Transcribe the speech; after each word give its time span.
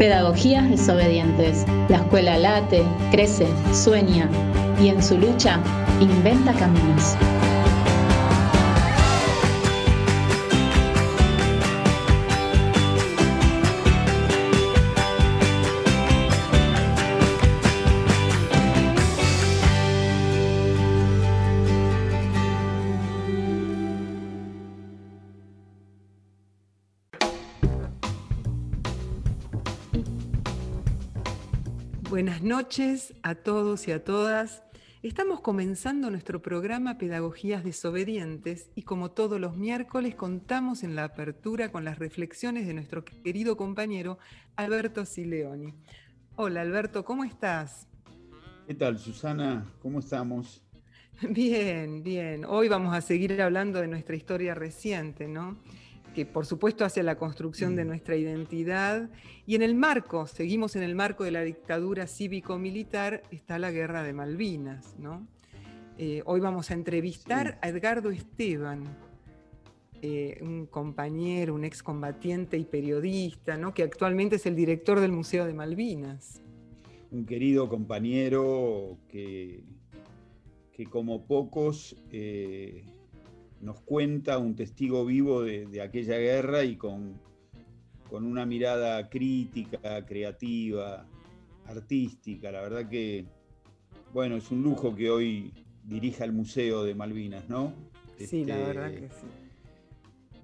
Pedagogías 0.00 0.66
desobedientes. 0.70 1.66
La 1.90 1.98
escuela 1.98 2.38
late, 2.38 2.82
crece, 3.10 3.46
sueña 3.74 4.30
y 4.80 4.88
en 4.88 5.02
su 5.02 5.18
lucha 5.18 5.60
inventa 6.00 6.54
caminos. 6.54 7.18
Buenas 32.40 32.56
noches 32.56 33.14
a 33.22 33.34
todos 33.34 33.86
y 33.86 33.92
a 33.92 34.02
todas. 34.02 34.62
Estamos 35.02 35.42
comenzando 35.42 36.10
nuestro 36.10 36.40
programa 36.40 36.96
Pedagogías 36.96 37.62
Desobedientes 37.62 38.70
y 38.74 38.84
como 38.84 39.10
todos 39.10 39.38
los 39.38 39.58
miércoles 39.58 40.14
contamos 40.14 40.82
en 40.82 40.96
la 40.96 41.04
apertura 41.04 41.70
con 41.70 41.84
las 41.84 41.98
reflexiones 41.98 42.66
de 42.66 42.72
nuestro 42.72 43.04
querido 43.04 43.58
compañero 43.58 44.18
Alberto 44.56 45.04
Sileoni. 45.04 45.74
Hola 46.36 46.62
Alberto, 46.62 47.04
¿cómo 47.04 47.24
estás? 47.24 47.86
¿Qué 48.66 48.74
tal 48.74 48.98
Susana? 48.98 49.70
¿Cómo 49.82 49.98
estamos? 49.98 50.62
Bien, 51.28 52.02
bien. 52.02 52.46
Hoy 52.46 52.68
vamos 52.68 52.94
a 52.94 53.02
seguir 53.02 53.42
hablando 53.42 53.82
de 53.82 53.88
nuestra 53.88 54.16
historia 54.16 54.54
reciente, 54.54 55.28
¿no? 55.28 55.58
Que 56.14 56.26
por 56.26 56.46
supuesto 56.46 56.84
hace 56.84 57.02
la 57.02 57.16
construcción 57.16 57.76
de 57.76 57.84
mm. 57.84 57.88
nuestra 57.88 58.16
identidad. 58.16 59.10
Y 59.46 59.54
en 59.54 59.62
el 59.62 59.74
marco, 59.74 60.26
seguimos 60.26 60.76
en 60.76 60.82
el 60.82 60.94
marco 60.94 61.24
de 61.24 61.30
la 61.30 61.42
dictadura 61.42 62.06
cívico-militar, 62.06 63.22
está 63.30 63.58
la 63.58 63.70
guerra 63.70 64.02
de 64.02 64.12
Malvinas. 64.12 64.96
¿no? 64.98 65.26
Eh, 65.98 66.22
hoy 66.26 66.40
vamos 66.40 66.70
a 66.70 66.74
entrevistar 66.74 67.58
a 67.62 67.68
Edgardo 67.68 68.10
Esteban, 68.10 68.84
eh, 70.02 70.38
un 70.40 70.66
compañero, 70.66 71.54
un 71.54 71.64
excombatiente 71.64 72.56
y 72.56 72.64
periodista, 72.64 73.56
¿no? 73.56 73.74
que 73.74 73.82
actualmente 73.82 74.36
es 74.36 74.46
el 74.46 74.56
director 74.56 75.00
del 75.00 75.12
Museo 75.12 75.46
de 75.46 75.54
Malvinas. 75.54 76.42
Un 77.12 77.26
querido 77.26 77.68
compañero 77.68 78.98
que, 79.08 79.64
que 80.72 80.86
como 80.86 81.26
pocos... 81.26 81.96
Eh, 82.10 82.84
nos 83.60 83.80
cuenta 83.80 84.38
un 84.38 84.54
testigo 84.54 85.04
vivo 85.04 85.42
de, 85.42 85.80
aquella 85.82 86.18
guerra 86.18 86.64
y 86.64 86.76
con, 86.76 87.14
con, 88.08 88.24
una 88.24 88.46
mirada 88.46 89.08
crítica, 89.08 90.04
creativa, 90.06 91.06
artística. 91.66 92.50
La 92.50 92.62
verdad 92.62 92.88
que, 92.88 93.26
bueno, 94.12 94.36
es 94.36 94.50
un 94.50 94.62
lujo 94.62 94.94
que 94.94 95.10
hoy 95.10 95.52
dirija 95.84 96.24
el 96.24 96.32
Museo 96.32 96.84
de 96.84 96.94
Malvinas, 96.94 97.48
¿no? 97.48 97.72
Sí, 98.16 98.44
la 98.44 98.58
este, 98.58 98.66
verdad 98.66 98.90
que 98.92 99.08
sí. 99.08 99.26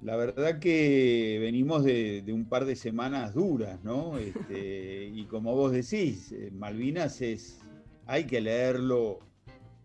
La 0.03 0.17
verdad 0.17 0.59
que 0.59 1.39
venimos 1.41 1.83
de, 1.83 2.23
un 2.29 2.45
par 2.45 2.65
de 2.67 2.77
semanas 2.77 3.35
duras, 3.35 3.83
¿no? 3.83 4.19
Este, 4.19 5.07
y 5.07 5.25
como 5.25 5.55
vos 5.55 5.73
decís, 5.73 6.33
eh, 6.33 6.51
Malvinas 6.53 7.23
es, 7.23 7.61
hay 8.07 8.25
que 8.25 8.41
leerlo 8.41 9.21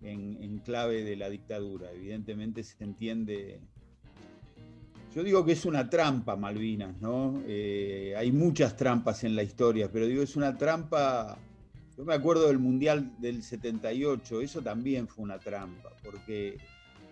en, 0.04 0.60
clave 0.60 1.04
de 1.04 1.16
la 1.16 1.30
dictadura. 1.30 1.92
Evidentemente 1.92 2.64
se 2.64 2.84
entiende. 2.84 3.60
Yo 5.14 5.24
digo 5.24 5.46
que 5.46 5.54
es 5.54 5.66
una 5.66 5.90
trampa 5.90 6.36
Malvinas, 6.36 7.00
¿no? 7.02 7.42
Eh, 7.46 8.14
hay 8.18 8.32
muchas 8.32 8.78
trampas 8.78 9.24
en 9.24 9.36
la 9.36 9.44
historia, 9.44 9.90
pero 9.92 10.08
digo, 10.08 10.24
es 10.24 10.36
una 10.36 10.58
trampa. 10.58 11.38
Yo 11.98 12.06
me 12.06 12.14
acuerdo 12.14 12.48
del 12.48 12.60
Mundial 12.60 13.12
del 13.20 13.44
78, 13.44 14.42
eso 14.42 14.62
también 14.62 15.08
fue 15.08 15.24
una 15.24 15.40
trampa, 15.40 15.92
porque 16.04 16.58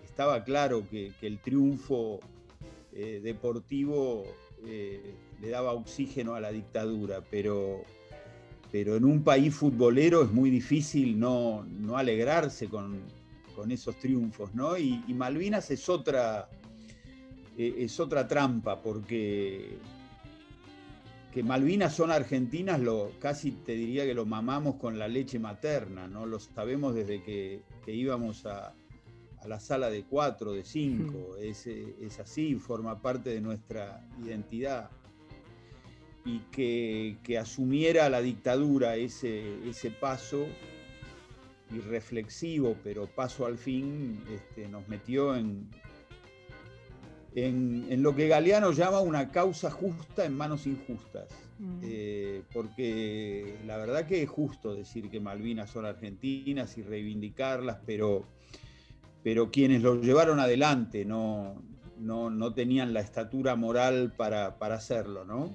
estaba 0.05 0.43
claro 0.43 0.87
que, 0.89 1.11
el 1.21 1.39
triunfo 1.39 2.19
eh, 2.93 3.19
deportivo 3.21 4.23
eh, 4.65 5.13
le 5.41 5.49
daba 5.49 5.73
oxígeno 5.73 6.33
a 6.33 6.39
la 6.39 6.51
dictadura, 6.51 7.21
pero 7.29 7.83
pero 8.71 8.95
en 8.95 9.05
un 9.05 9.23
país 9.23 9.53
futbolero 9.55 10.23
es 10.23 10.31
muy 10.31 10.49
difícil 10.49 11.19
no, 11.19 11.65
alegrarse 11.95 12.67
con, 12.67 13.01
esos 13.69 13.97
triunfos, 13.97 14.55
¿no? 14.55 14.77
Y, 14.77 15.03
Malvinas 15.09 15.69
es 15.69 15.89
otra, 15.89 16.49
e, 17.57 17.75
es 17.79 17.99
otra 17.99 18.25
trampa, 18.25 18.81
porque 18.81 19.77
que 21.33 21.43
Malvinas 21.43 21.93
son 21.93 22.09
argentinas, 22.09 22.79
lo, 22.79 23.11
casi 23.19 23.51
te 23.51 23.73
diría 23.73 24.05
que 24.05 24.13
lo 24.13 24.25
mamamos 24.25 24.75
con 24.75 24.97
la 24.97 25.09
leche 25.09 25.39
materna, 25.39 26.07
¿no? 26.07 26.25
Lo 26.25 26.39
sabemos 26.39 26.95
desde 26.95 27.21
que, 27.21 27.61
íbamos 27.87 28.45
a, 28.45 28.73
la 29.45 29.59
sala 29.59 29.89
de 29.89 30.03
cuatro, 30.03 30.53
de 30.53 30.63
cinco, 30.63 31.35
es, 31.37 31.67
es 31.67 32.19
así, 32.19 32.55
forma 32.55 33.01
parte 33.01 33.29
de 33.31 33.41
nuestra 33.41 34.07
identidad 34.23 34.89
y 36.25 36.39
que, 36.51 37.37
asumiera 37.37 38.09
la 38.09 38.21
dictadura 38.21 38.95
ese, 38.95 39.67
ese 39.67 39.91
paso 39.91 40.47
irreflexivo, 41.71 42.75
pero 42.83 43.07
paso 43.07 43.45
al 43.45 43.57
fin, 43.57 44.23
este, 44.33 44.67
nos 44.67 44.87
metió 44.87 45.35
en, 45.35 45.69
en, 47.35 48.01
lo 48.01 48.15
que 48.15 48.27
Galeano 48.27 48.71
llama 48.71 49.01
una 49.01 49.31
causa 49.31 49.69
justa 49.69 50.25
en 50.25 50.35
manos 50.35 50.65
injustas. 50.65 51.27
Mm. 51.59 51.79
Eh, 51.83 52.43
porque 52.53 53.57
la 53.65 53.77
verdad 53.77 54.07
que 54.07 54.23
es 54.23 54.29
justo 54.29 54.73
decir 54.73 55.09
que 55.09 55.19
Malvinas 55.19 55.69
son 55.69 55.85
argentinas 55.85 56.77
y 56.77 56.83
reivindicarlas, 56.83 57.79
pero, 57.85 58.25
pero 59.23 59.51
quienes 59.51 59.81
lo 59.81 60.01
llevaron 60.01 60.39
adelante 60.39 61.05
no, 61.05 61.61
no, 61.99 62.53
tenían 62.53 62.93
la 62.93 63.01
estatura 63.01 63.55
moral 63.55 64.13
para, 64.15 64.57
para 64.57 64.75
hacerlo, 64.75 65.25
¿no? 65.25 65.53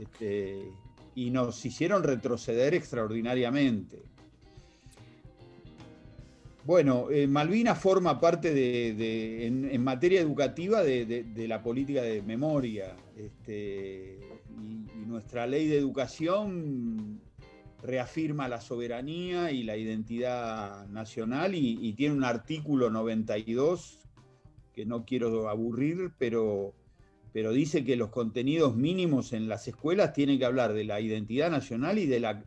Este, 0.00 0.70
y 1.14 1.30
nos 1.30 1.64
hicieron 1.64 2.02
retroceder 2.02 2.74
extraordinariamente. 2.74 4.02
Bueno, 6.64 7.10
eh, 7.10 7.26
Malvinas 7.26 7.78
forma 7.78 8.18
parte 8.20 8.54
de, 8.54 9.46
en, 9.46 9.84
materia 9.84 10.20
educativa 10.20 10.82
de, 10.82 11.46
la 11.46 11.62
política 11.62 12.02
de 12.02 12.22
memoria. 12.22 12.96
Este, 13.16 14.18
y, 14.50 15.06
nuestra 15.06 15.46
ley 15.46 15.68
de 15.68 15.76
educación 15.76 17.20
reafirma 17.82 18.48
la 18.48 18.62
soberanía 18.62 19.50
y 19.50 19.62
la 19.62 19.76
identidad 19.76 20.88
nacional 20.88 21.54
y 21.54 21.92
tiene 21.92 22.14
un 22.14 22.24
artículo 22.24 22.88
92 22.88 23.98
que 24.74 24.84
no 24.84 25.04
quiero 25.04 25.48
aburrir, 25.48 26.12
pero 26.18 26.74
pero 27.34 27.52
dice 27.52 27.84
que 27.84 27.96
los 27.96 28.10
contenidos 28.10 28.76
mínimos 28.76 29.32
en 29.32 29.48
las 29.48 29.66
escuelas 29.66 30.12
tienen 30.12 30.38
que 30.38 30.44
hablar 30.44 30.72
de 30.72 30.84
la 30.84 31.00
identidad 31.00 31.50
nacional 31.50 31.98
y 31.98 32.06
de 32.06 32.20
la, 32.20 32.44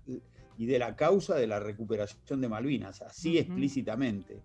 y 0.57 0.65
de 0.65 0.79
la 0.79 0.95
causa 0.95 1.35
de 1.35 1.45
la 1.45 1.59
recuperación 1.59 2.39
de 2.39 2.47
Malvinas, 2.47 3.01
así 3.01 3.37
explícitamente. 3.37 4.41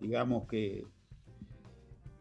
Digamos 0.00 0.48
que... 0.48 0.86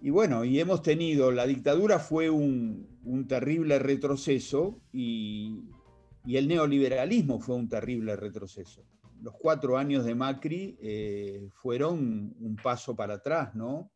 Y 0.02 0.10
bueno, 0.10 0.44
y 0.44 0.60
hemos 0.60 0.82
tenido, 0.82 1.32
la 1.32 1.48
dictadura 1.48 2.00
fue 2.00 2.30
un, 2.30 3.26
terrible 3.30 3.80
retroceso 3.80 4.82
y, 4.92 5.64
el 6.26 6.46
neoliberalismo 6.46 7.40
fue 7.40 7.56
un 7.56 7.70
terrible 7.70 8.18
retroceso. 8.18 8.84
Los 9.22 9.36
cuatro 9.40 9.78
años 9.78 10.04
de 10.04 10.14
Macri 10.14 10.78
eh, 10.82 11.48
fueron 11.54 12.36
un 12.38 12.58
paso 12.62 12.98
para 12.98 13.14
atrás, 13.14 13.56
¿no? 13.56 13.94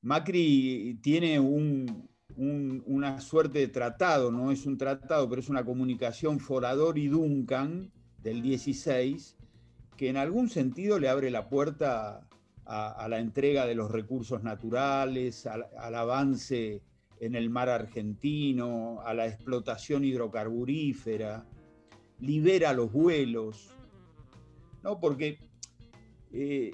Macri 0.00 0.98
tiene 1.02 1.38
un, 1.38 2.11
una 2.36 3.20
suerte 3.20 3.58
de 3.58 3.68
tratado, 3.68 4.30
no 4.30 4.50
es 4.50 4.66
un 4.66 4.78
tratado, 4.78 5.28
pero 5.28 5.40
es 5.40 5.48
una 5.48 5.64
comunicación 5.64 6.40
Forador 6.40 6.98
y 6.98 7.08
Duncan 7.08 7.90
del 8.22 8.42
16, 8.42 9.36
que 9.96 10.08
en 10.08 10.16
algún 10.16 10.48
sentido 10.48 10.98
le 10.98 11.08
abre 11.08 11.30
la 11.30 11.48
puerta 11.48 12.26
a, 12.64 13.08
la 13.08 13.18
entrega 13.18 13.66
de 13.66 13.74
los 13.74 13.90
recursos 13.90 14.42
naturales, 14.42 15.46
al, 15.46 15.94
avance 15.94 16.82
en 17.20 17.34
el 17.34 17.50
mar 17.50 17.68
argentino, 17.68 19.00
a 19.04 19.14
la 19.14 19.26
explotación 19.26 20.04
hidrocarburífera, 20.04 21.44
libera 22.20 22.72
los 22.72 22.92
vuelos, 22.92 23.70
¿no? 24.82 24.98
Porque 24.98 25.38
eh, 26.32 26.72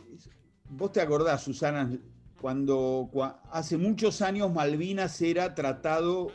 vos 0.71 0.93
te 0.93 1.00
acordás, 1.00 1.43
Susana, 1.43 1.91
cuando, 2.40 3.11
hace 3.50 3.76
muchos 3.76 4.23
años 4.23 4.52
Malvinas 4.52 5.20
era 5.23 5.55
tratado 5.55 6.29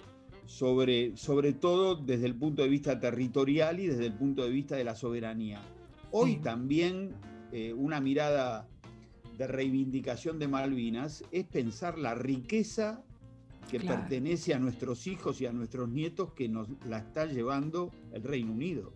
sobre, 0.46 1.16
sobre 1.16 1.54
todo 1.54 1.96
desde 1.96 2.26
el 2.26 2.36
punto 2.36 2.62
de 2.62 2.70
vista 2.70 3.00
territorial 3.00 3.80
y 3.80 3.88
desde 3.88 4.08
el 4.08 4.14
punto 4.14 4.44
de 4.44 4.50
vista 4.50 4.76
de 4.76 4.84
la 4.84 4.96
soberanía. 4.96 5.62
Hoy 6.12 6.38
también 6.38 7.16
eh, 7.52 7.74
una 7.74 8.00
mirada 8.00 8.68
de 9.38 9.48
reivindicación 9.48 10.40
de 10.40 10.48
Malvinas 10.48 11.24
es 11.32 11.46
pensar 11.46 11.98
la 11.98 12.14
riqueza 12.14 13.04
que 13.72 13.80
pertenece 13.80 14.54
a 14.54 14.60
nuestros 14.60 15.08
hijos 15.08 15.42
y 15.42 15.46
a 15.46 15.54
nuestros 15.54 15.90
nietos 15.90 16.34
que 16.34 16.50
nos 16.50 16.68
la 16.86 17.00
está 17.00 17.26
llevando 17.26 17.92
el 18.12 18.22
Reino 18.24 18.52
Unido. 18.52 18.94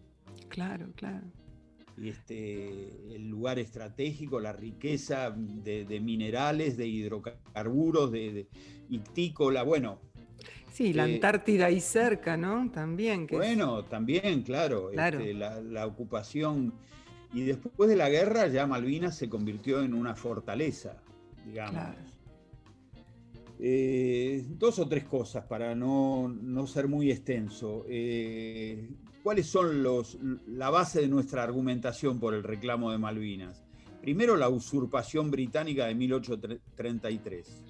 Claro, 0.49 0.91
claro. 0.95 1.25
Y 1.97 2.09
este, 2.09 3.15
el 3.15 3.27
lugar 3.27 3.57
estratégico, 3.57 4.39
la 4.39 4.53
riqueza 4.53 5.31
de, 5.31 5.99
minerales, 5.99 6.77
de 6.77 6.87
hidrocarburos, 6.87 8.11
de, 8.11 8.47
ictícola, 8.89 9.63
bueno. 9.63 9.99
Sí, 10.71 10.93
la 10.93 11.07
eh, 11.07 11.15
Antártida 11.15 11.65
ahí 11.65 11.81
cerca, 11.81 12.37
¿no? 12.37 12.69
También. 12.71 13.25
bueno, 13.31 13.83
también, 13.85 14.43
claro. 14.43 14.91
Este, 14.91 15.33
la, 15.33 15.87
ocupación. 15.87 16.73
Y 17.33 17.41
después 17.41 17.89
de 17.89 17.95
la 17.95 18.09
guerra 18.09 18.47
ya 18.47 18.67
Malvinas 18.67 19.17
se 19.17 19.27
convirtió 19.27 19.81
en 19.81 19.93
una 19.93 20.15
fortaleza, 20.15 21.01
digamos. 21.45 21.95
Eh, 23.59 24.45
dos 24.49 24.77
o 24.77 24.87
tres 24.87 25.03
cosas 25.05 25.45
para 25.45 25.73
no, 25.73 26.31
ser 26.67 26.87
muy 26.87 27.11
extenso. 27.11 27.85
Eh, 27.89 28.87
¿Cuáles 29.27 29.47
son 29.47 29.83
los, 29.83 30.17
la 30.47 30.69
base 30.69 31.01
de 31.01 31.09
nuestra 31.09 31.43
argumentación 31.43 32.17
por 32.17 32.33
el 32.33 32.45
reclamo 32.45 32.93
de 32.93 32.97
Malvinas? 32.97 33.61
Primero, 33.99 34.37
la 34.37 34.47
usurpación 34.47 35.31
británica 35.31 35.85
de 35.85 35.95
1833. 35.95 37.61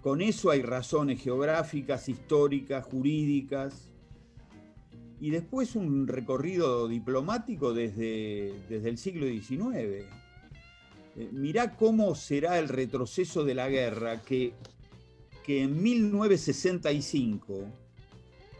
Con 0.00 0.22
eso 0.22 0.50
hay 0.50 0.62
razones 0.62 1.20
geográficas, 1.20 2.08
históricas, 2.08 2.86
jurídicas, 2.86 3.90
y 5.20 5.28
después 5.28 5.76
un 5.76 6.08
recorrido 6.08 6.88
diplomático 6.88 7.74
desde, 7.74 8.54
desde 8.70 8.88
el 8.88 8.96
siglo 8.96 9.26
XIX 9.26 9.74
eh, 9.74 10.08
mirá 11.30 11.76
cómo 11.76 12.14
será 12.14 12.58
el 12.58 12.70
retroceso 12.70 13.44
de 13.44 13.54
la 13.54 13.68
guerra, 13.68 14.22
que, 14.22 14.54
que 15.44 15.64
en 15.64 15.82
1965 15.82 17.81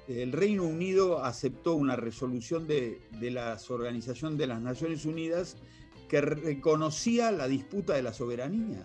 el 0.08 0.32
Reino 0.32 0.64
Unido 0.64 1.24
aceptó 1.24 1.74
una 1.74 1.96
resolución 1.96 2.66
de, 2.66 3.00
la 3.20 3.58
Organización 3.68 4.36
de 4.36 4.46
las 4.46 4.60
Naciones 4.60 5.04
Unidas 5.06 5.56
que 6.08 6.20
reconocía 6.20 7.30
la 7.30 7.48
disputa 7.48 7.94
de 7.94 8.02
la 8.02 8.12
soberanía. 8.12 8.82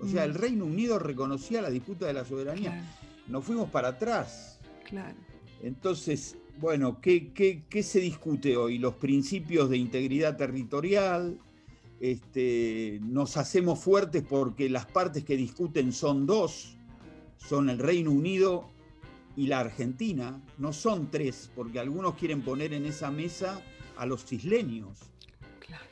O 0.00 0.08
sea, 0.08 0.24
el 0.24 0.32
mm. 0.32 0.36
Reino 0.36 0.64
Unido 0.64 0.98
reconocía 0.98 1.62
la 1.62 1.70
disputa 1.70 2.06
de 2.06 2.14
la 2.14 2.24
soberanía. 2.24 2.82
Nos 3.28 3.44
fuimos 3.44 3.70
para 3.70 3.88
atrás. 3.88 4.58
Claro. 4.88 5.16
Entonces, 5.62 6.36
bueno, 6.58 7.00
¿qué, 7.00 7.32
qué 7.32 7.82
se 7.82 8.00
discute 8.00 8.56
hoy? 8.56 8.78
Los 8.78 8.94
principios 8.94 9.70
de 9.70 9.76
integridad 9.76 10.36
territorial, 10.36 11.38
este, 12.02 12.98
nos 13.00 13.36
hacemos 13.36 13.78
fuertes 13.78 14.24
porque 14.28 14.68
las 14.68 14.86
partes 14.86 15.22
que 15.22 15.36
discuten 15.36 15.92
son 15.92 16.26
dos, 16.26 16.76
son 17.36 17.70
el 17.70 17.78
Reino 17.78 18.10
Unido 18.10 18.71
y 19.36 19.46
la 19.46 19.60
Argentina, 19.60 20.40
no 20.58 20.72
son 20.72 21.10
tres, 21.10 21.50
porque 21.54 21.78
algunos 21.78 22.14
quieren 22.16 22.42
poner 22.42 22.72
en 22.72 22.86
esa 22.86 23.10
mesa 23.10 23.62
a 23.96 24.06
los 24.06 24.30
isleños. 24.32 24.98
Claro. 25.60 25.84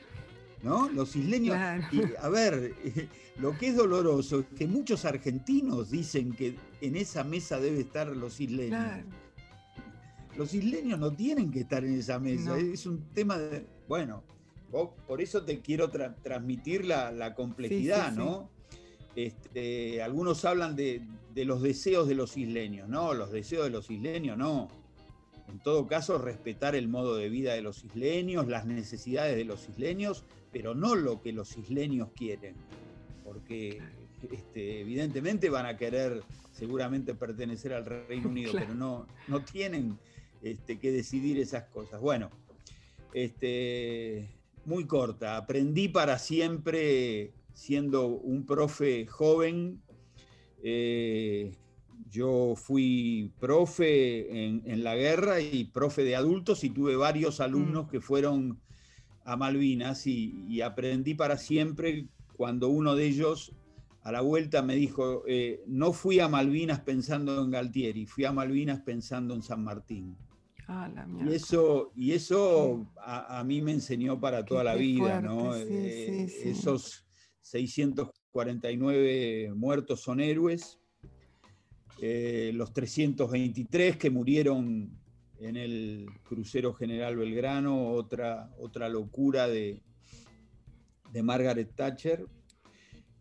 ¿No? 0.63 0.89
Los 0.89 1.15
isleños. 1.15 1.55
a 1.55 2.29
ver, 2.29 2.75
lo 3.39 3.57
que 3.57 3.69
es 3.69 3.75
doloroso 3.75 4.41
es 4.41 4.45
que 4.57 4.67
muchos 4.67 5.05
argentinos 5.05 5.89
dicen 5.89 6.33
que 6.33 6.55
en 6.81 6.95
esa 6.95 7.23
mesa 7.23 7.59
debe 7.59 7.81
estar 7.81 8.07
los 8.15 8.39
isleños. 8.39 9.03
Los 10.37 10.53
isleños 10.53 10.99
no 10.99 11.11
tienen 11.11 11.51
que 11.51 11.61
estar 11.61 11.83
en 11.83 11.99
esa 11.99 12.19
mesa, 12.19 12.57
es 12.57 12.85
un 12.85 13.03
tema 13.13 13.37
de. 13.37 13.65
Bueno, 13.87 14.23
por 14.71 15.21
eso 15.21 15.43
te 15.43 15.59
quiero 15.59 15.89
transmitir 15.89 16.85
la, 16.85 17.33
complejidad, 17.35 18.13
¿no? 18.13 18.49
Este, 19.15 20.01
algunos 20.01 20.45
hablan 20.45 20.75
de, 20.75 21.01
los 21.35 21.61
deseos 21.61 22.07
de 22.07 22.15
los 22.15 22.37
isleños, 22.37 22.89
no, 22.89 23.13
los 23.13 23.31
deseos 23.31 23.65
de 23.65 23.69
los 23.69 23.89
isleños 23.89 24.37
no. 24.37 24.69
En 25.47 25.59
todo 25.59 25.87
caso, 25.87 26.17
respetar 26.17 26.75
el 26.75 26.87
modo 26.87 27.15
de 27.17 27.29
vida 27.29 27.53
de 27.53 27.61
los 27.61 27.83
isleños, 27.83 28.47
las 28.47 28.65
necesidades 28.65 29.35
de 29.35 29.43
los 29.43 29.67
isleños, 29.67 30.23
pero 30.51 30.73
no 30.75 30.95
lo 30.95 31.21
que 31.21 31.33
los 31.33 31.57
isleños 31.57 32.09
quieren, 32.15 32.55
porque 33.23 33.81
este, 34.31 34.81
evidentemente 34.81 35.49
van 35.49 35.65
a 35.65 35.77
querer 35.77 36.23
seguramente 36.53 37.15
pertenecer 37.15 37.73
al 37.73 37.85
Reino 37.85 38.29
Unido, 38.29 38.51
pero 38.53 38.73
no, 38.73 39.07
no 39.27 39.43
tienen 39.43 39.97
este, 40.41 40.79
que 40.79 40.91
decidir 40.91 41.39
esas 41.39 41.65
cosas. 41.65 41.99
Bueno, 41.99 42.29
este, 43.13 44.29
muy 44.65 44.85
corta. 44.85 45.37
Aprendí 45.37 45.87
para 45.87 46.17
siempre 46.17 47.33
siendo 47.53 48.07
un 48.07 48.45
profe 48.45 49.05
joven. 49.05 49.81
Eh, 50.63 51.51
yo 52.09 52.55
fui 52.55 53.31
profe 53.39 54.45
en, 54.45 54.83
la 54.83 54.95
guerra 54.95 55.39
y 55.39 55.63
profe 55.65 56.03
de 56.03 56.15
adultos 56.15 56.63
y 56.63 56.69
tuve 56.69 56.95
varios 56.95 57.39
alumnos 57.39 57.85
mm. 57.85 57.89
que 57.89 58.01
fueron 58.01 58.59
a 59.23 59.37
Malvinas 59.37 60.07
y, 60.07 60.61
aprendí 60.61 61.13
para 61.13 61.37
siempre 61.37 62.07
cuando 62.35 62.69
uno 62.69 62.95
de 62.95 63.05
ellos 63.05 63.53
a 64.03 64.11
la 64.11 64.21
vuelta 64.21 64.61
me 64.61 64.75
dijo, 64.75 65.23
eh, 65.27 65.63
no 65.67 65.93
fui 65.93 66.19
a 66.19 66.27
Malvinas 66.27 66.81
pensando 66.81 67.43
en 67.43 67.51
Galtieri, 67.51 68.05
fui 68.05 68.25
a 68.25 68.31
Malvinas 68.31 68.81
pensando 68.81 69.35
en 69.35 69.43
San 69.43 69.63
Martín. 69.63 70.17
Ah, 70.67 70.89
y 71.25 71.33
eso, 71.33 71.91
y 71.95 72.13
eso 72.13 72.87
a, 72.97 73.43
mí 73.43 73.61
me 73.61 73.73
enseñó 73.73 74.19
para 74.19 74.43
toda 74.45 74.63
la 74.63 74.75
vida, 74.75 75.21
¿no? 75.21 75.55
Eh, 75.55 76.27
esos 76.45 77.05
649 78.33 79.53
muertos 79.55 80.01
son 80.01 80.19
héroes, 80.19 80.79
eh, 82.01 82.51
los 82.53 82.73
323 82.73 83.97
que 83.97 84.09
murieron 84.09 84.89
en 85.39 85.57
el 85.57 86.07
crucero 86.23 86.73
General 86.73 87.15
Belgrano, 87.15 87.89
otra, 87.91 88.51
otra 88.59 88.89
locura 88.89 89.47
de, 89.47 89.81
de 91.11 91.23
Margaret 91.23 91.75
Thatcher, 91.75 92.25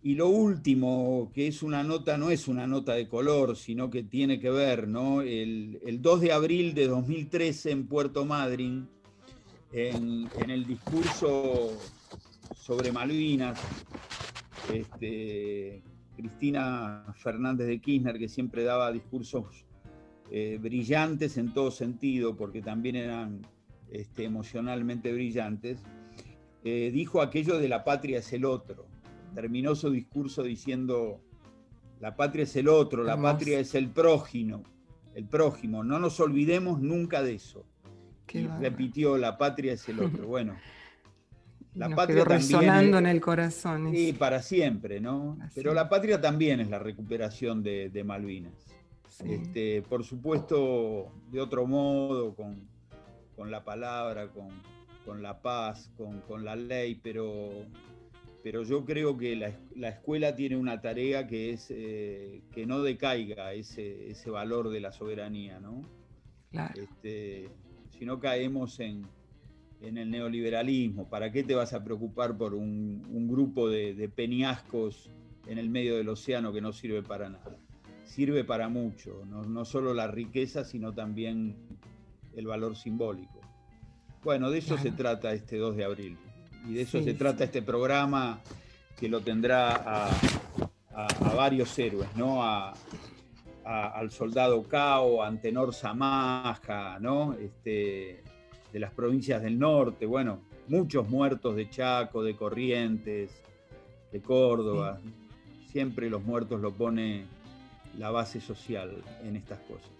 y 0.02 0.14
lo 0.14 0.28
último, 0.28 1.30
que 1.34 1.46
es 1.46 1.62
una 1.62 1.82
nota, 1.82 2.16
no 2.16 2.30
es 2.30 2.48
una 2.48 2.66
nota 2.66 2.94
de 2.94 3.06
color, 3.06 3.54
sino 3.56 3.90
que 3.90 4.02
tiene 4.02 4.40
que 4.40 4.48
ver, 4.48 4.88
¿no? 4.88 5.20
El, 5.20 5.78
2 6.00 6.20
de 6.22 6.32
abril 6.32 6.72
de 6.72 6.86
2013 6.86 7.70
en 7.70 7.86
Puerto 7.86 8.24
Madryn, 8.24 8.88
en, 9.72 10.30
el 10.48 10.66
discurso 10.66 11.76
sobre 12.56 12.92
Malvinas, 12.92 13.60
este, 14.72 15.82
Cristina 16.16 17.04
Fernández 17.16 17.66
de 17.66 17.80
Kirchner, 17.80 18.18
que 18.18 18.28
siempre 18.28 18.64
daba 18.64 18.92
discursos 18.92 19.64
eh, 20.30 20.58
brillantes 20.60 21.36
en 21.36 21.52
todo 21.52 21.70
sentido, 21.70 22.36
porque 22.36 22.62
también 22.62 22.96
eran 22.96 23.40
este, 23.90 24.24
emocionalmente 24.24 25.12
brillantes, 25.12 25.82
eh, 26.64 26.90
dijo 26.92 27.22
aquello 27.22 27.58
de 27.58 27.68
la 27.68 27.84
patria 27.84 28.18
es 28.18 28.32
el 28.32 28.44
otro 28.44 28.90
terminó 29.34 29.74
su 29.74 29.90
discurso 29.90 30.42
diciendo, 30.42 31.20
la 32.00 32.16
patria 32.16 32.44
es 32.44 32.56
el 32.56 32.68
otro, 32.68 33.04
la 33.04 33.20
patria 33.20 33.60
es 33.60 33.74
el 33.74 33.88
prójimo, 33.88 34.62
el 35.14 35.24
prójimo, 35.24 35.84
no 35.84 35.98
nos 35.98 36.20
olvidemos 36.20 36.80
nunca 36.80 37.22
de 37.22 37.34
eso. 37.34 37.64
y 38.32 38.46
repitió, 38.46 39.18
la 39.18 39.36
patria 39.38 39.72
es 39.72 39.88
el 39.88 40.00
otro. 40.00 40.26
Bueno, 40.28 40.56
la 41.74 41.88
patria 41.94 42.24
quedó 42.24 42.24
resonando 42.24 42.98
en 42.98 43.06
el 43.06 43.20
corazón. 43.20 43.90
Sí, 43.92 44.12
para 44.12 44.42
siempre, 44.42 45.00
¿no? 45.00 45.38
Pero 45.54 45.72
la 45.72 45.88
patria 45.88 46.20
también 46.20 46.60
es 46.60 46.68
la 46.68 46.78
recuperación 46.78 47.62
de, 47.62 48.02
Malvinas. 48.04 48.52
Este, 49.24 49.82
por 49.82 50.04
supuesto, 50.04 51.12
de 51.30 51.40
otro 51.40 51.66
modo, 51.66 52.34
con, 52.34 53.50
la 53.50 53.64
palabra, 53.64 54.28
con, 55.04 55.22
la 55.22 55.40
paz, 55.40 55.90
con, 55.96 56.44
la 56.44 56.56
ley, 56.56 56.94
pero 57.02 57.66
pero 58.42 58.62
yo 58.62 58.86
creo 58.86 59.18
que 59.18 59.36
la, 59.36 59.88
escuela 59.88 60.34
tiene 60.34 60.56
una 60.56 60.80
tarea 60.80 61.26
que 61.26 61.50
es 61.50 61.66
eh, 61.68 62.40
que 62.52 62.64
no 62.64 62.82
decaiga 62.82 63.52
ese, 63.52 64.14
valor 64.30 64.70
de 64.70 64.80
la 64.80 64.92
soberanía, 64.92 65.60
¿no? 65.60 65.82
Este, 66.74 67.50
si 67.90 68.06
no 68.06 68.18
caemos 68.18 68.80
en, 68.80 69.06
el 69.82 70.10
neoliberalismo, 70.10 71.08
¿para 71.08 71.32
qué 71.32 71.42
te 71.42 71.54
vas 71.54 71.72
a 71.72 71.82
preocupar 71.82 72.36
por 72.36 72.54
un, 72.54 73.28
grupo 73.28 73.68
de, 73.68 73.94
de, 73.94 74.08
peñascos 74.08 75.10
en 75.46 75.58
el 75.58 75.70
medio 75.70 75.96
del 75.96 76.08
océano 76.08 76.52
que 76.52 76.60
no 76.60 76.72
sirve 76.72 77.02
para 77.02 77.28
nada? 77.28 77.56
Sirve 78.04 78.44
para 78.44 78.68
mucho, 78.68 79.24
no, 79.26 79.64
solo 79.64 79.94
la 79.94 80.08
riqueza, 80.08 80.64
sino 80.64 80.92
también 80.92 81.56
el 82.34 82.46
valor 82.46 82.76
simbólico. 82.76 83.40
Bueno, 84.22 84.50
de 84.50 84.58
eso 84.58 84.76
se 84.76 84.90
trata 84.90 85.32
este 85.32 85.56
2 85.56 85.76
de 85.76 85.84
abril 85.84 86.18
y 86.68 86.74
de 86.74 86.82
eso 86.82 87.02
se 87.02 87.14
trata 87.14 87.44
este 87.44 87.62
programa 87.62 88.40
que 88.98 89.08
lo 89.08 89.20
tendrá 89.20 90.10
a, 90.10 91.34
varios 91.34 91.78
héroes, 91.78 92.08
¿no? 92.16 92.42
al 93.64 94.10
soldado 94.10 94.62
Cao, 94.64 95.22
a 95.22 95.28
Antenor 95.28 95.72
Samaja, 95.72 96.98
¿no? 96.98 97.32
Este, 97.34 98.22
de 98.72 98.80
las 98.80 98.92
provincias 98.92 99.42
del 99.42 99.58
norte, 99.58 100.06
bueno, 100.06 100.40
muchos 100.68 101.08
muertos 101.08 101.56
de 101.56 101.68
Chaco, 101.68 102.22
de 102.22 102.36
Corrientes, 102.36 103.30
de 104.12 104.20
Córdoba. 104.20 105.00
Siempre 105.70 106.10
los 106.10 106.22
muertos 106.24 106.60
lo 106.60 106.72
pone 106.72 107.24
la 107.98 108.10
base 108.10 108.40
social 108.40 109.02
en 109.24 109.36
estas 109.36 109.58
cosas. 109.60 109.90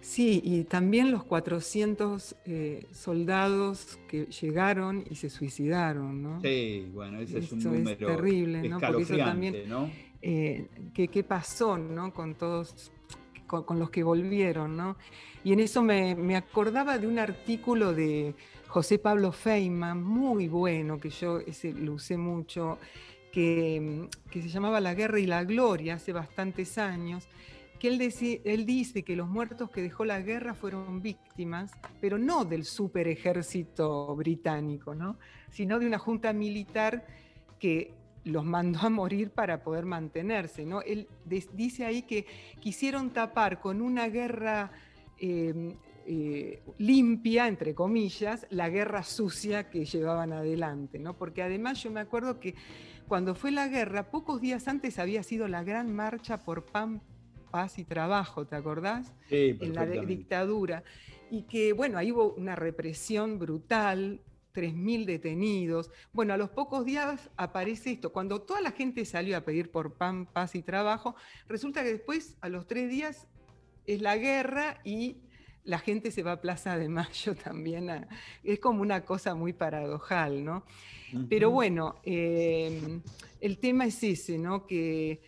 Sí, 0.00 0.42
y 0.44 0.64
también 0.64 1.10
los 1.10 1.24
400 1.24 2.36
eh, 2.44 2.86
soldados 2.92 3.98
que 4.06 4.26
llegaron 4.26 5.02
y 5.10 5.14
se 5.14 5.30
suicidaron, 5.30 6.22
¿no? 6.22 6.42
Sí, 6.42 6.86
bueno, 6.92 7.20
ese 7.20 7.38
es 7.38 7.50
un 7.52 7.60
número 7.60 8.06
terrible, 8.06 8.68
¿no? 8.68 8.78
Porque 8.78 9.02
eso 9.02 9.16
también, 9.16 9.66
¿no? 9.66 9.90
Eh, 10.20 10.68
¿qué, 10.92 11.24
pasó, 11.24 11.78
¿no? 11.78 12.12
Con 12.12 12.34
todos, 12.34 12.92
con, 13.62 13.78
los 13.78 13.90
que 13.90 14.02
volvieron, 14.02 14.76
¿no? 14.76 14.96
Y 15.42 15.52
en 15.52 15.60
eso 15.60 15.82
me, 15.82 16.36
acordaba 16.36 16.98
de 16.98 17.06
un 17.06 17.18
artículo 17.18 17.92
de 17.92 18.34
José 18.66 18.98
Pablo 18.98 19.32
Feynman, 19.32 20.02
muy 20.02 20.48
bueno, 20.48 20.98
que 20.98 21.10
yo 21.10 21.38
ese 21.38 21.72
lo 21.72 21.94
usé 21.94 22.16
mucho, 22.16 22.78
que, 23.32 24.08
que 24.30 24.42
se 24.42 24.48
llamaba 24.48 24.80
La 24.80 24.94
Guerra 24.94 25.18
y 25.18 25.26
la 25.26 25.44
Gloria, 25.44 25.94
hace 25.94 26.12
bastantes 26.12 26.78
años, 26.78 27.28
él, 27.88 28.66
dice 28.66 29.02
que 29.02 29.16
los 29.16 29.28
muertos 29.28 29.70
que 29.70 29.82
dejó 29.82 30.04
la 30.04 30.20
guerra 30.20 30.54
fueron 30.54 31.02
víctimas, 31.02 31.70
pero 32.00 32.18
no 32.18 32.44
del 32.44 32.64
super 32.64 33.08
ejército 33.08 34.14
británico, 34.16 34.94
¿no? 34.94 35.18
sino 35.50 35.78
de 35.78 35.86
una 35.86 35.98
junta 35.98 36.32
militar 36.32 37.06
que 37.58 37.92
los 38.24 38.44
mandó 38.44 38.80
a 38.80 38.90
morir 38.90 39.30
para 39.30 39.62
poder 39.62 39.84
mantenerse. 39.84 40.64
¿no? 40.64 40.82
Él 40.82 41.08
dice 41.24 41.84
ahí 41.84 42.02
que 42.02 42.26
quisieron 42.60 43.10
tapar 43.10 43.60
con 43.60 43.80
una 43.80 44.08
guerra 44.08 44.72
em, 45.18 45.74
eh, 46.06 46.62
limpia, 46.78 47.48
entre 47.48 47.74
comillas, 47.74 48.46
la 48.50 48.68
guerra 48.68 49.02
sucia 49.02 49.70
que 49.70 49.84
llevaban 49.84 50.32
adelante. 50.32 50.98
¿no? 50.98 51.16
Porque 51.16 51.42
además 51.42 51.82
yo 51.82 51.90
me 51.90 52.00
acuerdo 52.00 52.40
que 52.40 52.54
cuando 53.06 53.34
fue 53.34 53.50
la 53.50 53.68
guerra, 53.68 54.10
pocos 54.10 54.40
días 54.40 54.66
antes 54.66 54.98
había 54.98 55.22
sido 55.22 55.46
la 55.46 55.62
gran 55.62 55.94
marcha 55.94 56.38
por 56.38 56.64
Pam 56.64 57.00
paz 57.54 57.78
y 57.78 57.84
trabajo, 57.84 58.46
¿te 58.46 58.56
acordás? 58.56 59.14
Sí, 59.28 59.56
en 59.60 59.74
la 59.74 59.86
dictadura. 59.86 60.82
Y 61.30 61.42
que, 61.42 61.72
bueno, 61.72 61.98
ahí 61.98 62.10
hubo 62.10 62.34
una 62.34 62.56
represión 62.56 63.38
brutal, 63.38 64.20
3.000 64.54 65.04
detenidos. 65.04 65.90
Bueno, 66.12 66.32
a 66.32 66.36
los 66.36 66.50
pocos 66.50 66.84
días 66.84 67.30
aparece 67.36 67.92
esto. 67.92 68.12
Cuando 68.12 68.40
toda 68.42 68.60
la 68.60 68.70
gente 68.70 69.04
salió 69.04 69.36
a 69.36 69.42
pedir 69.42 69.70
por 69.70 69.94
pan, 69.94 70.26
paz 70.26 70.54
y 70.54 70.62
trabajo, 70.62 71.16
resulta 71.48 71.82
que 71.82 71.92
después, 71.92 72.36
a 72.40 72.48
los 72.48 72.66
tres 72.66 72.88
días, 72.88 73.26
es 73.86 74.00
la 74.00 74.16
guerra 74.16 74.80
y 74.84 75.16
la 75.64 75.78
gente 75.78 76.10
se 76.10 76.22
va 76.22 76.32
a 76.32 76.40
Plaza 76.40 76.78
de 76.78 76.88
Mayo 76.88 77.34
también. 77.44 78.06
es 78.42 78.60
como 78.60 78.82
una 78.82 79.04
cosa 79.04 79.34
muy 79.34 79.52
paradojal, 79.52 80.44
¿no? 80.44 80.64
Pero 81.28 81.50
bueno, 81.50 82.00
eh, 82.02 83.00
el 83.40 83.58
tema 83.58 83.86
es 83.86 84.02
ese, 84.02 84.36
¿no? 84.36 84.66
Que 84.66 85.20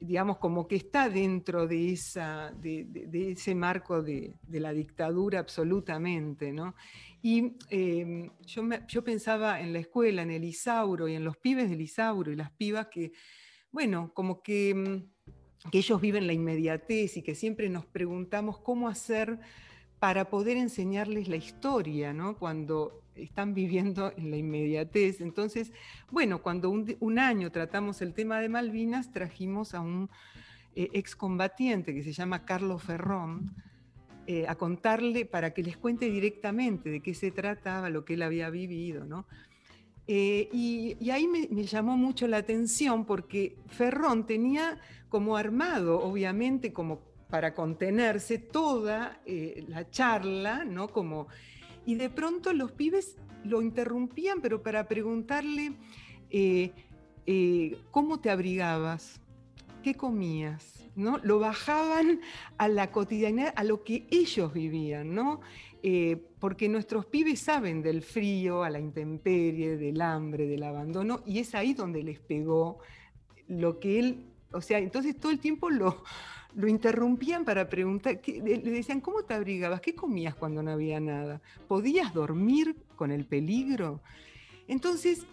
digamos, 0.00 0.38
como 0.38 0.66
que 0.66 0.76
está 0.76 1.10
dentro 1.10 1.66
de, 1.66 1.92
esa, 1.92 2.52
de, 2.52 2.86
ese 3.32 3.54
marco 3.54 4.02
de, 4.02 4.34
la 4.48 4.72
dictadura 4.72 5.38
absolutamente, 5.38 6.52
¿no? 6.52 6.74
Y 7.22 7.56
em, 7.68 8.30
yo, 8.46 8.62
yo, 8.88 9.04
pensaba 9.04 9.60
en 9.60 9.72
la 9.72 9.78
escuela, 9.78 10.22
en 10.22 10.30
el 10.30 10.44
Isauro 10.44 11.08
y 11.08 11.14
en 11.14 11.24
los 11.24 11.36
pibes 11.36 11.68
del 11.68 11.80
Isauro 11.80 12.32
y 12.32 12.36
las 12.36 12.50
pibas 12.50 12.86
que, 12.86 13.12
bueno, 13.70 14.12
como 14.14 14.42
que, 14.42 14.70
em, 14.70 15.06
que 15.70 15.78
ellos 15.78 16.00
viven 16.00 16.26
la 16.26 16.32
inmediatez 16.32 17.16
y 17.16 17.22
que 17.22 17.34
siempre 17.34 17.68
nos 17.68 17.84
preguntamos 17.86 18.58
cómo 18.58 18.88
hacer 18.88 19.38
para 19.98 20.30
poder 20.30 20.56
enseñarles 20.56 21.28
la 21.28 21.36
historia, 21.36 22.14
¿no? 22.14 22.38
Cuando 22.38 23.04
están 23.14 23.54
viviendo 23.54 24.12
en 24.16 24.30
la 24.30 24.38
inmediatez. 24.38 25.20
Entonces, 25.20 25.72
bueno, 26.10 26.42
cuando 26.42 26.70
un, 26.70 27.18
año 27.18 27.52
tratamos 27.52 28.00
el 28.00 28.14
tema 28.14 28.40
de 28.40 28.48
Malvinas, 28.48 29.12
trajimos 29.12 29.74
a 29.74 29.80
un 29.80 30.08
eh, 30.74 30.88
excombatiente 30.94 31.94
que 31.94 32.02
se 32.02 32.12
llama 32.12 32.44
Carlos 32.44 32.82
Ferrón, 32.82 33.54
eh, 34.30 34.46
a 34.48 34.54
contarle 34.54 35.24
para 35.24 35.52
que 35.52 35.62
les 35.62 35.76
cuente 35.76 36.10
directamente 36.10 36.90
de 36.90 37.00
qué 37.00 37.14
se 37.14 37.30
trataba, 37.30 37.90
lo 37.90 38.04
que 38.04 38.14
él 38.14 38.22
había 38.22 38.50
vivido, 38.50 39.04
¿no? 39.04 39.26
Eh, 40.06 40.48
y, 40.52 41.10
ahí 41.10 41.28
me, 41.28 41.46
llamó 41.64 41.96
mucho 41.96 42.26
la 42.26 42.38
atención 42.38 43.04
porque 43.04 43.56
Ferrón 43.66 44.26
tenía 44.26 44.78
como 45.08 45.36
armado, 45.36 46.00
obviamente, 46.00 46.72
como 46.72 47.00
para 47.28 47.54
contenerse 47.54 48.38
toda 48.38 49.20
la 49.68 49.88
charla, 49.88 50.64
¿no? 50.64 50.88
Como 50.88 51.28
y 51.86 51.94
de 51.94 52.10
pronto 52.10 52.52
los 52.52 52.72
pibes 52.72 53.16
lo 53.44 53.62
interrumpían, 53.62 54.40
pero 54.40 54.62
para 54.62 54.86
preguntarle 54.86 55.72
eh, 56.30 56.72
eh, 57.26 57.78
cómo 57.90 58.20
te 58.20 58.30
abrigabas, 58.30 59.20
qué 59.82 59.94
comías, 59.94 60.79
¿no? 60.96 61.18
Lo 61.18 61.38
bajaban 61.38 62.20
a 62.58 62.68
la 62.68 62.90
cotidianidad, 62.90 63.52
a 63.56 63.64
lo 63.64 63.84
que 63.84 64.06
ellos 64.10 64.52
vivían, 64.52 65.14
¿no? 65.14 65.40
Eh, 65.82 66.22
porque 66.38 66.68
nuestros 66.68 67.06
pibes 67.06 67.40
saben 67.40 67.82
del 67.82 68.02
frío, 68.02 68.62
a 68.62 68.70
la 68.70 68.78
intemperie, 68.78 69.76
del 69.76 70.00
hambre, 70.00 70.46
del 70.46 70.62
abandono, 70.62 71.22
y 71.24 71.38
es 71.38 71.54
ahí 71.54 71.72
donde 71.72 72.02
les 72.02 72.20
pegó 72.20 72.78
lo 73.48 73.80
que 73.80 73.98
él, 73.98 74.26
o 74.52 74.60
sea, 74.60 74.78
entonces 74.78 75.18
todo 75.18 75.32
el 75.32 75.38
tiempo 75.38 75.70
lo, 75.70 76.02
interrumpían 76.66 77.44
para 77.44 77.68
preguntar, 77.68 78.20
le 78.26 78.58
decían, 78.58 79.00
¿cómo 79.00 79.22
te 79.22 79.34
abrigabas? 79.34 79.80
¿Qué 79.80 79.94
comías 79.94 80.34
cuando 80.34 80.62
no 80.62 80.70
había 80.70 81.00
nada? 81.00 81.40
¿Podías 81.66 82.12
dormir 82.12 82.76
con 82.96 83.10
el 83.10 83.24
peligro? 83.24 84.00
Entonces, 84.68 85.26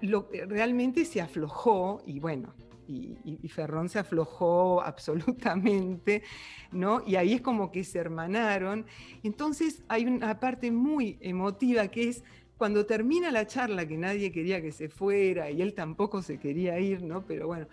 lo, 0.00 0.28
realmente 0.48 1.04
se 1.04 1.20
aflojó 1.20 2.02
y 2.06 2.18
bueno, 2.18 2.54
y, 2.92 3.48
Ferrón 3.48 3.88
se 3.88 3.98
aflojó 3.98 4.82
absolutamente, 4.84 6.22
¿no? 6.70 7.02
Y 7.06 7.16
ahí 7.16 7.34
es 7.34 7.40
como 7.40 7.70
que 7.70 7.84
se 7.84 7.98
hermanaron. 7.98 8.86
Entonces 9.22 9.82
hay 9.88 10.04
una 10.04 10.38
parte 10.40 10.70
muy 10.70 11.18
emotiva 11.20 11.88
que 11.88 12.08
es 12.08 12.24
cuando 12.56 12.86
termina 12.86 13.30
la 13.32 13.46
charla, 13.46 13.86
que 13.86 13.96
nadie 13.96 14.30
quería 14.30 14.62
que 14.62 14.70
se 14.70 14.88
fuera 14.88 15.50
y 15.50 15.62
él 15.62 15.74
tampoco 15.74 16.22
se 16.22 16.38
quería 16.38 16.78
ir, 16.78 17.02
¿no? 17.02 17.26
Pero 17.26 17.48
bueno, 17.48 17.66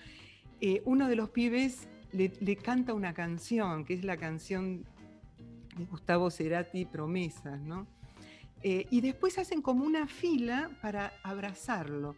eh, 0.61 0.81
uno 0.85 1.07
de 1.07 1.15
los 1.15 1.29
pibes 1.29 1.87
le, 2.11 2.55
canta 2.55 2.93
una 2.93 3.13
canción, 3.13 3.85
que 3.85 3.93
es 3.93 4.03
la 4.03 4.17
canción 4.17 4.85
de 5.77 5.85
Gustavo 5.85 6.31
Cerati, 6.31 6.85
Promesas, 6.85 7.61
¿no? 7.61 7.87
Eh, 8.61 8.87
y 8.89 9.01
después 9.01 9.37
hacen 9.37 9.61
como 9.61 9.85
una 9.85 10.07
fila 10.07 10.69
para 10.81 11.13
abrazarlo. 11.23 12.15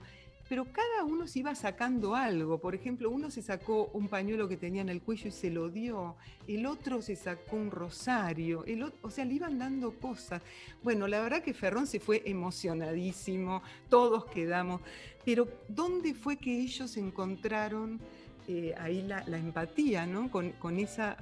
Pero 0.52 0.66
cada 0.66 1.06
uno 1.06 1.28
se 1.28 1.40
iba 1.40 1.56
sacando 1.56 2.14
algo. 2.14 2.58
Por 2.58 2.76
ejemplo, 2.76 3.10
uno 3.10 3.32
se 3.32 3.42
sacó 3.42 3.86
un 3.94 4.10
pañuelo 4.10 4.50
que 4.50 4.58
tenía 4.58 4.82
en 4.82 4.90
el 4.90 5.02
cuello 5.02 5.30
y 5.30 5.32
se 5.32 5.50
lo 5.50 5.70
dio. 5.70 6.18
El 6.46 6.66
otro 6.66 7.02
se 7.02 7.16
sacó 7.16 7.56
un 7.56 7.72
rosario. 7.72 8.66
El 8.66 8.92
o 9.02 9.10
sea, 9.10 9.24
le 9.24 9.36
iban 9.36 9.58
dando 9.58 9.94
cosas. 9.94 10.42
Bueno, 10.84 11.08
la 11.08 11.22
verdad 11.22 11.42
que 11.42 11.54
Ferrón 11.54 11.88
se 11.88 12.02
fue 12.02 12.22
emocionadísimo. 12.26 13.64
Todos 13.88 14.26
quedamos. 14.26 14.82
Pero 15.24 15.48
¿dónde 15.70 16.14
fue 16.14 16.36
que 16.36 16.60
ellos 16.60 16.98
encontraron 16.98 18.02
eh, 18.50 18.76
ahí 18.78 19.04
la, 19.04 19.24
empatía, 19.38 20.06
¿no? 20.06 20.30
Con, 20.30 20.80
esa, 20.82 21.16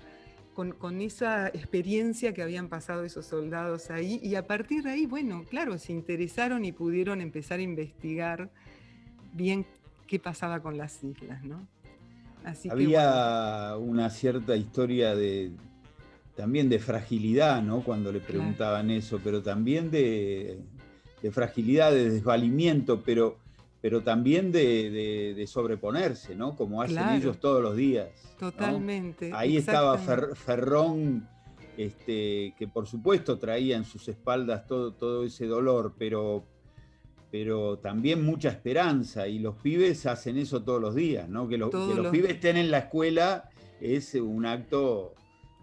con, 0.55 1.01
esa 1.01 1.49
experiencia 1.49 2.33
que 2.33 2.41
habían 2.41 2.67
pasado 2.67 3.03
esos 3.03 3.27
soldados 3.27 3.91
ahí. 3.91 4.19
Y 4.23 4.33
a 4.33 4.47
partir 4.47 4.81
de 4.81 4.89
ahí, 4.89 5.05
bueno, 5.05 5.45
claro, 5.47 5.77
se 5.77 5.93
interesaron 5.93 6.65
y 6.65 6.71
pudieron 6.71 7.21
empezar 7.21 7.59
a 7.59 7.61
investigar 7.61 8.49
bien 9.33 9.65
qué 10.07 10.19
pasaba 10.19 10.61
con 10.61 10.77
las 10.77 11.03
islas, 11.03 11.43
¿no? 11.43 11.67
Había 12.71 13.75
una 13.77 14.09
cierta 14.09 14.55
historia 14.55 15.15
de 15.15 15.51
también 16.35 16.69
de 16.69 16.79
fragilidad, 16.79 17.61
¿no? 17.61 17.83
Cuando 17.83 18.11
le 18.11 18.21
preguntaban 18.21 18.89
eso, 18.91 19.19
pero 19.21 19.43
también 19.43 19.91
de, 19.91 20.59
de, 21.21 21.31
fragilidad, 21.31 21.91
de 21.91 22.09
desvalimiento, 22.09 23.03
pero 23.03 23.37
pero 23.81 24.01
también 24.01 24.51
de, 24.51 25.45
sobreponerse, 25.47 26.35
¿no? 26.35 26.55
Como 26.55 26.81
hacen 26.81 27.09
ellos 27.09 27.39
todos 27.39 27.61
los 27.61 27.75
días. 27.75 28.09
Totalmente. 28.37 29.31
Ahí 29.33 29.57
estaba 29.57 29.97
Ferrón, 29.97 31.27
este, 31.77 32.53
que 32.57 32.67
por 32.67 32.87
supuesto 32.87 33.37
traía 33.37 33.77
en 33.77 33.85
sus 33.85 34.07
espaldas 34.09 34.67
todo, 34.67 34.93
todo 34.93 35.23
ese 35.23 35.45
dolor, 35.45 35.93
pero, 35.97 36.43
pero 37.31 37.77
también 37.77 38.23
mucha 38.23 38.49
esperanza. 38.49 39.27
Y 39.27 39.39
los 39.39 39.55
pibes 39.55 40.05
hacen 40.05 40.37
eso 40.37 40.63
todos 40.63 40.81
los 40.81 40.95
días, 40.95 41.29
¿no? 41.29 41.47
Que, 41.47 41.55
que 41.55 41.57
los 41.57 42.07
pibes 42.11 42.31
estén 42.31 42.57
en 42.57 42.71
la 42.71 42.79
escuela 42.79 43.49
es 43.79 44.15
un 44.15 44.45
acto 44.45 45.13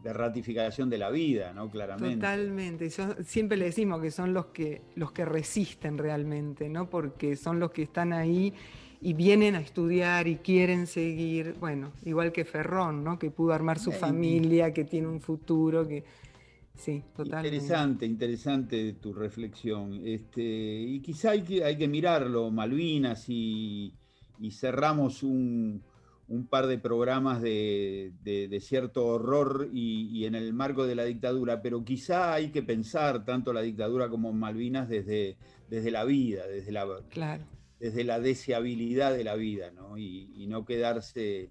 de 0.02 0.12
ratificación 0.12 0.88
de 0.88 0.98
la 0.98 1.10
vida, 1.10 1.52
¿no? 1.52 1.68
Claramente. 1.68 2.16
Totalmente. 2.16 2.90
siempre 3.24 3.56
le 3.56 3.66
decimos 3.66 4.00
que 4.00 4.10
son 4.10 4.32
los 4.32 4.46
que, 4.46 4.82
los 4.94 5.10
que 5.10 5.24
resisten 5.24 5.98
realmente, 5.98 6.68
¿no? 6.68 6.88
Porque 6.88 7.34
son 7.34 7.58
los 7.58 7.72
que 7.72 7.82
están 7.82 8.12
ahí 8.12 8.54
y 9.00 9.12
vienen 9.12 9.56
a 9.56 9.60
estudiar 9.60 10.28
y 10.28 10.36
quieren 10.36 10.86
seguir, 10.86 11.56
bueno, 11.58 11.92
igual 12.04 12.32
que 12.32 12.44
Ferrón, 12.44 13.02
¿no? 13.02 13.18
Que 13.18 13.30
pudo 13.30 13.52
armar 13.52 13.78
su 13.78 13.92
familia, 13.92 14.72
que 14.72 14.84
tiene 14.84 15.08
un 15.08 15.20
futuro, 15.20 15.86
que 15.86 16.04
sí, 16.76 17.02
totalmente. 17.14 17.56
Interesante, 17.56 18.06
interesante 18.06 18.92
tu 18.94 19.12
reflexión. 19.12 20.00
Este, 20.04 20.42
y 20.42 21.00
quizá 21.00 21.30
hay 21.30 21.42
que, 21.42 21.64
hay 21.64 21.76
que 21.76 21.88
mirarlo, 21.88 22.50
Malvinas, 22.50 23.28
y, 23.28 23.92
y 24.38 24.50
cerramos 24.50 25.22
un, 25.22 25.82
un 26.28 26.46
par 26.46 26.66
de 26.66 26.78
programas 26.78 27.40
de, 27.40 28.58
cierto 28.60 29.06
horror 29.06 29.68
y, 29.72 30.24
en 30.24 30.34
el 30.34 30.52
marco 30.52 30.86
de 30.86 30.94
la 30.94 31.04
dictadura, 31.04 31.62
pero 31.62 31.84
quizá 31.84 32.34
hay 32.34 32.50
que 32.50 32.62
pensar 32.62 33.24
tanto 33.24 33.52
la 33.52 33.62
dictadura 33.62 34.08
como 34.08 34.32
Malvinas 34.32 34.88
desde, 34.88 35.36
desde 35.68 35.90
la 35.90 36.04
vida, 36.04 36.46
desde 36.46 36.72
la, 36.72 36.86
desde 37.78 38.04
la 38.04 38.18
deseabilidad 38.18 39.14
de 39.14 39.24
la 39.24 39.36
vida, 39.36 39.70
¿no? 39.70 39.96
Y, 39.98 40.46
no 40.48 40.64
quedarse, 40.64 41.50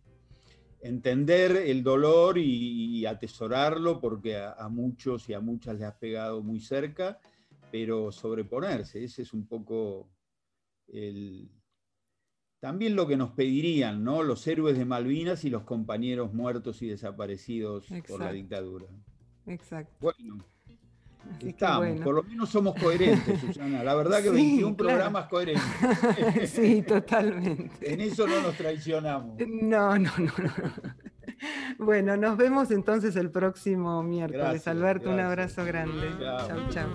entender 0.88 1.52
el 1.56 1.84
dolor 1.84 2.38
y, 2.38 3.06
atesorarlo, 3.06 4.00
porque 4.00 4.38
a, 4.38 4.68
muchos 4.70 5.28
y 5.30 5.34
a 5.34 5.40
muchas 5.40 5.76
les 5.76 5.84
has 5.84 5.96
pegado 5.96 6.42
muy 6.42 6.60
cerca, 6.60 7.20
pero 7.72 8.12
sobreponerse, 8.12 9.04
ese 9.04 9.24
es 9.24 9.34
un 9.34 9.48
poco 9.48 10.10
el, 10.88 11.50
también 12.60 12.96
lo 12.96 13.08
que 13.08 13.18
nos 13.18 13.32
pedirían, 13.32 14.04
¿no? 14.04 14.24
Los 14.24 14.48
héroes 14.48 14.78
de 14.78 14.86
Malvinas 14.86 15.44
y 15.44 15.50
los 15.50 15.64
compañeros 15.64 16.34
muertos 16.34 16.82
y 16.82 16.88
desaparecidos 16.88 17.88
por 18.08 18.20
la 18.20 18.32
dictadura. 18.32 18.86
Exacto. 19.46 19.96
Bueno, 20.00 20.44
estamos, 21.40 22.02
por 22.02 22.16
lo 22.16 22.24
menos 22.24 22.50
somos 22.50 22.76
coherentes, 22.76 23.40
Susana. 23.40 23.84
La 23.84 23.96
verdad 23.96 24.22
que 24.22 24.30
21 24.32 24.76
programas 24.76 25.28
coherentes. 25.28 26.50
sí, 26.50 26.82
totalmente. 26.82 27.94
en 27.94 28.02
eso 28.02 28.28
no 28.28 28.42
nos 28.42 28.56
traicionamos. 28.56 29.38
No, 29.48 29.98
no, 29.98 30.12
no, 30.18 30.32
no. 30.38 30.52
Bueno, 31.78 32.16
nos 32.18 32.38
vemos 32.38 32.72
entonces 32.72 33.16
el 33.16 33.30
próximo 33.30 34.02
miércoles. 34.04 34.68
Alberto, 34.68 35.10
un 35.10 35.20
abrazo 35.20 35.66
grande. 35.66 36.10
Chao, 36.20 36.70
chao. 36.70 36.90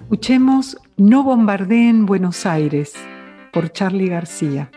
Escuchemos 0.00 0.76
No 0.96 1.24
bombardeen 1.24 2.06
Buenos 2.06 2.46
Aires 2.46 2.94
por 3.52 3.72
Charlie 3.72 4.08
García. 4.08 4.70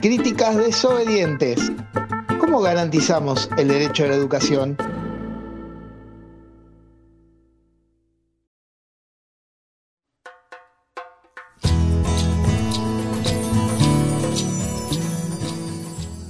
Críticas 0.00 0.56
desobedientes. 0.56 1.70
¿Cómo 2.40 2.60
garantizamos 2.62 3.50
el 3.58 3.68
derecho 3.68 4.04
a 4.04 4.06
la 4.06 4.14
educación? 4.14 4.78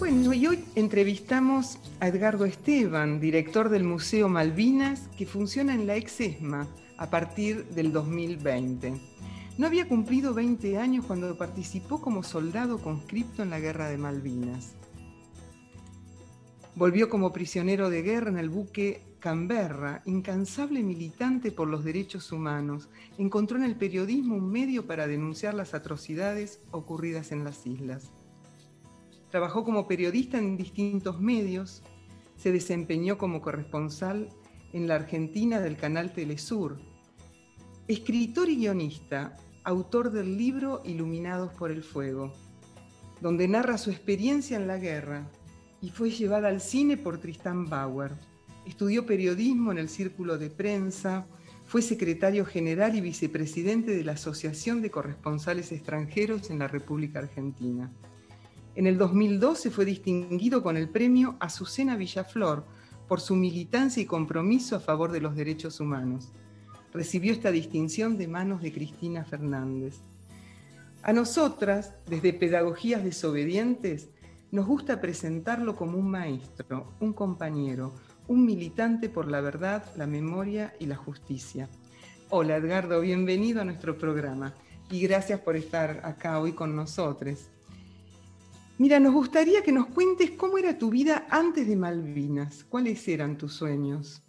Bueno, 0.00 0.30
hoy 0.30 0.64
entrevistamos 0.74 1.78
a 2.00 2.08
Edgardo 2.08 2.44
Esteban, 2.44 3.20
director 3.20 3.68
del 3.68 3.84
Museo 3.84 4.28
Malvinas, 4.28 5.08
que 5.16 5.26
funciona 5.26 5.74
en 5.74 5.86
la 5.86 5.94
ex 5.94 6.20
ESMA 6.20 6.66
a 6.98 7.08
partir 7.08 7.66
del 7.66 7.92
2020. 7.92 8.94
No 9.58 9.66
había 9.66 9.86
cumplido 9.86 10.32
20 10.32 10.78
años 10.78 11.04
cuando 11.04 11.36
participó 11.36 12.00
como 12.00 12.22
soldado 12.22 12.78
conscripto 12.78 13.42
en 13.42 13.50
la 13.50 13.60
Guerra 13.60 13.88
de 13.88 13.98
Malvinas. 13.98 14.74
Volvió 16.74 17.10
como 17.10 17.34
prisionero 17.34 17.90
de 17.90 18.00
guerra 18.00 18.30
en 18.30 18.38
el 18.38 18.48
buque 18.48 19.02
Canberra, 19.20 20.02
incansable 20.06 20.82
militante 20.82 21.52
por 21.52 21.68
los 21.68 21.84
derechos 21.84 22.32
humanos. 22.32 22.88
Encontró 23.18 23.58
en 23.58 23.64
el 23.64 23.76
periodismo 23.76 24.36
un 24.36 24.50
medio 24.50 24.86
para 24.86 25.06
denunciar 25.06 25.52
las 25.52 25.74
atrocidades 25.74 26.60
ocurridas 26.70 27.30
en 27.30 27.44
las 27.44 27.66
islas. 27.66 28.10
Trabajó 29.30 29.64
como 29.64 29.86
periodista 29.86 30.38
en 30.38 30.56
distintos 30.56 31.20
medios, 31.20 31.82
se 32.36 32.52
desempeñó 32.52 33.18
como 33.18 33.42
corresponsal 33.42 34.30
en 34.72 34.88
la 34.88 34.94
Argentina 34.94 35.60
del 35.60 35.76
canal 35.76 36.12
Telesur. 36.12 36.80
Escritor 37.86 38.48
y 38.48 38.56
guionista, 38.56 39.36
autor 39.64 40.10
del 40.10 40.36
libro 40.36 40.82
Iluminados 40.84 41.52
por 41.52 41.70
el 41.70 41.82
Fuego, 41.82 42.32
donde 43.20 43.46
narra 43.46 43.78
su 43.78 43.90
experiencia 43.90 44.56
en 44.56 44.66
la 44.66 44.78
guerra 44.78 45.28
y 45.80 45.90
fue 45.90 46.10
llevada 46.10 46.48
al 46.48 46.60
cine 46.60 46.96
por 46.96 47.18
Tristan 47.18 47.68
Bauer. 47.68 48.12
Estudió 48.66 49.06
periodismo 49.06 49.72
en 49.72 49.78
el 49.78 49.88
Círculo 49.88 50.38
de 50.38 50.50
Prensa, 50.50 51.26
fue 51.66 51.82
secretario 51.82 52.44
general 52.44 52.96
y 52.96 53.00
vicepresidente 53.00 53.96
de 53.96 54.04
la 54.04 54.12
Asociación 54.12 54.82
de 54.82 54.90
Corresponsales 54.90 55.72
Extranjeros 55.72 56.50
en 56.50 56.58
la 56.58 56.68
República 56.68 57.20
Argentina. 57.20 57.90
En 58.74 58.86
el 58.86 58.98
2012 58.98 59.70
fue 59.70 59.84
distinguido 59.84 60.62
con 60.62 60.76
el 60.76 60.88
premio 60.88 61.36
Azucena 61.40 61.96
Villaflor 61.96 62.64
por 63.06 63.20
su 63.20 63.36
militancia 63.36 64.02
y 64.02 64.06
compromiso 64.06 64.76
a 64.76 64.80
favor 64.80 65.12
de 65.12 65.20
los 65.20 65.36
derechos 65.36 65.78
humanos. 65.80 66.32
Recibió 66.92 67.32
esta 67.32 67.50
distinción 67.50 68.18
de 68.18 68.28
manos 68.28 68.62
de 68.62 68.72
Cristina 68.72 69.24
Fernández. 69.24 69.96
A 71.02 71.12
nosotras, 71.12 71.94
desde 72.06 72.32
Pedagogías 72.32 73.02
Desobedientes, 73.02 74.10
nos 74.50 74.66
gusta 74.66 75.00
presentarlo 75.00 75.74
como 75.74 75.96
un 75.96 76.10
maestro, 76.10 76.92
un 77.00 77.14
compañero, 77.14 77.94
un 78.28 78.44
militante 78.44 79.08
por 79.08 79.30
la 79.30 79.40
verdad, 79.40 79.84
la 79.96 80.06
memoria 80.06 80.74
y 80.78 80.86
la 80.86 80.96
justicia. 80.96 81.68
Hola 82.28 82.56
Edgardo, 82.56 83.00
bienvenido 83.00 83.62
a 83.62 83.64
nuestro 83.64 83.96
programa 83.96 84.54
y 84.90 85.00
gracias 85.00 85.40
por 85.40 85.56
estar 85.56 86.02
acá 86.04 86.38
hoy 86.38 86.52
con 86.52 86.76
nosotros. 86.76 87.48
Mira, 88.78 89.00
nos 89.00 89.14
gustaría 89.14 89.62
que 89.62 89.72
nos 89.72 89.86
cuentes 89.86 90.32
cómo 90.32 90.58
era 90.58 90.76
tu 90.76 90.90
vida 90.90 91.26
antes 91.30 91.66
de 91.66 91.76
Malvinas, 91.76 92.64
cuáles 92.64 93.06
eran 93.08 93.38
tus 93.38 93.54
sueños. 93.54 94.22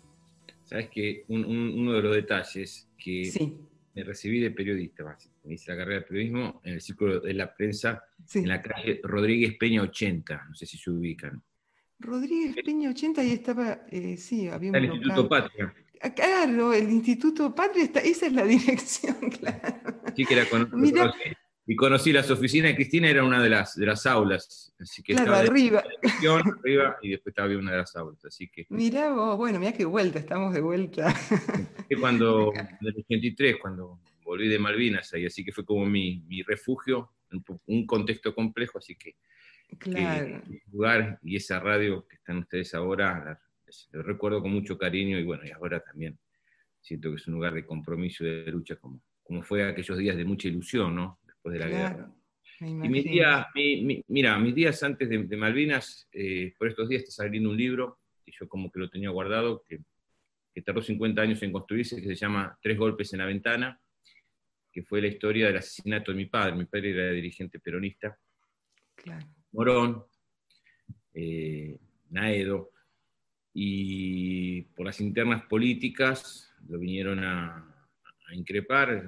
Sabes 0.63 0.89
que 0.89 1.25
uno 1.27 1.93
de 1.93 2.01
los 2.01 2.15
detalles 2.15 2.89
que 2.97 3.57
me 3.95 4.03
recibí 4.03 4.39
de 4.39 4.51
periodista, 4.51 5.17
me 5.43 5.53
hice 5.53 5.71
la 5.71 5.77
carrera 5.77 5.99
de 5.99 6.05
periodismo 6.05 6.61
en 6.63 6.73
el 6.73 6.81
círculo 6.81 7.19
de 7.19 7.33
la 7.33 7.53
prensa 7.53 8.03
en 8.33 8.47
la 8.47 8.61
calle 8.61 9.01
Rodríguez 9.03 9.55
Peña 9.59 9.81
80, 9.83 10.45
no 10.49 10.55
sé 10.55 10.65
si 10.65 10.77
se 10.77 10.89
ubican. 10.89 11.41
Rodríguez 11.99 12.55
Peña 12.63 12.89
80, 12.89 13.23
y 13.23 13.31
estaba, 13.31 13.85
eh, 13.89 14.17
sí, 14.17 14.47
había 14.47 14.71
un 14.71 14.75
El 14.75 14.85
Instituto 14.85 15.29
Patria. 15.29 15.73
Ah, 16.01 16.13
claro, 16.13 16.73
el 16.73 16.89
Instituto 16.91 17.55
Patria, 17.55 17.85
esa 18.03 18.27
es 18.27 18.33
la 18.33 18.43
dirección, 18.45 19.15
claro. 19.29 20.01
Sí, 20.15 20.25
que 20.25 20.33
era 20.33 20.45
con, 20.49 20.69
y 21.65 21.75
conocí 21.75 22.11
las 22.11 22.29
oficinas 22.29 22.71
de 22.71 22.75
Cristina, 22.75 23.09
era 23.09 23.23
una 23.23 23.41
de 23.41 23.49
las, 23.49 23.75
de 23.75 23.85
las 23.85 24.05
aulas. 24.05 24.73
Así 24.79 25.01
que 25.01 25.13
claro, 25.13 25.35
arriba. 25.35 25.83
arriba. 26.61 26.97
Y 27.01 27.11
después 27.11 27.31
estaba 27.31 27.55
una 27.55 27.71
de 27.71 27.77
las 27.77 27.95
aulas. 27.95 28.23
Así 28.25 28.49
que, 28.49 28.65
mirá 28.69 29.11
vos, 29.11 29.37
bueno, 29.37 29.59
mirá 29.59 29.71
qué 29.71 29.85
vuelta, 29.85 30.19
estamos 30.19 30.53
de 30.53 30.61
vuelta. 30.61 31.13
cuando, 31.99 32.53
en 32.55 32.77
el 32.81 32.95
83, 32.97 33.57
cuando 33.61 33.99
volví 34.25 34.49
de 34.49 34.59
Malvinas 34.59 35.13
ahí, 35.13 35.25
así 35.25 35.45
que 35.45 35.51
fue 35.51 35.65
como 35.65 35.85
mi, 35.85 36.23
mi 36.27 36.43
refugio, 36.43 37.11
un, 37.65 37.87
contexto 37.87 38.35
complejo, 38.35 38.77
así 38.77 38.95
que, 38.95 39.15
claro. 39.77 40.41
el 40.45 40.61
lugar 40.71 41.19
y 41.23 41.37
esa 41.37 41.59
radio 41.59 42.05
que 42.07 42.17
están 42.17 42.39
ustedes 42.39 42.73
ahora, 42.73 43.39
lo 43.91 44.03
recuerdo 44.03 44.41
con 44.41 44.51
mucho 44.51 44.77
cariño 44.77 45.17
y 45.17 45.23
bueno, 45.23 45.43
y 45.45 45.51
ahora 45.51 45.79
también 45.79 46.19
siento 46.79 47.09
que 47.09 47.15
es 47.15 47.27
un 47.27 47.35
lugar 47.35 47.53
de 47.53 47.65
compromiso 47.65 48.25
y 48.25 48.43
de 48.43 48.51
lucha 48.51 48.75
como, 48.75 49.01
como 49.23 49.41
fue 49.41 49.63
aquellos 49.63 49.97
días 49.97 50.17
de 50.17 50.25
mucha 50.25 50.47
ilusión, 50.47 50.95
¿no? 50.95 51.19
Después 51.43 51.53
de 51.53 51.59
la 51.59 51.67
guerra. 51.67 52.11
Y 52.59 52.89
mis 52.89 53.03
días, 53.03 53.47
mira, 54.07 54.37
mis 54.39 54.55
días 54.55 54.81
antes 54.83 55.09
de, 55.09 55.37
Malvinas, 55.37 56.07
eh, 56.13 56.53
por 56.57 56.69
estos 56.69 56.87
días 56.87 57.03
está 57.03 57.23
saliendo 57.23 57.49
un 57.49 57.57
libro, 57.57 57.99
y 58.25 58.31
yo 58.31 58.47
como 58.47 58.71
que 58.71 58.79
lo 58.79 58.89
tenía 58.89 59.09
guardado, 59.09 59.63
que, 59.67 59.79
que 60.53 60.61
tardó 60.61 60.81
50 60.81 61.21
años 61.21 61.43
en 61.43 61.51
construirse, 61.51 62.01
que 62.01 62.07
se 62.07 62.15
llama 62.15 62.57
Tres 62.61 62.77
golpes 62.77 63.11
en 63.11 63.19
la 63.19 63.25
ventana, 63.25 63.79
que 64.71 64.83
fue 64.83 65.01
la 65.01 65.07
historia 65.07 65.47
del 65.47 65.57
asesinato 65.57 66.11
de 66.11 66.17
mi 66.17 66.25
padre. 66.25 66.55
Mi 66.55 66.65
padre 66.65 66.91
era 66.91 67.11
dirigente 67.11 67.59
peronista. 67.59 68.17
Morón, 69.51 70.05
eh, 71.13 71.77
Naedo, 72.09 72.71
y 73.53 74.61
por 74.61 74.85
las 74.85 74.99
internas 74.99 75.43
políticas 75.43 76.51
lo 76.67 76.79
vinieron 76.79 77.23
a, 77.23 77.69
increpar 78.31 79.05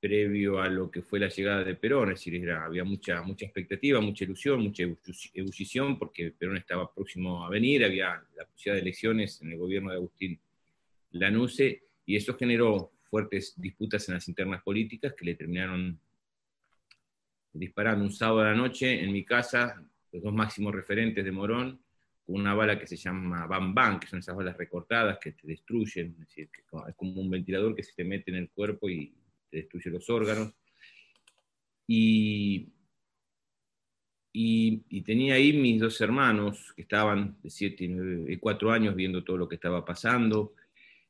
previo 0.00 0.60
a 0.60 0.68
lo 0.68 0.90
que 0.90 1.02
fue 1.02 1.18
la 1.18 1.28
llegada 1.28 1.64
de 1.64 1.74
Perón, 1.74 2.12
es 2.12 2.20
decir, 2.20 2.50
había 2.50 2.84
mucha, 2.84 3.22
mucha 3.22 3.44
expectativa, 3.46 4.00
mucha 4.00 4.24
ilusión, 4.24 4.60
mucha 4.60 4.84
ebullición, 5.34 5.98
porque 5.98 6.32
Perón 6.32 6.56
estaba 6.56 6.92
próximo 6.92 7.44
a 7.44 7.50
venir, 7.50 7.84
había 7.84 8.22
la 8.36 8.44
posibilidad 8.46 8.74
de 8.74 8.82
elecciones 8.82 9.40
en 9.42 9.52
el 9.52 9.58
gobierno 9.58 9.90
de 9.90 9.96
Agustín 9.96 10.40
Lanusse, 11.12 11.82
y 12.04 12.16
eso 12.16 12.36
generó 12.36 12.92
fuertes 13.10 13.54
disputas 13.56 14.08
en 14.08 14.14
las 14.14 14.28
internas 14.28 14.62
políticas 14.62 15.14
que 15.14 15.24
le 15.24 15.34
terminaron 15.34 15.98
disparando. 17.52 18.04
Un 18.04 18.12
sábado 18.12 18.40
a 18.42 18.50
la 18.50 18.54
noche 18.54 19.02
en 19.02 19.12
mi 19.12 19.24
casa, 19.24 19.82
los 20.12 20.22
dos 20.22 20.32
máximos 20.32 20.74
referentes 20.74 21.24
de 21.24 21.32
Morón, 21.32 21.80
con 22.24 22.40
una 22.40 22.54
bala 22.54 22.78
que 22.78 22.86
se 22.86 22.96
llama 22.96 23.46
Bam 23.46 23.74
Bam, 23.74 24.00
que 24.00 24.08
son 24.08 24.18
esas 24.18 24.36
balas 24.36 24.56
recortadas 24.56 25.18
que 25.18 25.32
te 25.32 25.46
destruyen, 25.46 26.08
es, 26.12 26.18
decir, 26.18 26.50
que 26.50 26.60
es 26.60 26.94
como 26.96 27.20
un 27.20 27.30
ventilador 27.30 27.74
que 27.74 27.82
se 27.82 27.94
te 27.94 28.04
mete 28.04 28.30
en 28.30 28.38
el 28.38 28.50
cuerpo 28.50 28.88
y 28.88 29.14
te 29.56 29.62
destruye 29.62 29.90
los 29.90 30.10
órganos. 30.10 30.52
Y, 31.86 32.72
y, 34.32 35.00
tenía 35.02 35.34
ahí 35.34 35.52
mis 35.52 35.80
dos 35.80 36.00
hermanos 36.00 36.72
que 36.74 36.82
estaban 36.82 37.38
de 37.42 37.48
7 37.48 37.84
y 38.28 38.36
4 38.36 38.70
años 38.70 38.94
viendo 38.94 39.24
todo 39.24 39.38
lo 39.38 39.48
que 39.48 39.54
estaba 39.54 39.84
pasando. 39.84 40.54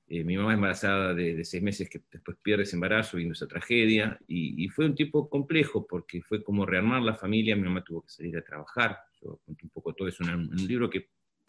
Eh, 0.09 0.22
mi 0.22 0.37
mamá 0.37 0.54
embarazada 0.54 1.14
de, 1.14 1.44
seis 1.44 1.61
meses 1.61 1.90
que 1.90 2.00
después 2.12 2.37
pierde 2.40 2.62
ese 2.62 2.76
embarazo 2.76 3.16
viendo 3.16 3.32
esa 3.32 3.48
tragedia 3.48 4.16
y, 4.28 4.68
fue 4.68 4.87
un 4.87 4.94
tiempo 4.94 5.28
complejo 5.28 5.85
porque 5.85 6.22
fue 6.22 6.44
como 6.44 6.64
rearmar 6.64 7.02
la 7.02 7.16
familia, 7.16 7.56
mi 7.56 7.62
mamá 7.62 7.82
tuvo 7.82 8.02
que 8.02 8.11
salir 8.11 8.37
a 8.37 8.44
trabajar, 8.44 9.00
yo 9.20 9.40
conté 9.44 9.64
un 9.64 9.70
poco 9.70 9.94
todo 9.94 10.09
en 10.09 10.30
un, 10.30 10.66
libro 10.68 10.88
que, 10.88 11.09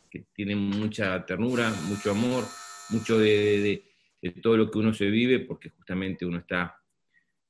que, 0.09 0.25
tiene 0.33 0.55
mucha 0.55 1.23
ternura, 1.23 1.71
mucho 1.87 2.09
amor, 2.09 2.45
mucho 2.89 3.19
de, 3.19 3.83
de, 4.23 4.31
todo 4.41 4.57
lo 4.57 4.71
que 4.71 4.79
uno 4.79 4.91
se 4.91 5.05
vive 5.05 5.41
porque 5.41 5.69
justamente 5.69 6.25
uno 6.25 6.39
está, 6.39 6.75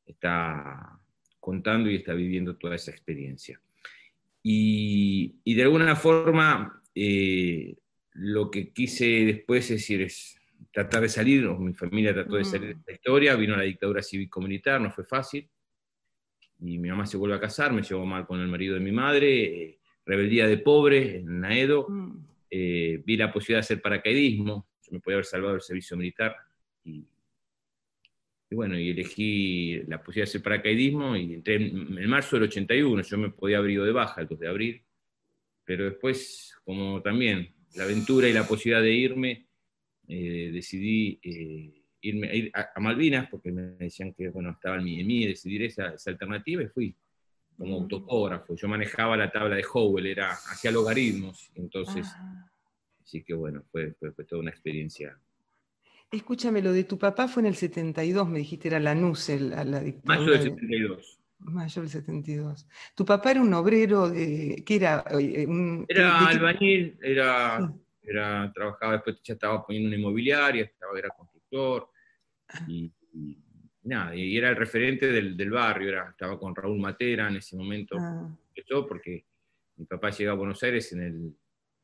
está 0.08 1.00
contando 1.40 1.90
y 1.90 1.96
está 1.96 2.14
viviendo 2.14 2.56
toda 2.56 2.76
esa 2.76 2.92
experiencia. 2.92 3.60
Y, 4.44 5.36
y 5.44 5.54
de 5.56 5.64
alguna 5.64 5.96
forma 5.96 6.82
eh, 6.96 7.76
lo 8.14 8.50
que 8.50 8.74
quise 8.74 9.06
después 9.06 9.66
es 9.66 9.82
decir, 9.82 10.02
es 10.02 10.40
tratar 10.72 11.02
de 11.02 11.10
salir, 11.10 11.46
o 11.46 11.58
mi 11.60 11.74
familia 11.74 12.14
trató 12.14 12.36
de 12.36 12.44
salir 12.44 12.70
de 12.70 12.80
esta 12.80 12.92
historia, 12.92 13.36
vino 13.36 13.56
la 13.56 13.64
dictadura 13.64 14.02
cívico-militar, 14.02 14.82
no 14.82 14.90
fue 14.90 15.04
fácil, 15.04 15.48
y 16.60 16.80
mi 16.80 16.90
mamá 16.90 17.06
se 17.06 17.18
vuelve 17.18 17.36
a 17.36 17.40
casar, 17.40 17.72
me 17.72 17.84
llevó 17.84 18.06
mal 18.06 18.26
con 18.26 18.40
el 18.42 18.48
marido 18.48 18.74
de 18.74 18.80
mi 18.80 18.92
madre, 18.92 19.64
eh, 19.64 19.80
rebeldía 20.06 20.48
de 20.48 20.58
pobre 20.58 21.18
en 21.18 21.40
Naedo, 21.40 21.88
mm. 21.88 22.26
eh, 22.50 23.04
vi 23.06 23.18
la 23.18 23.32
posibilidad 23.32 23.58
de 23.58 23.66
hacer 23.66 23.82
paracaidismo, 23.82 24.68
yo 24.82 24.92
me 24.92 25.00
podía 25.00 25.18
haber 25.18 25.26
salvado 25.26 25.54
del 25.54 25.62
servicio 25.62 25.96
militar, 25.96 26.36
y, 26.84 27.06
bueno, 28.56 28.80
y 28.80 28.92
elegí 28.92 29.82
la 29.88 30.00
posibilidad 30.00 30.26
de 30.26 30.30
hacer 30.30 30.44
paracaidismo, 30.44 31.16
y 31.18 31.34
entré 31.34 31.56
en, 31.56 31.98
en, 31.98 32.10
marzo 32.10 32.38
del 32.38 32.44
81, 32.44 33.04
yo 33.04 33.18
me 33.18 33.30
podía 33.30 33.58
haber 33.58 33.72
ido 33.72 33.86
de 33.86 33.92
baja 33.92 34.22
el 34.22 34.28
2 34.28 34.40
de 34.40 34.48
abril, 34.48 34.84
pero 35.66 35.84
después, 35.86 36.56
como 36.64 37.02
también 37.02 37.54
la 37.76 37.84
aventura 37.84 38.28
y 38.30 38.34
la 38.34 38.48
posibilidad 38.48 38.82
de 38.82 38.94
irme, 38.94 39.48
eh, 40.08 40.50
decidí 40.54 41.20
eh, 41.22 41.84
irme, 42.02 42.36
ir 42.36 42.52
a, 42.54 42.80
Malvinas, 42.80 43.28
porque 43.30 43.52
me 43.52 43.62
decían 43.76 44.14
que 44.14 44.30
bueno, 44.30 44.52
estaba 44.52 44.78
en 44.78 44.86
mí, 44.86 45.02
en 45.02 45.08
mí 45.08 45.26
decidir 45.26 45.64
esa, 45.64 45.94
esa, 45.94 46.10
alternativa 46.12 46.64
y 46.64 46.68
fui. 46.68 46.96
como 47.58 47.76
autógrafo. 47.76 48.56
Yo 48.56 48.68
manejaba 48.68 49.18
la 49.18 49.30
tabla 49.30 49.56
de 49.56 49.66
Howell, 49.72 50.06
era, 50.06 50.32
hacía 50.32 50.72
logaritmos, 50.72 51.52
entonces, 51.56 52.08
Ah. 52.16 52.50
así 53.04 53.24
que 53.24 53.34
bueno, 53.34 53.64
fue, 53.72 53.94
fue, 53.94 54.12
fue 54.14 54.26
toda 54.26 54.42
una 54.42 54.52
experiencia. 54.52 55.20
Escúchame, 56.12 56.62
lo 56.62 56.72
de 56.72 56.86
tu 56.86 56.98
papá 56.98 57.28
fue 57.28 57.42
en 57.44 57.48
el 57.48 57.56
72, 57.56 58.30
me 58.30 58.40
dijiste, 58.40 58.70
era 58.70 58.80
Lanús, 58.80 59.28
el, 59.30 59.54
a 59.54 59.64
la 59.66 59.82
dictadura 59.82 60.20
Mayo 60.20 60.32
del 60.32 60.40
de- 60.44 60.50
72. 60.52 61.20
Mayo 61.40 61.82
del 61.82 61.92
72. 61.92 62.68
Tu 62.96 63.06
papá 63.06 63.32
era 63.32 63.42
un 63.42 63.54
obrero 63.54 64.10
de. 64.10 64.64
¿Qué 64.66 64.78
era? 64.78 65.04
Eh, 65.20 65.46
un- 65.46 65.86
Era 65.88 66.20
de 66.22 66.26
albañil, 66.28 66.98
era, 67.02 67.60
Sí. 67.60 67.82
era, 68.04 68.52
trabajaba, 68.56 68.94
después 68.94 69.18
ya 69.22 69.34
estaba 69.34 69.66
poniendo 69.66 69.88
una 69.90 69.98
inmobiliaria, 69.98 70.64
estaba, 70.64 70.98
era 70.98 71.10
constructor, 71.10 71.90
y, 72.68 72.92
y 73.14 73.38
nada, 73.84 74.16
y 74.16 74.38
era 74.38 74.50
el 74.50 74.56
referente 74.56 75.12
del, 75.12 75.36
del 75.36 75.52
barrio, 75.52 75.90
era, 75.90 76.10
estaba 76.10 76.40
con 76.40 76.56
Raúl 76.56 76.80
Matera 76.80 77.28
en 77.28 77.36
ese 77.36 77.56
momento, 77.58 77.98
Ah, 78.00 78.30
porque 78.88 79.26
mi 79.76 79.86
papá 79.86 80.10
llegó 80.10 80.32
a 80.32 80.36
Buenos 80.36 80.64
Aires 80.64 80.92
en 80.94 81.02
el, 81.02 81.36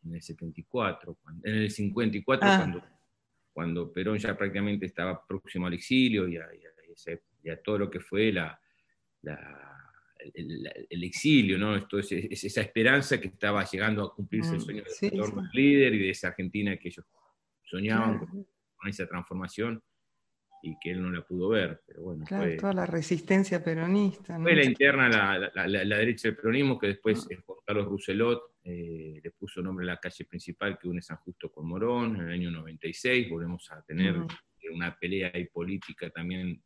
en 0.06 0.16
el 0.16 0.22
74, 0.22 1.16
cuando- 1.22 1.46
en 1.48 1.56
el 1.56 1.70
54, 1.70 2.48
Ah. 2.50 2.58
cuando, 2.58 2.84
cuando 3.54 3.92
Perón 3.94 4.18
ya 4.18 4.36
prácticamente 4.36 4.88
estaba 4.88 5.26
próximo 5.26 5.68
al 5.68 5.74
exilio 5.74 6.28
y 6.28 6.38
a, 6.38 6.48
y 6.54 6.66
a- 6.66 7.20
y 7.46 7.50
a 7.50 7.62
todo 7.62 7.78
lo 7.80 7.90
que 7.90 8.00
fue 8.00 8.32
la, 8.32 8.60
la- 9.22 9.70
el, 10.34 10.66
el- 10.90 11.04
exilio, 11.04 11.58
¿no? 11.58 11.76
Esto 11.76 12.00
es, 12.00 12.12
es 12.12 12.44
esa 12.46 12.62
esperanza 12.62 13.20
que 13.20 13.28
estaba 13.28 13.64
llegando 13.66 14.04
a 14.04 14.14
cumplirse 14.14 14.56
el 14.56 14.62
Mm, 14.62 14.64
sueño 14.66 14.84
del 14.84 14.94
sí, 14.94 15.10
líder 15.54 15.94
y 15.96 16.00
de 16.00 16.10
esa 16.12 16.30
Argentina 16.30 16.78
que 16.78 16.88
ellos 16.90 17.06
soñaban 17.64 18.20
claro, 18.20 18.32
con, 18.32 18.48
con 18.76 18.90
esa 18.90 19.08
transformación 19.08 19.84
y 20.62 20.78
que 20.80 20.92
él 20.92 21.02
no 21.02 21.12
la 21.12 21.26
pudo 21.26 21.50
ver. 21.50 21.82
Pero 21.86 22.04
bueno, 22.04 22.24
claro, 22.26 22.44
fue, 22.46 22.56
toda 22.58 22.74
la 22.74 22.86
resistencia 22.86 23.62
peronista. 23.64 24.38
¿no? 24.38 24.44
fue 24.44 24.56
la 24.56 24.64
interna, 24.64 25.10
la, 25.10 25.52
la- 25.54 25.68
la- 25.68 25.84
la 25.84 25.98
derecha 25.98 26.30
del 26.30 26.38
peronismo, 26.38 26.80
que 26.80 26.88
después 26.88 27.28
Juan 27.46 27.60
Carlos 27.66 27.86
Rousselot 27.88 28.53
eh, 28.64 29.20
le 29.22 29.32
puso 29.32 29.62
nombre 29.62 29.84
a 29.86 29.94
la 29.94 30.00
calle 30.00 30.26
principal 30.26 30.78
que 30.80 30.88
une 30.88 31.02
San 31.02 31.18
Justo 31.18 31.52
con 31.52 31.68
Morón 31.68 32.16
en 32.16 32.22
el 32.28 32.32
año 32.32 32.52
96. 32.52 33.30
Volvemos 33.30 33.70
a 33.72 33.82
tener 33.84 34.18
Ujú. 34.18 34.28
una 34.74 34.98
pelea 34.98 35.32
ahí 35.34 35.46
política 35.46 36.10
también 36.10 36.64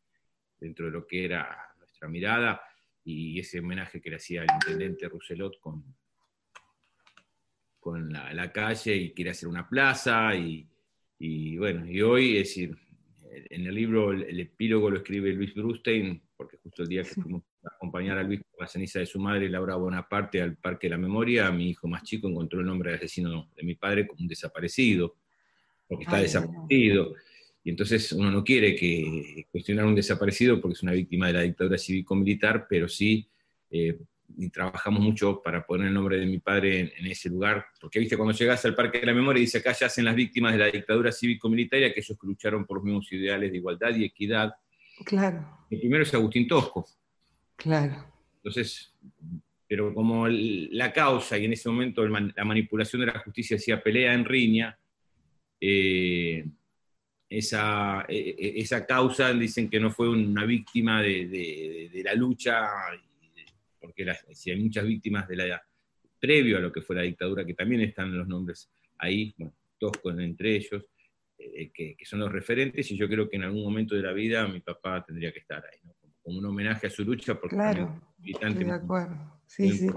dentro 0.59 0.85
de 0.85 0.91
lo 0.91 1.05
que 1.07 1.25
era 1.25 1.73
nuestra 1.77 2.07
mirada 2.07 2.61
y 3.03 3.39
ese 3.39 3.59
homenaje 3.59 3.99
que 4.01 4.09
le 4.09 4.17
hacía 4.17 4.43
el 4.43 4.49
intendente 4.53 5.07
Rousselot 5.07 5.59
con, 5.59 5.83
con 7.79 8.11
la, 8.11 8.33
la 8.33 8.51
calle 8.51 8.95
y 8.95 9.13
quiere 9.13 9.31
hacer 9.31 9.49
una 9.49 9.67
plaza 9.67 10.35
y, 10.35 10.67
y 11.19 11.57
bueno, 11.57 11.89
y 11.89 12.01
hoy, 12.01 12.37
es 12.37 12.49
decir, 12.49 12.77
en 13.31 13.65
el 13.65 13.73
libro 13.73 14.11
el, 14.11 14.23
el 14.23 14.39
epílogo 14.39 14.89
lo 14.89 14.97
escribe 14.97 15.33
Luis 15.33 15.53
Brustein, 15.53 16.21
porque 16.35 16.57
justo 16.57 16.83
el 16.83 16.89
día 16.89 17.03
que 17.03 17.21
fuimos 17.21 17.43
acompañar 17.75 18.17
a 18.17 18.23
Luis 18.23 18.41
con 18.41 18.63
la 18.63 18.67
ceniza 18.67 18.99
de 18.99 19.05
su 19.05 19.19
madre, 19.19 19.49
Laura 19.49 19.75
Bonaparte, 19.75 20.41
al 20.41 20.55
Parque 20.55 20.87
de 20.87 20.91
la 20.91 20.97
Memoria, 20.97 21.51
mi 21.51 21.69
hijo 21.69 21.87
más 21.87 22.03
chico 22.03 22.27
encontró 22.27 22.59
el 22.59 22.65
nombre 22.65 22.91
del 22.91 22.99
asesino 22.99 23.49
de 23.55 23.63
mi 23.63 23.75
padre 23.75 24.07
como 24.07 24.21
un 24.21 24.27
desaparecido, 24.27 25.15
porque 25.87 26.03
está 26.03 26.17
Ay, 26.17 26.23
desaparecido. 26.23 27.13
Y 27.63 27.69
entonces 27.69 28.11
uno 28.13 28.31
no 28.31 28.43
quiere 28.43 28.75
que 28.75 29.45
cuestionar 29.51 29.85
a 29.85 29.87
un 29.87 29.95
desaparecido 29.95 30.61
porque 30.61 30.73
es 30.73 30.83
una 30.83 30.93
víctima 30.93 31.27
de 31.27 31.33
la 31.33 31.41
dictadura 31.41 31.77
cívico-militar, 31.77 32.65
pero 32.69 32.87
sí 32.87 33.27
eh, 33.69 33.97
y 34.37 34.49
trabajamos 34.49 35.01
mucho 35.01 35.41
para 35.41 35.65
poner 35.65 35.87
el 35.87 35.93
nombre 35.93 36.17
de 36.17 36.25
mi 36.25 36.39
padre 36.39 36.79
en, 36.79 36.91
en 36.97 37.07
ese 37.07 37.29
lugar, 37.29 37.65
porque 37.79 37.99
viste, 37.99 38.17
cuando 38.17 38.33
llegas 38.33 38.63
al 38.65 38.75
Parque 38.75 38.99
de 38.99 39.05
la 39.05 39.13
Memoria 39.13 39.39
dice 39.39 39.59
acá 39.59 39.71
yacen 39.71 40.05
las 40.05 40.15
víctimas 40.15 40.53
de 40.53 40.59
la 40.59 40.65
dictadura 40.67 41.11
cívico-militar 41.11 41.79
y 41.79 41.85
aquellos 41.85 42.17
que 42.19 42.27
lucharon 42.27 42.65
por 42.65 42.77
los 42.77 42.83
mismos 42.83 43.11
ideales 43.11 43.51
de 43.51 43.57
igualdad 43.57 43.95
y 43.95 44.03
equidad. 44.03 44.53
Claro, 45.05 45.45
El 45.69 45.79
primero 45.79 46.03
es 46.03 46.13
Agustín 46.13 46.47
Tosco. 46.47 46.85
Claro. 47.57 48.05
Entonces, 48.37 48.93
pero 49.67 49.93
como 49.93 50.27
la 50.29 50.93
causa 50.93 51.37
y 51.37 51.45
en 51.45 51.53
ese 51.53 51.67
momento 51.67 52.07
la 52.07 52.45
manipulación 52.45 53.01
de 53.01 53.07
la 53.07 53.19
justicia 53.19 53.57
hacía 53.57 53.83
pelea 53.83 54.13
en 54.13 54.23
riña, 54.23 54.79
eh, 55.59 56.45
esa, 57.29 58.05
eh, 58.07 58.35
eh, 58.37 58.53
esa 58.57 58.85
causa 58.85 59.33
dicen 59.33 59.69
que 59.69 59.79
no 59.79 59.91
fue 59.91 60.07
una 60.09 60.45
víctima 60.45 61.01
de, 61.01 62.01
la 62.03 62.13
lucha, 62.13 62.67
porque 63.79 64.05
si 64.31 64.51
hay 64.51 64.59
muchas 64.59 64.85
víctimas 64.85 65.27
de 65.27 65.35
la, 65.35 65.61
previo 66.19 66.57
a 66.57 66.61
lo 66.61 66.71
que 66.71 66.81
fue 66.81 66.95
la 66.95 67.01
dictadura, 67.01 67.45
que 67.45 67.53
también 67.53 67.81
están 67.81 68.17
los 68.17 68.27
nombres 68.27 68.69
ahí, 68.97 69.33
bueno, 69.37 69.53
Tosco 69.77 70.09
entre 70.11 70.55
ellos, 70.55 70.83
eh, 71.37 71.69
que, 71.71 71.95
que 71.95 72.05
son 72.05 72.19
los 72.19 72.31
referentes, 72.31 72.89
y 72.91 72.97
yo 72.97 73.07
creo 73.07 73.29
que 73.29 73.35
en 73.35 73.43
algún 73.43 73.63
momento 73.63 73.95
de 73.95 74.01
la 74.01 74.13
vida 74.13 74.47
mi 74.47 74.61
papá 74.61 75.03
tendría 75.05 75.31
que 75.31 75.39
estar 75.39 75.63
ahí, 75.65 75.79
¿no? 75.83 75.95
Como, 76.27 76.39
un 76.39 76.45
homenaje 76.45 76.87
a 76.87 76.89
su 76.89 77.03
lucha, 77.03 77.39
porque 77.39 77.55
Claro, 77.55 78.01
estoy 78.23 78.63
de 78.63 78.71
acuerdo. 78.71 79.15
Sí, 79.47 79.71
sí. 79.71 79.87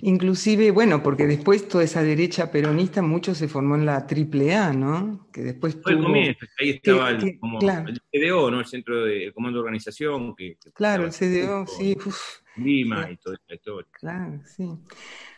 Inclusive, 0.00 0.70
bueno, 0.70 1.02
porque 1.02 1.26
después 1.26 1.68
toda 1.68 1.84
esa 1.84 2.02
derecha 2.02 2.50
peronista, 2.50 3.02
mucho 3.02 3.34
se 3.34 3.48
formó 3.48 3.74
en 3.76 3.84
la 3.84 4.06
AAA, 4.06 4.72
¿no? 4.72 5.28
Que 5.30 5.42
después 5.42 5.78
Fue 5.82 5.92
el 5.92 5.98
tuvo... 5.98 6.06
comienzo, 6.08 6.46
ahí 6.58 6.70
estaba 6.70 7.10
el, 7.10 7.18
que- 7.18 7.38
como 7.38 7.58
claro. 7.58 7.88
el 7.90 8.00
CDO, 8.10 8.50
¿no? 8.50 8.60
el 8.60 8.66
Centro 8.66 9.04
de 9.04 9.26
el 9.26 9.34
Comando 9.34 9.58
de 9.58 9.64
Organización, 9.64 10.34
que, 10.34 10.56
que 10.62 10.72
Claro, 10.72 11.04
el 11.04 11.12
CDO, 11.12 11.66
sí, 11.66 11.96
uf, 12.04 12.18
Lima 12.56 13.06
Sí. 13.06 13.12
y 13.12 13.16
toda 13.18 13.36
esta 13.36 13.54
historia. 13.54 13.88
claro, 13.92 14.40
sí. 14.46 14.68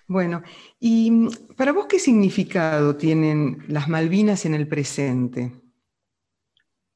Bueno, 0.06 0.42
y 0.78 1.10
mm, 1.10 1.28
para 1.56 1.72
vos, 1.72 1.86
¿qué 1.86 1.98
significado 1.98 2.94
tienen 2.96 3.64
las 3.68 3.88
Malvinas 3.88 4.46
en 4.46 4.54
el 4.54 4.68
presente? 4.68 5.52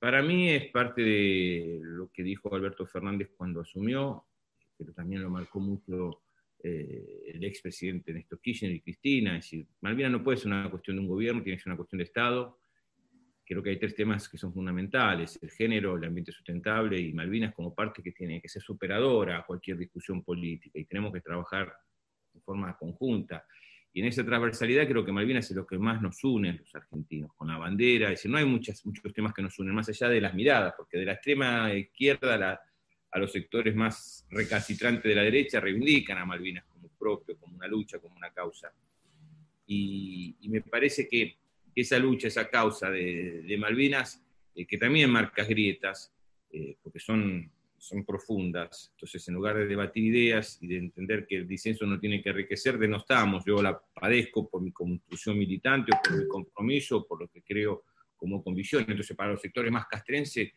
Para 0.00 0.22
mí 0.22 0.48
es 0.48 0.70
parte 0.70 1.02
de 1.02 1.78
lo 1.82 2.10
que 2.10 2.22
dijo 2.22 2.54
Alberto 2.54 2.86
Fernández 2.86 3.32
cuando 3.36 3.60
asumió, 3.60 4.24
pero 4.78 4.94
también 4.94 5.22
lo 5.22 5.28
marcó 5.28 5.60
mucho 5.60 6.22
eh, 6.62 7.32
el 7.34 7.44
expresidente 7.44 8.10
Néstor 8.10 8.40
Kirchner 8.40 8.72
y 8.72 8.80
Cristina. 8.80 9.36
Es 9.36 9.44
decir, 9.44 9.66
Malvinas 9.82 10.10
no 10.10 10.24
puede 10.24 10.38
ser 10.38 10.46
una 10.46 10.70
cuestión 10.70 10.96
de 10.96 11.02
un 11.02 11.08
gobierno, 11.08 11.42
tiene 11.42 11.58
que 11.58 11.62
ser 11.62 11.70
una 11.70 11.76
cuestión 11.76 11.98
de 11.98 12.04
Estado. 12.04 12.58
Creo 13.44 13.62
que 13.62 13.70
hay 13.70 13.78
tres 13.78 13.94
temas 13.94 14.26
que 14.26 14.38
son 14.38 14.54
fundamentales, 14.54 15.38
el 15.42 15.50
género, 15.50 15.98
el 15.98 16.04
ambiente 16.04 16.32
sustentable 16.32 16.98
y 16.98 17.12
Malvinas 17.12 17.54
como 17.54 17.74
parte 17.74 18.02
que 18.02 18.12
tiene 18.12 18.40
que 18.40 18.48
ser 18.48 18.62
superadora 18.62 19.40
a 19.40 19.44
cualquier 19.44 19.76
discusión 19.76 20.24
política 20.24 20.78
y 20.78 20.86
tenemos 20.86 21.12
que 21.12 21.20
trabajar 21.20 21.74
de 22.32 22.40
forma 22.40 22.74
conjunta. 22.78 23.44
Y 23.92 24.00
en 24.00 24.06
esa 24.06 24.24
transversalidad 24.24 24.86
creo 24.86 25.04
que 25.04 25.10
Malvinas 25.10 25.50
es 25.50 25.56
lo 25.56 25.66
que 25.66 25.76
más 25.78 26.00
nos 26.00 26.22
une 26.22 26.50
a 26.50 26.52
los 26.52 26.74
argentinos, 26.74 27.32
con 27.34 27.48
la 27.48 27.58
bandera, 27.58 28.06
es 28.06 28.18
decir, 28.18 28.30
no 28.30 28.38
hay 28.38 28.44
muchas, 28.44 28.84
muchos 28.86 29.12
temas 29.12 29.34
que 29.34 29.42
nos 29.42 29.58
unen, 29.58 29.74
más 29.74 29.88
allá 29.88 30.08
de 30.08 30.20
las 30.20 30.32
miradas, 30.34 30.74
porque 30.76 30.98
de 30.98 31.06
la 31.06 31.12
extrema 31.14 31.74
izquierda 31.74 32.60
a, 33.12 33.18
los 33.18 33.32
sectores 33.32 33.74
más 33.74 34.24
recalcitrantes 34.30 35.02
de 35.02 35.14
la 35.16 35.22
derecha 35.22 35.58
reivindican 35.58 36.18
a 36.18 36.24
Malvinas 36.24 36.64
como 36.66 36.88
propio, 36.96 37.36
como 37.36 37.56
una 37.56 37.66
lucha, 37.66 37.98
como 37.98 38.14
una 38.14 38.30
causa. 38.30 38.72
Y, 39.66 40.36
me 40.48 40.60
parece 40.60 41.08
que 41.08 41.36
esa 41.74 41.98
lucha, 41.98 42.28
esa 42.28 42.48
causa 42.48 42.90
de, 42.90 43.42
de 43.42 43.58
Malvinas, 43.58 44.22
eh, 44.54 44.66
que 44.66 44.78
también 44.78 45.10
marca 45.10 45.44
grietas, 45.44 46.12
eh, 46.52 46.76
porque 46.82 46.98
son, 46.98 47.50
son 47.82 48.04
profundas. 48.04 48.90
Entonces, 48.94 49.26
en 49.28 49.34
lugar 49.34 49.56
de 49.56 49.66
debatir 49.66 50.04
ideas 50.04 50.58
y 50.60 50.66
de 50.68 50.76
entender 50.76 51.26
que 51.26 51.36
el 51.36 51.48
disenso 51.48 51.86
no 51.86 51.98
tiene 51.98 52.22
que 52.22 52.28
enriquecer, 52.28 52.78
denostamos. 52.78 53.42
Yo 53.46 53.62
la 53.62 53.80
padezco 53.94 54.48
por 54.50 54.60
mi 54.60 54.70
construcción 54.70 55.38
militante 55.38 55.90
o 55.96 55.98
por 56.02 56.18
mi 56.18 56.28
compromiso 56.28 57.06
por 57.06 57.20
lo 57.22 57.28
que 57.28 57.42
creo 57.42 57.84
como 58.16 58.44
convicción. 58.44 58.84
Entonces, 58.86 59.16
para 59.16 59.32
los 59.32 59.40
sectores 59.40 59.72
más 59.72 59.86
castrenses, 59.86 60.52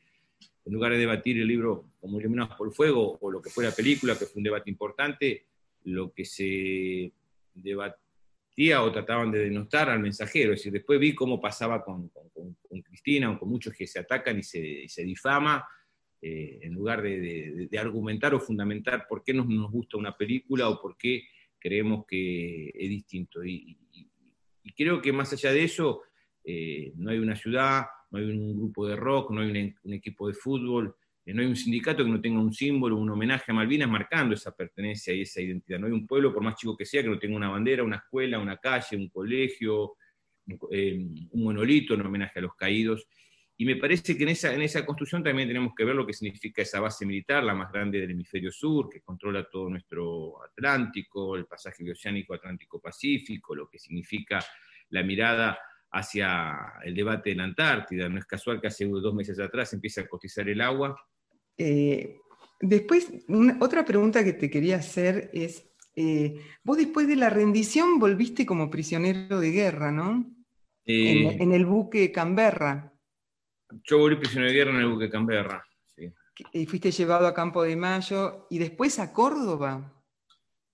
en 0.66 0.74
lugar 0.74 0.92
de 0.92 0.98
debatir 0.98 1.40
el 1.40 1.48
libro 1.48 1.92
como 2.02 2.20
Iluminados 2.20 2.58
por 2.58 2.68
el 2.68 2.74
Fuego 2.74 3.18
o 3.22 3.32
lo 3.32 3.42
que 3.42 3.50
fue 3.50 3.64
la 3.64 3.72
película, 3.72 4.18
que 4.20 4.26
fue 4.26 4.40
un 4.40 4.44
debate 4.44 4.70
importante, 4.70 5.46
lo 5.86 6.12
que 6.12 6.26
se 6.26 7.14
debatía 7.54 8.84
o 8.84 8.92
trataban 8.92 9.32
de 9.32 9.40
denostar 9.40 9.90
al 9.90 10.00
mensajero. 10.02 10.52
Es 10.54 10.60
decir, 10.60 10.74
después 10.74 11.00
vi 11.00 11.16
cómo 11.16 11.40
pasaba 11.40 11.84
con- 11.84 12.10
con- 12.10 12.30
con 12.70 12.82
Cristina 12.82 13.32
o 13.32 13.40
con 13.40 13.50
muchos 13.50 13.74
que 13.74 13.88
se 13.88 14.00
atacan 14.00 14.40
y 14.40 14.44
se, 14.44 14.60
y 14.60 14.90
se 14.90 15.04
difama, 15.04 15.66
eh, 16.26 16.60
en 16.62 16.74
lugar 16.74 17.02
de, 17.02 17.68
argumentar 17.78 18.34
o 18.34 18.40
fundamentar 18.40 19.08
por 19.10 19.26
qué 19.26 19.34
nos, 19.34 19.46
nos 19.46 19.70
gusta 19.70 19.98
una 19.98 20.16
película 20.16 20.70
o 20.70 20.82
por 20.82 20.96
qué 20.96 21.26
creemos 21.60 22.06
que 22.08 22.70
es 22.74 22.90
distinto. 22.90 23.44
Y, 23.44 23.78
creo 24.78 25.02
que 25.02 25.12
más 25.12 25.34
allá 25.34 25.52
de 25.52 25.66
eso, 25.66 26.04
eh, 26.46 26.94
no 26.96 27.12
hay 27.12 27.20
una 27.20 27.36
ciudad, 27.36 27.88
no 28.10 28.20
hay 28.20 28.26
un 28.26 28.56
grupo 28.56 28.88
de 28.88 28.96
rock, 28.96 29.32
no 29.32 29.42
hay 29.42 29.76
un, 29.84 29.94
equipo 29.94 30.30
de 30.30 30.34
fútbol, 30.34 30.96
eh, 31.26 31.34
no 31.34 31.42
hay 31.42 31.48
un 31.50 31.58
sindicato 31.58 32.06
que 32.06 32.10
no 32.10 32.22
tenga 32.22 32.40
un 32.40 32.54
símbolo, 32.54 32.96
un 32.96 33.10
homenaje 33.10 33.52
a 33.52 33.56
Malvinas 33.56 33.90
marcando 33.90 34.34
esa 34.34 34.56
pertenencia 34.56 35.14
y 35.14 35.24
esa 35.24 35.42
identidad. 35.42 35.78
No 35.78 35.88
hay 35.88 35.94
un 35.94 36.08
pueblo, 36.08 36.34
por 36.34 36.42
más 36.42 36.56
chico 36.56 36.78
que 36.78 36.86
sea, 36.86 37.04
que 37.04 37.10
no 37.10 37.20
tenga 37.20 37.36
una 37.36 37.50
bandera, 37.50 37.84
una 37.84 37.98
escuela, 37.98 38.40
una 38.40 38.56
calle, 38.56 38.96
un 38.96 39.10
colegio, 39.10 39.98
un, 40.48 41.28
un 41.32 41.44
monolito 41.44 41.96
en 41.96 42.06
homenaje 42.06 42.40
a 42.40 42.44
los 42.44 42.56
caídos. 42.56 43.06
Y 43.58 43.66
me 43.66 43.76
parece 43.76 44.18
que 44.18 44.24
en 44.24 44.30
esa, 44.30 44.54
en 44.54 44.62
esa 44.62 44.86
construcción 44.86 45.24
también 45.24 45.48
tenemos 45.48 45.74
que 45.76 45.86
ver 45.86 45.96
lo 45.96 46.06
que 46.06 46.14
significa 46.14 46.62
esa 46.62 46.80
base 46.80 47.06
militar, 47.06 47.44
la 47.44 47.54
más 47.54 47.72
grande 47.72 48.00
del 48.00 48.12
hemisferio 48.12 48.52
sur, 48.52 48.90
que 48.90 49.02
controla 49.02 49.48
todo 49.50 49.70
nuestro 49.70 50.44
Atlántico, 50.44 51.36
el 51.36 51.46
pasaje 51.46 51.90
oceánico 51.90 52.34
Atlántico-Pacífico, 52.34 53.56
lo 53.56 53.70
que 53.70 53.78
significa 53.78 54.44
la 54.90 55.04
mirada 55.04 55.60
hacia 55.92 56.74
el 56.84 56.96
debate 56.96 57.32
en 57.32 57.38
la 57.38 57.44
Antártida. 57.44 58.10
No 58.10 58.18
es 58.18 58.26
casual 58.26 58.60
que 58.60 58.68
hace 58.68 58.86
dos 58.86 59.14
meses 59.14 59.40
atrás 59.40 59.72
empieza 59.74 60.02
a 60.02 60.08
cotizar 60.08 60.50
el 60.50 60.60
agua. 60.60 61.00
Eh, 61.56 62.18
Después, 62.66 63.12
otra 63.60 63.84
pregunta 63.84 64.24
que 64.24 64.32
te 64.32 64.50
quería 64.50 64.78
hacer 64.78 65.30
es, 65.34 65.70
eh, 65.98 66.40
vos 66.64 66.78
después 66.78 67.10
de 67.10 67.18
la 67.18 67.30
rendición 67.30 68.00
volviste 68.00 68.46
como 68.46 68.70
prisionero 68.70 69.42
de 69.42 69.52
guerra, 69.52 69.92
¿no? 69.92 70.26
en, 70.86 71.42
en, 71.42 71.52
el 71.52 71.66
buque 71.66 72.14
Canberra. 72.14 72.93
Yo 73.84 73.98
volví 73.98 74.16
prisionero 74.18 74.52
de 74.52 74.58
guerra 74.58 74.72
en 74.72 74.78
el 74.78 74.88
buque 74.88 75.10
Canberra. 75.10 75.66
Y 76.52 76.66
fuiste 76.66 76.92
llevado 76.92 77.28
a 77.28 77.34
Campo 77.34 77.64
de 77.64 77.76
Mayo 77.76 78.48
y 78.50 78.58
después 78.58 79.00
a 79.00 79.14
Córdoba. 79.14 79.94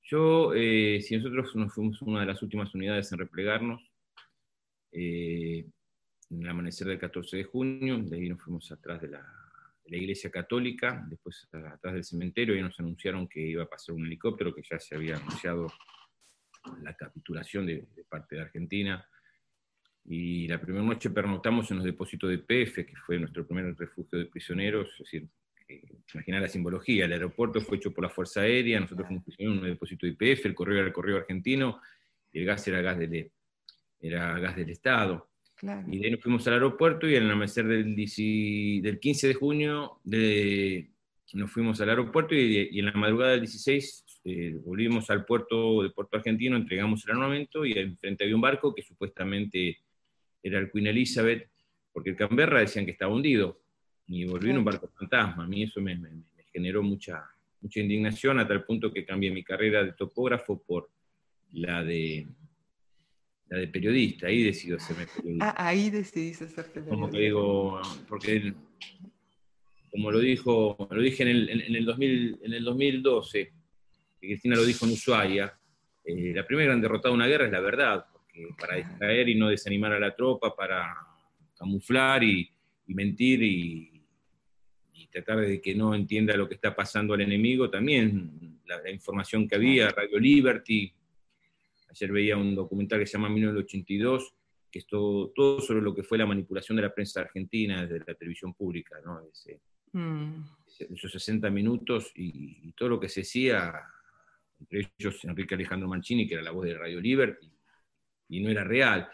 Yo, 0.04 0.54
eh, 0.56 1.02
si 1.02 1.18
nosotros 1.18 1.56
nos 1.56 1.74
fuimos 1.74 2.02
una 2.02 2.22
de 2.22 2.26
las 2.26 2.42
últimas 2.42 2.74
unidades 2.74 3.12
en 3.12 3.20
replegarnos, 3.20 3.82
eh, 4.92 5.66
en 6.30 6.42
el 6.42 6.50
amanecer 6.50 6.88
del 6.88 7.00
14 7.00 7.38
de 7.38 7.44
junio, 7.44 8.00
de 8.00 8.18
ahí 8.18 8.30
nos 8.30 8.42
fuimos 8.42 8.72
atrás 8.72 9.02
de 9.02 9.10
la, 9.10 9.26
iglesia 9.86 10.30
católica, 10.30 11.04
después 11.10 11.48
atrás 11.52 11.94
del 11.94 12.04
cementerio, 12.04 12.56
y 12.56 12.62
nos 12.62 12.80
anunciaron 12.80 13.28
que 13.28 13.42
iba 13.42 13.64
a 13.64 13.70
pasar 13.70 13.96
un 13.96 14.06
helicóptero, 14.06 14.54
que 14.54 14.62
ya 14.62 14.80
se 14.80 14.96
había 14.96 15.18
anunciado 15.18 15.68
la 16.84 16.96
capitulación 16.96 17.66
de, 17.66 17.88
de 17.96 18.04
parte 18.04 18.36
de 18.36 18.42
Argentina. 18.42 19.04
Y 20.10 20.48
la 20.48 20.60
primera 20.60 20.84
noche 20.84 21.12
pernoctamos 21.12 21.70
en 21.70 21.78
los 21.78 21.86
depósitos 21.86 22.32
de 22.32 22.40
PF, 22.40 22.84
que 22.84 22.96
fue 23.06 23.20
nuestro 23.20 23.46
primer 23.46 23.76
refugio 23.78 24.18
de 24.18 24.26
prisioneros, 24.26 24.90
es 24.94 25.00
decir, 25.00 25.28
imaginar 26.16 26.42
la 26.42 26.48
simbología, 26.48 27.06
el 27.06 27.14
aeropuerto 27.14 27.62
fue 27.62 27.78
hecho 27.78 27.94
por 27.94 28.04
la 28.04 28.10
Fuerza 28.10 28.42
Aérea, 28.42 28.80
nosotros 28.80 29.08
fuimos 29.08 29.24
en 29.38 29.50
un 29.50 29.62
depósito 29.62 30.08
de 30.08 30.14
IPF, 30.14 30.48
el 30.48 30.56
correo 30.56 30.80
era 30.80 30.88
el 30.88 30.94
correo 30.94 31.18
argentino, 31.18 31.80
y 32.34 32.40
el 32.40 32.46
gas 32.46 32.68
era 32.68 32.82
gas 32.82 32.98
del, 32.98 33.32
era 34.00 34.40
gas 34.40 34.56
del 34.56 34.72
Estado. 34.72 35.30
Y 35.62 36.00
de 36.00 36.06
ahí 36.06 36.12
nos 36.12 36.22
fuimos 36.22 36.48
al 36.48 36.54
aeropuerto 36.54 37.08
y 37.08 37.16
en 37.16 37.24
el 37.24 37.32
amanecer 37.32 37.68
del, 37.68 37.94
del 37.94 39.00
15 39.00 39.28
de 39.28 39.34
junio 39.34 40.00
de, 40.04 40.90
nos 41.34 41.52
fuimos 41.52 41.80
al 41.82 41.90
aeropuerto 41.90 42.34
y, 42.34 42.80
en 42.80 42.86
la 42.86 42.94
madrugada 42.94 43.32
del 43.32 43.42
16 43.42 44.06
eh, 44.24 44.58
volvimos 44.64 45.10
al 45.10 45.26
puerto 45.26 45.84
de 45.84 45.90
Puerto 45.90 46.18
Argentino, 46.18 46.56
entregamos 46.56 47.06
el 47.06 47.12
armamento 47.12 47.66
y 47.66 47.74
enfrente 47.74 48.24
había 48.24 48.36
un 48.36 48.42
barco 48.42 48.74
que 48.74 48.82
supuestamente 48.82 49.80
era 50.42 50.60
el 50.60 50.72
Queen 50.72 50.88
Elizabeth, 50.88 51.50
porque 51.92 52.12
el 52.12 52.16
Canberra 52.16 52.60
decían 52.60 52.86
que 52.86 52.92
estaba 52.92 53.14
hundido 53.14 53.62
y 54.08 54.26
volví 54.26 54.50
en 54.50 54.58
un 54.58 54.66
barco 54.66 54.88
fantasma. 54.88 55.44
A 55.44 55.48
mí 55.48 55.64
eso 55.64 55.82
me, 55.82 56.00
generó 56.52 56.82
mucha, 56.82 57.24
mucha 57.62 57.80
indignación 57.80 58.40
a 58.40 58.48
tal 58.48 58.64
punto 58.64 58.92
que 58.92 59.06
cambié 59.06 59.32
mi 59.32 59.44
carrera 59.44 59.84
de 59.84 59.94
topógrafo 59.94 60.62
por 60.62 60.90
la 61.52 61.84
de, 61.84 62.28
la 63.50 63.58
de 63.58 63.68
periodista. 63.68 64.28
Ahí 64.28 64.44
decido 64.44 64.78
hacerme 64.78 65.08
periodista. 65.08 65.50
Ah, 65.50 65.68
ahí 65.68 65.90
decidí 65.90 66.34
ser 66.34 66.50
periodista. 66.50 66.90
Como 66.90 67.10
que 67.10 67.20
digo, 67.20 67.82
porque 68.08 68.54
como 69.92 70.12
lo 70.12 70.20
dijo, 70.20 70.88
lo 70.90 71.02
dije 71.02 71.24
en 71.24 71.30
el, 71.30 71.50
en, 71.50 71.76
el, 71.76 71.86
2000, 71.86 72.40
en 72.44 72.54
el 72.54 72.64
2012, 72.64 73.52
que 74.20 74.28
Cristina 74.28 74.56
lo 74.56 74.64
dijo 74.64 74.86
en 74.86 74.92
Ushuaia, 74.92 75.58
eh, 76.04 76.34
la 76.36 76.46
primera 76.46 76.68
gran 76.68 76.82
derrotada 76.82 77.10
de 77.10 77.16
una 77.16 77.28
guerra 77.28 77.46
es 77.46 77.52
la 77.52 77.60
verdad, 77.60 78.06
para 78.60 78.78
distraer 78.78 79.30
y 79.30 79.36
no 79.36 79.50
desanimar 79.50 79.94
a 79.94 80.00
la 80.00 80.16
tropa, 80.16 80.56
para 80.56 80.96
camuflar 81.58 82.24
y, 82.24 82.50
y 82.90 82.94
mentir 82.96 83.44
y, 83.44 83.96
tratar 85.12 85.40
de 85.40 85.60
que 85.60 85.74
no 85.74 85.96
entienda 85.96 86.38
lo 86.38 86.48
que 86.48 86.54
está 86.54 86.76
pasando 86.76 87.16
al 87.16 87.22
enemigo, 87.22 87.68
también 87.68 88.60
la, 88.66 88.92
información 88.92 89.48
que 89.48 89.56
había, 89.56 89.90
Radio 89.90 90.20
Liberty, 90.20 90.94
ayer 91.90 92.12
veía 92.12 92.38
un 92.38 92.54
documental 92.54 93.00
que 93.00 93.08
se 93.08 93.14
llama 93.14 93.30
1982, 93.30 94.36
que 94.72 94.80
es 94.80 94.86
todo, 94.86 95.32
sobre 95.62 95.82
lo 95.82 95.96
que 95.96 96.04
fue 96.04 96.20
la 96.20 96.28
manipulación 96.28 96.76
de 96.76 96.84
la 96.84 96.94
prensa 96.94 97.22
argentina 97.22 97.88
desde 97.88 98.06
la 98.06 98.14
televisión 98.14 98.54
pública, 98.54 98.98
¿no? 99.04 99.20
Mm. 99.94 100.44
esos 100.78 101.12
60 101.12 101.50
minutos 101.50 102.12
y, 102.14 102.72
todo 102.74 102.90
lo 102.90 103.00
que 103.00 103.10
se 103.10 103.22
decía, 103.22 103.74
entre 104.60 104.92
ellos 105.00 105.26
Enrique 105.26 105.56
Alejandro 105.56 105.88
Mancini, 105.88 106.28
que 106.28 106.36
era 106.36 106.44
la 106.44 106.52
voz 106.52 106.66
de 106.66 106.78
Radio 106.78 107.02
Liberty, 107.02 107.52
y 108.30 108.40
no 108.40 108.50
era 108.50 108.64
real. 108.64 109.10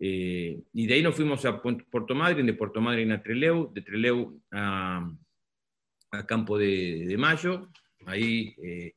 Eh, 0.00 0.62
y 0.72 0.86
de 0.86 0.94
ahí 0.94 1.02
nos 1.02 1.14
fuimos 1.14 1.44
a 1.44 1.60
Puerto 1.60 2.14
Madryn, 2.14 2.46
de 2.46 2.54
Puerto 2.54 2.80
Madryn 2.80 3.12
a 3.12 3.22
Treleu, 3.22 3.72
de 3.72 3.82
Treleu 3.82 4.40
a, 4.50 5.10
Campo 6.26 6.58
de, 6.58 7.14
Mayo. 7.18 7.68
Ahí, 8.06 8.54
eh, 8.62 8.94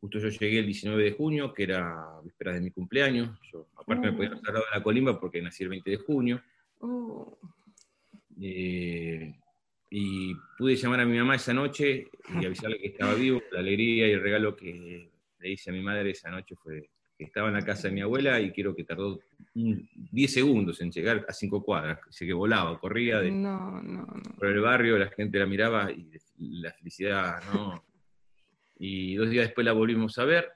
justo 0.00 0.18
yo 0.18 0.28
llegué 0.28 0.60
el 0.60 0.66
19 0.66 1.02
de 1.02 1.12
junio, 1.12 1.52
que 1.52 1.64
era 1.64 2.20
víspera 2.22 2.52
de 2.52 2.60
mi 2.60 2.70
cumpleaños. 2.70 3.38
Yo, 3.52 3.68
aparte 3.76 4.10
me 4.10 4.12
podía 4.12 4.34
estar 4.34 4.54
de 4.54 4.60
la 4.72 4.82
colimba 4.82 5.18
porque 5.18 5.42
nací 5.42 5.64
el 5.64 5.70
20 5.70 5.90
de 5.90 5.96
junio. 5.98 6.42
Oh. 6.80 7.38
Eh, 8.40 9.34
y 9.90 10.34
pude 10.56 10.76
llamar 10.76 11.00
a 11.00 11.06
mi 11.06 11.16
mamá 11.18 11.36
esa 11.36 11.54
noche 11.54 12.08
y 12.40 12.44
avisarle 12.44 12.78
que 12.78 12.88
estaba 12.88 13.14
vivo. 13.14 13.42
La 13.52 13.60
alegría 13.60 14.08
y 14.08 14.12
el 14.12 14.22
regalo 14.22 14.54
que 14.54 15.10
le 15.40 15.50
hice 15.50 15.70
a 15.70 15.72
mi 15.72 15.80
madre 15.80 16.10
esa 16.10 16.30
noche 16.30 16.54
fue 16.56 16.90
estaba 17.24 17.48
en 17.48 17.54
la 17.54 17.64
casa 17.64 17.88
de 17.88 17.94
mi 17.94 18.00
abuela 18.00 18.40
y 18.40 18.52
quiero 18.52 18.74
que 18.74 18.84
tardó 18.84 19.20
10 19.54 20.32
segundos 20.32 20.80
en 20.80 20.92
llegar 20.92 21.26
a 21.28 21.32
cinco 21.32 21.64
cuadras, 21.64 21.98
así 22.08 22.24
que 22.26 22.32
volaba, 22.32 22.78
corría 22.78 23.20
por 24.38 24.46
el 24.46 24.60
barrio, 24.60 24.98
la 24.98 25.08
gente 25.08 25.38
la 25.38 25.46
miraba 25.46 25.90
y 25.90 26.08
la 26.60 26.72
felicidad, 26.72 27.42
¿no? 27.52 27.84
Y 28.78 29.16
dos 29.16 29.28
días 29.30 29.46
después 29.46 29.64
la 29.64 29.72
volvimos 29.72 30.16
a 30.18 30.24
ver. 30.24 30.52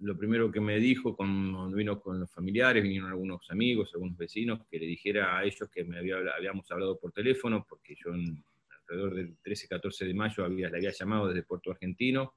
Lo 0.00 0.14
primero 0.18 0.52
que 0.52 0.60
me 0.60 0.78
dijo 0.78 1.16
cuando 1.16 1.70
vino 1.70 1.98
con 1.98 2.20
los 2.20 2.30
familiares, 2.30 2.82
vinieron 2.82 3.08
algunos 3.08 3.50
amigos, 3.50 3.90
algunos 3.94 4.18
vecinos, 4.18 4.60
que 4.70 4.78
le 4.78 4.84
dijera 4.84 5.38
a 5.38 5.44
ellos 5.44 5.70
que 5.70 5.84
me 5.84 5.98
habíamos 5.98 6.70
hablado 6.70 6.98
por 6.98 7.12
teléfono, 7.12 7.64
porque 7.66 7.94
yo 7.94 8.12
alrededor 8.12 9.14
del 9.14 9.38
13-14 9.38 10.06
de 10.06 10.12
mayo 10.12 10.44
había, 10.44 10.68
le 10.68 10.76
había 10.76 10.90
llamado 10.90 11.28
desde 11.28 11.42
Puerto 11.44 11.70
Argentino 11.70 12.34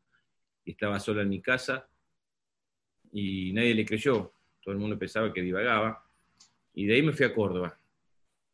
y 0.63 0.71
estaba 0.71 0.97
sola 1.01 1.23
en 1.23 1.29
mi 1.29 1.41
casa 1.41 1.89
y 3.11 3.51
nadie 3.53 3.73
le 3.73 3.85
creyó, 3.85 4.31
todo 4.61 4.73
el 4.73 4.79
mundo 4.79 4.97
pensaba 4.97 5.33
que 5.33 5.41
divagaba, 5.41 6.03
y 6.73 6.85
de 6.85 6.95
ahí 6.95 7.01
me 7.01 7.13
fui 7.13 7.25
a 7.25 7.33
Córdoba. 7.33 7.77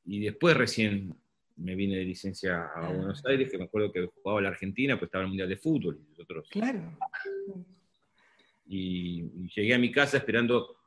Y 0.05 0.19
después 0.19 0.55
recién 0.55 1.15
me 1.57 1.75
vine 1.75 1.97
de 1.97 2.05
licencia 2.05 2.65
a 2.65 2.87
ah. 2.87 2.89
Buenos 2.91 3.25
Aires, 3.25 3.49
que 3.49 3.57
me 3.57 3.65
acuerdo 3.65 3.91
que 3.91 4.05
jugaba 4.05 4.41
la 4.41 4.49
Argentina, 4.49 4.97
pues 4.97 5.07
estaba 5.07 5.23
el 5.23 5.29
Mundial 5.29 5.49
de 5.49 5.57
Fútbol 5.57 5.99
y 5.99 6.09
nosotros. 6.09 6.47
Claro. 6.49 6.97
Y, 8.67 9.47
llegué 9.55 9.73
a 9.73 9.79
mi 9.79 9.91
casa 9.91 10.17
esperando 10.17 10.77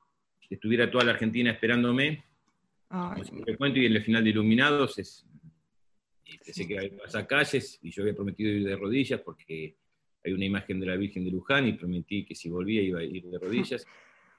que 0.40 0.56
estuviera 0.56 0.90
toda 0.90 1.04
la 1.04 1.12
Argentina 1.12 1.50
esperándome. 1.50 2.24
Ay, 2.90 3.22
cuento, 3.56 3.78
y 3.78 3.86
en 3.86 3.96
el 3.96 4.02
final 4.02 4.24
de 4.24 4.30
Iluminados 4.30 4.98
es, 4.98 5.26
pensé 6.44 6.66
que 6.66 6.74
iba 6.74 6.82
a 6.82 7.02
pasar 7.04 7.26
calles 7.26 7.78
y 7.82 7.90
yo 7.90 8.02
había 8.02 8.14
prometido 8.14 8.50
ir 8.50 8.64
de 8.64 8.76
rodillas 8.76 9.20
porque 9.20 9.76
hay 10.28 10.34
una 10.34 10.44
imagen 10.44 10.78
de 10.80 10.86
la 10.86 10.96
Virgen 10.96 11.24
de 11.24 11.30
Luján 11.30 11.66
y 11.66 11.72
prometí 11.72 12.24
que 12.24 12.34
si 12.34 12.48
volvía 12.48 12.82
iba 12.82 13.00
a 13.00 13.04
ir 13.04 13.24
de 13.24 13.38
rodillas. 13.38 13.84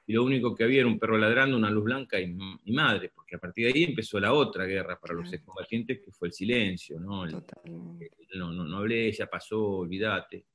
Y 0.08 0.14
lo 0.14 0.24
único 0.24 0.56
que 0.56 0.64
había 0.64 0.80
era 0.80 0.88
un 0.88 0.98
perro 0.98 1.18
ladrando, 1.18 1.56
una 1.56 1.70
luz 1.70 1.84
blanca 1.84 2.20
y 2.20 2.72
madre, 2.72 3.12
porque 3.14 3.36
a 3.36 3.40
partir 3.40 3.66
de 3.66 3.74
ahí 3.74 3.84
empezó 3.84 4.20
la 4.20 4.34
otra 4.34 4.66
guerra 4.66 5.00
para 5.00 5.14
los 5.14 5.32
excombatientes, 5.32 6.00
que 6.04 6.12
fue 6.12 6.30
el 6.30 6.34
silencio, 6.34 7.00
¿no? 7.00 7.28
no, 7.28 7.44
no, 8.34 8.66
no 8.66 8.78
hablé, 8.78 9.12
ya 9.12 9.28
pasó, 9.28 9.62
olvídate. 9.62 10.46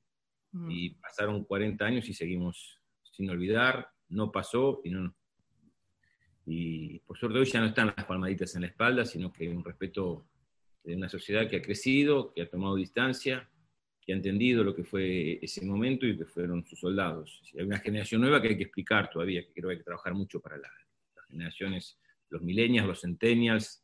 Mm. 0.51 0.71
Y 0.71 0.91
pasaron 0.91 1.45
40 1.45 1.85
años 1.85 2.09
y 2.09 2.15
seguimos 2.15 2.81
sin 3.13 3.31
olvidar, 3.31 3.89
no 4.09 4.33
pasó 4.33 4.81
y 4.83 4.91
no. 4.91 5.15
Y 6.47 6.99
por 7.01 7.17
suerte 7.17 7.39
hoy 7.39 7.47
ya 7.47 7.61
no 7.61 7.67
están 7.67 7.93
las 7.97 8.07
palmaditas 8.07 8.55
en 8.57 8.63
la 8.63 8.69
espalda, 8.69 9.05
sino 9.05 9.33
que 9.33 9.45
hay 9.45 9.51
un 9.51 9.65
respeto 9.65 10.27
de 10.83 10.97
una 10.97 11.09
sociedad 11.09 11.49
que 11.49 11.57
ha 11.57 11.63
crecido, 11.63 12.33
que 12.33 12.43
ha 12.43 12.51
tomado 12.51 12.75
distancia 12.75 13.49
que 14.05 14.13
ha 14.13 14.17
entendido 14.17 14.63
lo 14.63 14.75
que 14.75 14.85
fue 14.85 15.39
ese 15.43 15.65
momento 15.65 16.07
y 16.07 16.17
que 16.17 16.27
fueron 16.27 16.65
sus 16.67 16.79
soldados. 16.79 17.41
Hay 17.57 17.65
una 17.65 17.79
generación 17.79 18.21
nueva 18.21 18.41
que 18.41 18.49
hay 18.49 18.57
que 18.57 18.65
explicar 18.65 19.11
todavía, 19.11 19.43
que 19.43 19.53
creo 19.53 19.69
que 19.69 19.73
hay 19.73 19.79
que 19.79 19.85
trabajar 19.85 20.15
mucho 20.15 20.41
para 20.41 20.59
las 20.59 20.71
generaciones, 21.29 21.99
los 22.29 22.43
millennials, 22.43 22.87
los 22.87 23.01
centennials, 23.01 23.83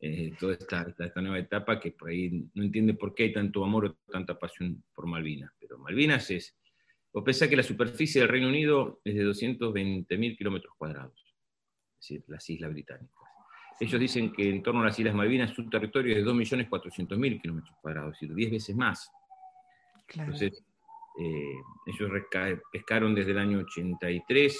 eh, 0.00 0.32
toda 0.38 0.54
esta, 0.54 0.94
esta, 0.98 1.20
nueva 1.20 1.38
etapa 1.38 1.78
que 1.78 1.92
por 1.92 2.08
ahí 2.08 2.48
no 2.54 2.62
entiende 2.62 2.94
por 2.94 3.14
qué 3.14 3.24
hay 3.24 3.32
tanto 3.32 3.64
amor 3.64 3.84
o 3.84 3.94
tanta 4.10 4.38
pasión 4.38 4.82
por 4.94 5.06
Malvinas. 5.06 5.52
Pero 5.60 5.78
Malvinas 5.78 6.30
es, 6.30 6.56
o 7.12 7.24
pensá 7.24 7.48
que 7.48 7.56
la 7.56 7.62
superficie 7.62 8.20
del 8.20 8.30
Reino 8.30 8.48
Unido 8.48 9.00
es 9.04 9.14
de 9.14 9.26
220.000 9.26 10.38
kilómetros 10.38 10.74
cuadrados, 10.78 11.20
es 11.98 12.08
decir, 12.08 12.24
las 12.28 12.48
islas 12.48 12.72
británicas. 12.72 13.20
Ellos 13.80 13.98
dicen 13.98 14.32
que 14.32 14.48
en 14.48 14.62
torno 14.62 14.82
a 14.82 14.84
las 14.84 14.98
Islas 14.98 15.14
Malvinas 15.14 15.52
su 15.52 15.68
territorio 15.68 16.14
es 16.14 16.24
de 16.24 16.30
2.400.000 16.30 17.40
kilómetros 17.40 17.76
cuadrados, 17.80 18.14
es 18.14 18.20
decir, 18.20 18.36
10 18.36 18.50
veces 18.50 18.76
más. 18.76 19.10
Entonces, 20.14 20.62
eh, 21.18 21.56
ellos 21.86 22.10
pescaron 22.72 23.14
desde 23.14 23.32
el 23.32 23.38
año 23.38 23.58
83 23.58 24.58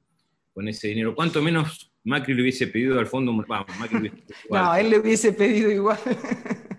con 0.52 0.68
ese 0.68 0.88
dinero. 0.88 1.14
¿Cuánto 1.14 1.42
menos 1.42 1.92
Macri 2.04 2.34
le 2.34 2.42
hubiese 2.42 2.66
pedido 2.66 2.98
al 2.98 3.06
fondo? 3.06 3.32
Vamos, 3.46 3.78
Macri 3.78 4.10
no, 4.50 4.74
él 4.74 4.90
le 4.90 4.98
hubiese 4.98 5.32
pedido 5.32 5.70
igual. 5.70 5.98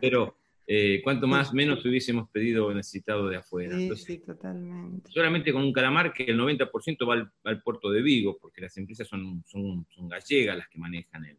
Pero 0.01 0.35
eh, 0.65 1.01
cuanto 1.03 1.27
más 1.27 1.53
menos 1.53 1.83
hubiésemos 1.85 2.29
pedido 2.29 2.67
o 2.67 2.73
necesitado 2.73 3.27
de 3.27 3.37
afuera. 3.37 3.77
Sí, 3.77 3.95
sí, 3.97 4.17
totalmente. 4.19 5.11
Solamente 5.11 5.51
con 5.51 5.63
un 5.63 5.73
calamar 5.73 6.13
que 6.13 6.23
el 6.23 6.39
90% 6.39 7.09
va 7.09 7.29
al, 7.43 7.61
puerto 7.61 7.91
de 7.91 8.01
Vigo, 8.01 8.37
porque 8.39 8.61
las 8.61 8.75
empresas 8.77 9.07
son, 9.07 9.43
son, 9.45 9.85
gallegas 10.07 10.57
las 10.57 10.69
que 10.69 10.79
manejan 10.79 11.37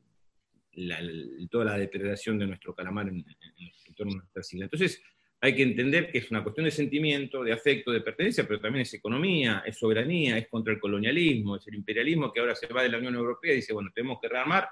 toda 1.50 1.64
la 1.64 1.78
depredación 1.78 2.38
de 2.38 2.46
nuestro 2.48 2.74
calamar 2.74 3.08
en, 3.08 3.16
en, 3.18 3.94
torno 3.94 4.12
a 4.12 4.16
nuestra 4.16 4.42
isla. 4.42 4.64
Entonces, 4.64 5.02
hay 5.40 5.54
que 5.54 5.62
entender 5.62 6.10
que 6.10 6.18
es 6.18 6.30
una 6.30 6.42
cuestión 6.42 6.64
de 6.64 6.70
sentimiento, 6.70 7.42
de 7.42 7.52
afecto, 7.52 7.92
de 7.92 8.00
pertenencia, 8.00 8.46
pero 8.46 8.60
también 8.60 8.82
es 8.82 8.94
economía, 8.94 9.62
es 9.64 9.78
soberanía, 9.78 10.36
es 10.36 10.48
contra 10.48 10.72
el 10.72 10.80
colonialismo, 10.80 11.56
es 11.56 11.66
el 11.68 11.74
imperialismo 11.76 12.32
que 12.32 12.40
ahora 12.40 12.54
se 12.54 12.66
va 12.66 12.82
de 12.82 12.88
la 12.88 12.98
Unión 12.98 13.14
Europea 13.14 13.52
y 13.52 13.56
dice, 13.56 13.72
bueno, 13.72 13.90
tenemos 13.94 14.18
que 14.20 14.28
rearmar 14.28 14.68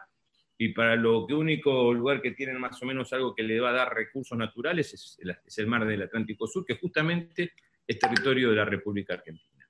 y 0.65 0.69
para 0.69 0.95
lo 0.95 1.27
que 1.27 1.35
único 1.35 1.93
lugar 1.93 2.23
que 2.23 2.31
tienen 2.31 2.61
más 2.61 2.81
o 2.81 2.87
menos 2.87 3.13
algo 3.13 3.35
que 3.35 3.43
le 3.43 3.59
va 3.59 3.71
a 3.71 3.73
dar 3.73 3.93
recursos 3.93 4.39
naturales 4.39 4.95
es 4.95 5.59
el, 5.59 5.67
mar 5.67 5.85
del 5.85 6.03
Atlántico 6.03 6.47
Sur, 6.47 6.65
que 6.65 6.77
justamente 6.77 7.51
es 7.85 7.99
territorio 7.99 8.51
de 8.51 8.57
la 8.57 8.65
República 8.65 9.15
Argentina. 9.15 9.69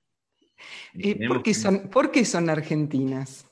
Eh, 0.93 1.27
¿por, 1.27 1.41
qué 1.41 1.55
son, 1.55 1.89
¿Por 1.89 2.11
qué 2.11 2.23
son 2.25 2.47
argentinas? 2.47 3.49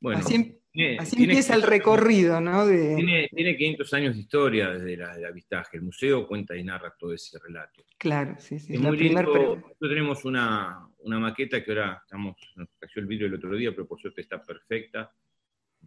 Bueno, 0.00 0.18
así, 0.18 0.60
empieza 0.72 1.54
el 1.54 1.62
recorrido, 1.62 2.40
¿no? 2.40 2.66
Tiene, 2.66 3.56
500 3.56 3.94
años 3.94 4.14
de 4.14 4.20
historia 4.20 4.70
desde 4.70 4.96
la, 4.96 5.14
el 5.14 5.26
avistaje. 5.26 5.76
El 5.76 5.84
museo 5.84 6.26
cuenta 6.26 6.56
y 6.56 6.64
narra 6.64 6.96
todo 6.98 7.14
ese 7.14 7.38
relato. 7.38 7.84
Claro, 7.96 8.34
sí, 8.40 8.58
sí. 8.58 8.74
Es 8.74 8.80
muy 8.80 8.96
lindo. 8.96 9.22
Nosotros 9.22 9.76
tenemos 9.78 10.24
una, 10.24 10.84
una, 10.98 11.20
maqueta 11.20 11.62
que 11.62 11.70
ahora 11.70 12.00
estamos, 12.02 12.36
nos 12.56 12.68
cayó 12.76 12.94
el 12.96 13.06
vídeo 13.06 13.28
el 13.28 13.34
otro 13.34 13.54
día, 13.54 13.70
pero 13.70 13.86
por 13.86 14.00
suerte 14.00 14.20
está 14.20 14.42
perfecta 14.42 15.12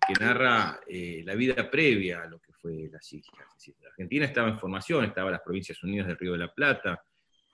que 0.05 0.13
narra 0.19 0.79
eh, 0.87 1.21
la 1.25 1.35
vida 1.35 1.69
previa 1.69 2.23
a 2.23 2.27
lo 2.27 2.39
que 2.39 2.53
fue 2.53 2.89
las 2.91 3.11
islas. 3.13 3.47
la 3.81 3.89
Argentina 3.89 4.25
estaba 4.25 4.49
en 4.49 4.59
formación, 4.59 5.05
estaban 5.05 5.31
las 5.31 5.41
Provincias 5.41 5.81
Unidas 5.83 6.07
del 6.07 6.17
Río 6.17 6.33
de 6.33 6.37
la 6.39 6.53
Plata, 6.53 7.01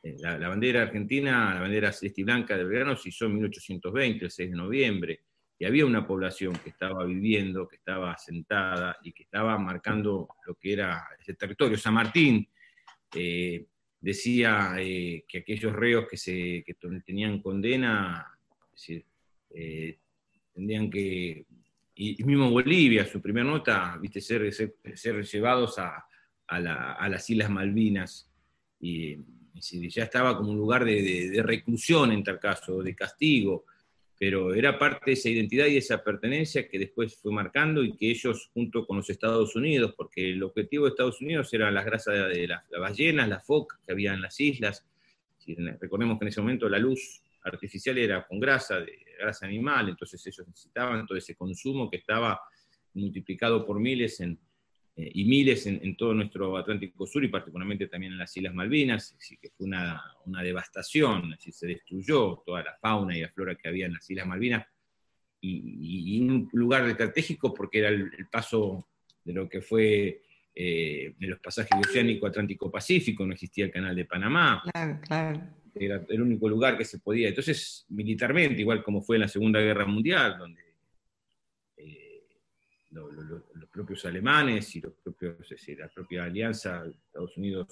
eh, 0.02 0.16
la, 0.20 0.48
bandera 0.48 0.82
argentina, 0.82 1.54
la 1.54 1.62
bandera 1.62 1.92
celeste 1.92 2.22
y 2.22 2.24
blanca 2.24 2.58
del 2.58 2.68
verano 2.68 2.96
se 2.96 3.10
hizo 3.10 3.26
en 3.26 3.36
1820, 3.36 4.26
el 4.26 4.32
6 4.32 4.50
de 4.50 4.56
noviembre, 4.56 5.22
y 5.58 5.66
había 5.66 5.86
una 5.86 6.06
población 6.06 6.54
que 6.56 6.70
estaba 6.70 7.06
viviendo, 7.06 7.68
que 7.68 7.78
estaba 7.78 8.14
asentada 8.14 8.98
y 9.04 9.14
que 9.14 9.24
estaba 9.24 9.58
marcando 9.58 10.28
lo 10.46 10.56
que 10.56 10.74
era 10.74 11.08
ese 11.20 11.36
territorio. 11.36 11.78
San 11.78 11.94
Martín 11.94 12.48
eh, 13.16 13.66
decía 14.00 14.74
que 14.76 15.38
aquellos 15.38 15.72
reos 15.72 16.08
que, 16.10 16.18
se, 16.18 16.66
tenían 17.06 17.42
condena, 17.42 18.28
tendrían 20.54 20.90
que 20.90 21.46
y, 21.96 22.24
mismo 22.24 22.50
Bolivia, 22.50 23.06
su 23.06 23.22
primera 23.22 23.46
nota, 23.46 23.98
viste, 24.02 24.22
ser, 24.22 24.52
ser, 24.54 25.24
llevados 25.24 25.78
a, 25.78 26.06
las 26.48 27.30
Islas 27.30 27.50
Malvinas, 27.50 28.30
y, 28.80 29.18
ya 29.56 30.04
estaba 30.04 30.36
como 30.36 30.52
un 30.52 30.58
lugar 30.58 30.84
de, 30.84 31.42
reclusión 31.44 32.12
en 32.12 32.24
tal 32.24 32.40
caso, 32.40 32.82
de 32.82 32.96
castigo, 32.96 33.66
pero 34.18 34.54
era 34.54 34.78
parte 34.78 35.02
de 35.08 35.12
esa 35.14 35.30
identidad 35.30 35.68
y 35.68 35.78
esa 35.78 36.04
pertenencia 36.04 36.68
que 36.68 36.80
después 36.80 37.16
fue 37.16 37.32
marcando 37.32 37.84
y 37.84 37.96
que 37.96 38.10
ellos, 38.10 38.50
junto 38.54 38.86
con 38.86 38.98
los 38.98 39.10
Estados 39.10 39.56
Unidos, 39.56 39.94
porque 39.96 40.32
el 40.32 40.44
objetivo 40.44 40.86
de 40.86 40.92
Estados 40.92 41.22
Unidos 41.22 41.54
era 41.54 41.72
las 41.72 41.86
grasas 41.86 42.30
de 42.30 42.48
las, 42.48 42.64
ballenas, 42.80 43.30
las 43.30 43.46
focas 43.46 43.80
que 43.86 43.92
había 43.92 44.14
en 44.14 44.22
las 44.22 44.40
islas, 44.40 44.86
recordemos 45.80 46.18
que 46.18 46.26
en 46.26 46.30
ese 46.30 46.42
momento 46.42 46.70
la 46.70 46.80
luz 46.80 47.23
artificial 47.44 47.98
era 47.98 48.26
con 48.26 48.40
grasa, 48.40 48.80
de 48.80 49.06
grasa 49.20 49.46
animal, 49.46 49.90
entonces 49.90 50.26
ellos 50.26 50.48
necesitaban 50.48 51.06
todo 51.06 51.18
ese 51.18 51.36
consumo 51.36 51.90
que 51.90 51.98
estaba 51.98 52.40
multiplicado 52.94 53.66
por 53.66 53.80
miles 53.80 54.20
eh, 54.22 54.38
y 54.96 55.26
miles 55.26 55.66
en, 55.66 55.96
todo 55.96 56.14
nuestro 56.14 56.58
Atlántico 56.58 57.06
Sur 57.08 57.24
y 57.24 57.28
particularmente 57.28 57.88
también 57.88 58.14
en 58.14 58.20
las 58.20 58.36
Islas 58.36 58.54
Malvinas, 58.54 59.18
que 59.42 59.50
fue 59.50 59.66
una, 59.66 60.02
devastación, 60.44 61.34
así 61.34 61.52
se 61.52 61.68
destruyó 61.68 62.44
toda 62.46 62.64
la 62.64 62.78
fauna 62.80 63.18
y 63.18 63.22
la 63.22 63.30
flora 63.30 63.56
que 63.56 63.68
había 63.68 63.88
en 63.88 63.94
las 63.94 64.10
Islas 64.10 64.28
Malvinas 64.28 64.66
y, 65.42 66.22
un 66.22 66.50
lugar 66.54 66.88
estratégico 66.88 67.54
porque 67.54 67.80
era 67.80 67.90
el, 67.90 68.28
paso 68.32 68.88
de 69.26 69.34
lo 69.34 69.50
que 69.50 69.62
fue 69.62 70.22
eh, 70.56 71.16
de 71.18 71.28
los 71.28 71.40
pasajes 71.40 71.72
oceánico 71.78 72.28
Atlántico-Pacífico, 72.28 73.26
no 73.26 73.34
existía 73.34 73.66
el 73.66 73.72
canal 73.72 73.96
de 73.96 74.06
Panamá. 74.06 74.62
Claro, 74.72 75.00
claro 75.02 75.63
era 75.76 76.04
el 76.08 76.22
único 76.22 76.48
lugar 76.48 76.78
que 76.78 76.86
se 76.86 77.00
podía. 77.00 77.30
Entonces, 77.30 77.86
militarmente, 77.90 78.62
igual 78.62 78.84
como 78.84 79.02
fue 79.02 79.16
en 79.16 79.22
la 79.22 79.28
Segunda 79.28 79.60
Guerra 79.60 79.86
Mundial, 79.86 80.38
donde 80.38 80.62
eh, 81.78 82.24
los 82.92 83.70
propios 83.72 84.06
alemanes 84.06 84.76
y 84.76 84.82
los 84.82 84.94
propios, 84.94 85.38
la 85.78 85.88
propia 85.90 86.26
alianza, 86.26 86.86
Estados 86.86 87.36
Unidos 87.38 87.68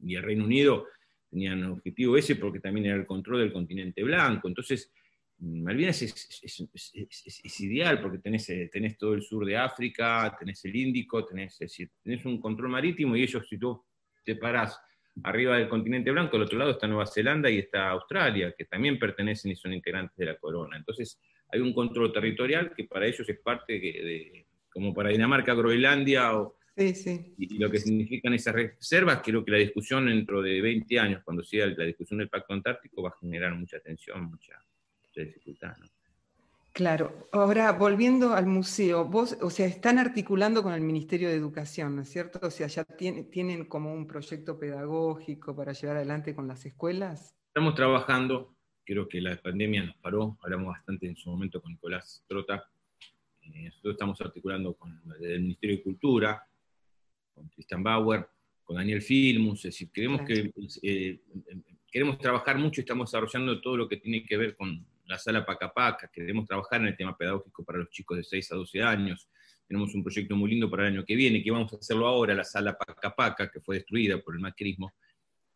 y, 0.00 0.14
el 0.14 0.22
Reino 0.22 0.44
Unido, 0.44 0.88
tenían 1.30 1.64
objetivo 1.64 2.16
ese 2.16 2.36
porque 2.36 2.60
también 2.60 2.86
era 2.86 2.96
el 2.96 3.06
control 3.06 3.40
del 3.40 3.52
continente 3.52 4.02
blanco. 4.02 4.48
Entonces, 4.48 4.92
Malvinas 5.38 6.00
es, 6.02 7.60
ideal 7.60 8.00
porque 8.00 8.18
tenés, 8.18 8.46
tenés, 8.70 8.96
todo 8.96 9.14
el 9.14 9.22
sur 9.22 9.44
de 9.44 9.56
África, 9.56 10.34
tenés 10.38 10.64
el 10.64 10.76
Índico, 10.76 11.24
tenés, 11.24 11.58
tenés 12.02 12.24
un 12.24 12.40
control 12.40 12.70
marítimo 12.70 13.16
y 13.16 13.22
ellos, 13.22 13.46
si 13.48 13.58
tú 13.58 13.84
te 14.24 14.36
parás 14.36 14.78
arriba 15.22 15.56
del 15.56 15.68
continente 15.68 16.10
blanco, 16.10 16.36
al 16.36 16.42
otro 16.42 16.58
lado 16.58 16.72
está 16.72 16.86
Nueva 16.86 17.06
Zelanda 17.06 17.48
y 17.50 17.58
está 17.58 17.90
Australia, 17.90 18.54
que 18.56 18.64
también 18.64 18.98
pertenecen 18.98 19.52
y 19.52 19.56
son 19.56 19.72
integrantes 19.72 20.16
de 20.16 20.26
la 20.26 20.36
corona. 20.36 20.76
Entonces, 20.76 21.20
hay 21.50 21.60
un 21.60 21.72
control 21.72 22.12
territorial 22.12 22.72
que 22.76 22.84
para 22.84 23.06
ellos 23.06 23.28
es 23.28 23.38
parte 23.38 23.74
de, 23.74 24.46
como 24.70 24.92
para 24.92 25.10
Dinamarca, 25.10 25.54
Groenlandia, 25.54 26.36
o, 26.36 26.56
y 27.38 27.58
lo 27.58 27.70
que 27.70 27.78
significan 27.78 28.34
esas 28.34 28.54
reservas, 28.54 29.20
creo 29.24 29.44
que 29.44 29.52
la 29.52 29.58
discusión 29.58 30.06
dentro 30.06 30.42
de 30.42 30.60
20 30.60 30.98
años, 30.98 31.22
cuando 31.24 31.44
siga 31.44 31.66
la 31.66 31.84
discusión 31.84 32.18
del 32.18 32.28
Pacto 32.28 32.52
Antártico, 32.52 33.02
va 33.02 33.10
a 33.10 33.18
generar 33.20 33.54
mucha 33.54 33.78
tensión, 33.78 34.24
mucha, 34.24 34.60
mucha 35.06 35.20
dificultad. 35.20 35.76
¿no? 35.78 35.86
Claro, 36.74 37.28
ahora 37.30 37.70
volviendo 37.70 38.32
al 38.32 38.46
museo, 38.46 39.04
vos, 39.04 39.38
o 39.40 39.48
sea, 39.48 39.64
están 39.64 39.96
articulando 39.96 40.60
con 40.64 40.72
el 40.72 40.80
Ministerio 40.80 41.28
de 41.28 41.36
Educación, 41.36 41.94
¿no 41.94 42.02
es 42.02 42.08
cierto? 42.08 42.40
O 42.42 42.50
sea, 42.50 42.66
ya 42.66 42.82
tienen 42.84 43.66
como 43.66 43.94
un 43.94 44.08
proyecto 44.08 44.58
pedagógico 44.58 45.54
para 45.54 45.72
llevar 45.72 45.98
adelante 45.98 46.34
con 46.34 46.48
las 46.48 46.66
escuelas. 46.66 47.32
Estamos 47.46 47.76
trabajando, 47.76 48.56
creo 48.84 49.08
que 49.08 49.20
la 49.20 49.36
pandemia 49.36 49.84
nos 49.84 49.94
paró, 49.98 50.36
hablamos 50.42 50.74
bastante 50.74 51.06
en 51.06 51.14
su 51.14 51.30
momento 51.30 51.62
con 51.62 51.70
Nicolás 51.70 52.24
Trota, 52.26 52.68
eh, 53.42 53.66
nosotros 53.66 53.92
estamos 53.92 54.20
articulando 54.20 54.74
con 54.74 55.00
el 55.20 55.42
Ministerio 55.42 55.76
de 55.76 55.82
Cultura, 55.84 56.44
con 57.36 57.46
Christian 57.50 57.84
Bauer, 57.84 58.26
con 58.64 58.74
Daniel 58.74 59.00
Filmus, 59.00 59.60
es 59.60 59.74
decir, 59.74 59.92
queremos, 59.92 60.22
que, 60.22 60.52
eh, 60.82 61.20
queremos 61.88 62.18
trabajar 62.18 62.58
mucho 62.58 62.80
y 62.80 62.82
estamos 62.82 63.12
desarrollando 63.12 63.60
todo 63.60 63.76
lo 63.76 63.88
que 63.88 63.98
tiene 63.98 64.24
que 64.24 64.36
ver 64.36 64.56
con 64.56 64.84
la 65.06 65.18
sala 65.18 65.44
Pacapaca, 65.44 66.08
queremos 66.12 66.46
trabajar 66.46 66.80
en 66.80 66.88
el 66.88 66.96
tema 66.96 67.16
pedagógico 67.16 67.64
para 67.64 67.78
los 67.78 67.90
chicos 67.90 68.16
de 68.16 68.24
6 68.24 68.52
a 68.52 68.56
12 68.56 68.82
años. 68.82 69.28
Tenemos 69.66 69.94
un 69.94 70.02
proyecto 70.02 70.36
muy 70.36 70.50
lindo 70.50 70.70
para 70.70 70.86
el 70.86 70.94
año 70.94 71.04
que 71.04 71.16
viene, 71.16 71.42
que 71.42 71.50
vamos 71.50 71.72
a 71.72 71.76
hacerlo 71.76 72.06
ahora, 72.06 72.34
la 72.34 72.44
sala 72.44 72.76
Pacapaca, 72.76 73.50
que 73.50 73.60
fue 73.60 73.76
destruida 73.76 74.18
por 74.18 74.34
el 74.34 74.40
macrismo, 74.40 74.94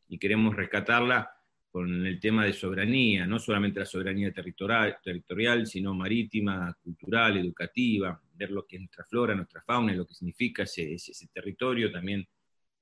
y 0.09 0.19
queremos 0.19 0.55
rescatarla 0.55 1.31
con 1.71 2.07
el 2.07 2.19
tema 2.19 2.45
de 2.45 2.55
soberanía, 2.55 3.27
no 3.27 3.39
solamente 3.39 3.81
la 3.81 3.87
soberanía 3.87 4.33
territorial, 4.33 4.97
territorial 5.03 5.67
sino 5.67 5.95
marítima, 5.95 6.75
cultural, 6.83 7.37
educativa, 7.37 8.21
ver 8.35 8.51
lo 8.51 8.67
que 8.67 8.77
es 8.77 8.81
nuestra 8.83 9.05
flora, 9.05 9.35
nuestra 9.35 9.61
fauna, 9.63 9.93
lo 9.93 10.07
que 10.07 10.15
significa 10.15 10.63
ese, 10.63 10.97
territorio 11.33 11.93
también 11.93 12.27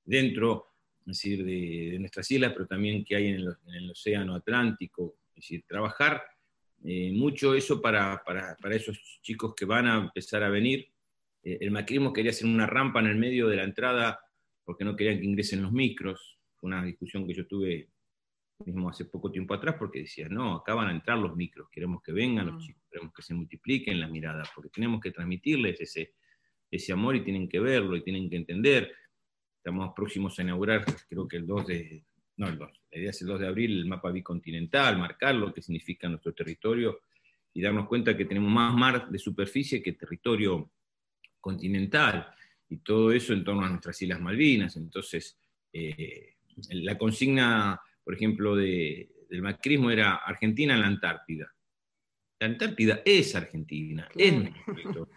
dentro 0.05 0.67
decir, 1.03 1.43
de, 1.43 1.97
nuestras 1.99 2.31
islas, 2.31 2.53
pero 2.53 2.65
también 2.65 3.03
que 3.03 3.15
hay 3.15 3.27
en 3.27 3.35
el, 3.35 3.55
en 3.67 3.73
el 3.75 3.91
océano 3.91 4.35
Atlántico, 4.35 5.15
es 5.29 5.35
decir, 5.35 5.63
trabajar 5.67 6.23
eh, 6.83 7.11
mucho 7.11 7.53
eso 7.53 7.81
para, 7.81 8.23
esos 8.71 9.19
chicos 9.21 9.53
que 9.55 9.65
van 9.65 9.87
a 9.87 9.97
empezar 9.97 10.43
a 10.43 10.49
venir. 10.49 10.87
Eh, 11.43 11.57
el 11.61 11.71
macrismo 11.71 12.13
quería 12.13 12.31
hacer 12.31 12.47
una 12.47 12.67
rampa 12.67 12.99
en 12.99 13.07
el 13.07 13.17
medio 13.17 13.47
de 13.47 13.57
la 13.57 13.63
entrada 13.63 14.19
porque 14.63 14.85
no 14.85 14.95
querían 14.95 15.19
que 15.19 15.25
ingresen 15.25 15.61
los 15.61 15.71
micros. 15.71 16.39
Fue 16.55 16.67
una 16.67 16.83
discusión 16.83 17.25
que 17.27 17.33
yo 17.33 17.47
tuve 17.47 17.89
mismo 18.65 18.89
hace 18.89 19.05
poco 19.05 19.31
tiempo 19.31 19.53
atrás 19.53 19.75
porque 19.77 19.99
decía, 19.99 20.27
no, 20.29 20.55
acá 20.55 20.73
van 20.73 20.87
a 20.87 20.91
entrar 20.91 21.17
los 21.17 21.35
micros, 21.35 21.69
queremos 21.69 22.01
que 22.01 22.11
vengan 22.11 22.47
los 22.47 22.55
mm. 22.55 22.65
chicos, 22.65 22.83
queremos 22.89 23.13
que 23.13 23.21
se 23.21 23.33
multipliquen 23.33 23.99
las 23.99 24.09
miradas, 24.09 24.49
porque 24.55 24.69
tenemos 24.69 24.99
que 24.99 25.11
transmitirles 25.11 25.79
ese, 25.79 26.15
ese 26.71 26.93
amor 26.93 27.15
y 27.15 27.23
tienen 27.23 27.47
que 27.47 27.59
verlo 27.59 27.95
y 27.95 28.03
tienen 28.03 28.29
que 28.29 28.37
entender. 28.37 28.91
Estamos 29.57 29.93
próximos 29.95 30.37
a 30.39 30.41
inaugurar, 30.41 30.83
creo 31.09 31.27
que 31.27 31.37
el 31.37 31.45
2 31.45 31.67
de, 31.67 32.03
no 32.37 32.47
el 32.47 32.57
2, 32.57 32.71
la 32.91 32.97
idea 32.97 33.09
es 33.09 33.21
el 33.21 33.27
2 33.27 33.39
de 33.39 33.47
abril, 33.47 33.79
el 33.79 33.85
mapa 33.85 34.11
bicontinental, 34.11 34.97
marcar 34.97 35.35
lo 35.35 35.53
que 35.53 35.61
significa 35.61 36.07
nuestro 36.07 36.33
territorio 36.33 37.01
y 37.53 37.61
darnos 37.61 37.87
cuenta 37.87 38.15
que 38.15 38.25
tenemos 38.25 38.51
más 38.51 38.73
mar 38.75 39.09
de 39.09 39.19
superficie 39.19 39.81
que 39.81 39.93
territorio 39.93 40.71
continental, 41.39 42.33
y 42.69 42.77
todo 42.77 43.11
eso 43.11 43.33
en 43.33 43.43
torno 43.43 43.65
a 43.65 43.69
nuestras 43.69 44.01
Islas 44.01 44.19
Malvinas. 44.19 44.75
Entonces, 44.75 45.37
eh, 45.71 46.35
la 46.71 46.97
consigna, 46.97 47.79
por 48.03 48.13
ejemplo, 48.13 48.55
del 48.55 49.41
macrismo 49.41 49.91
era 49.91 50.15
Argentina 50.15 50.73
en 50.73 50.81
la 50.81 50.87
Antártida. 50.87 51.53
La 52.39 52.47
Antártida 52.47 53.01
es 53.05 53.35
Argentina, 53.35 54.07
es 54.15 54.33
nuestro 54.33 54.63
territorio. 54.65 55.09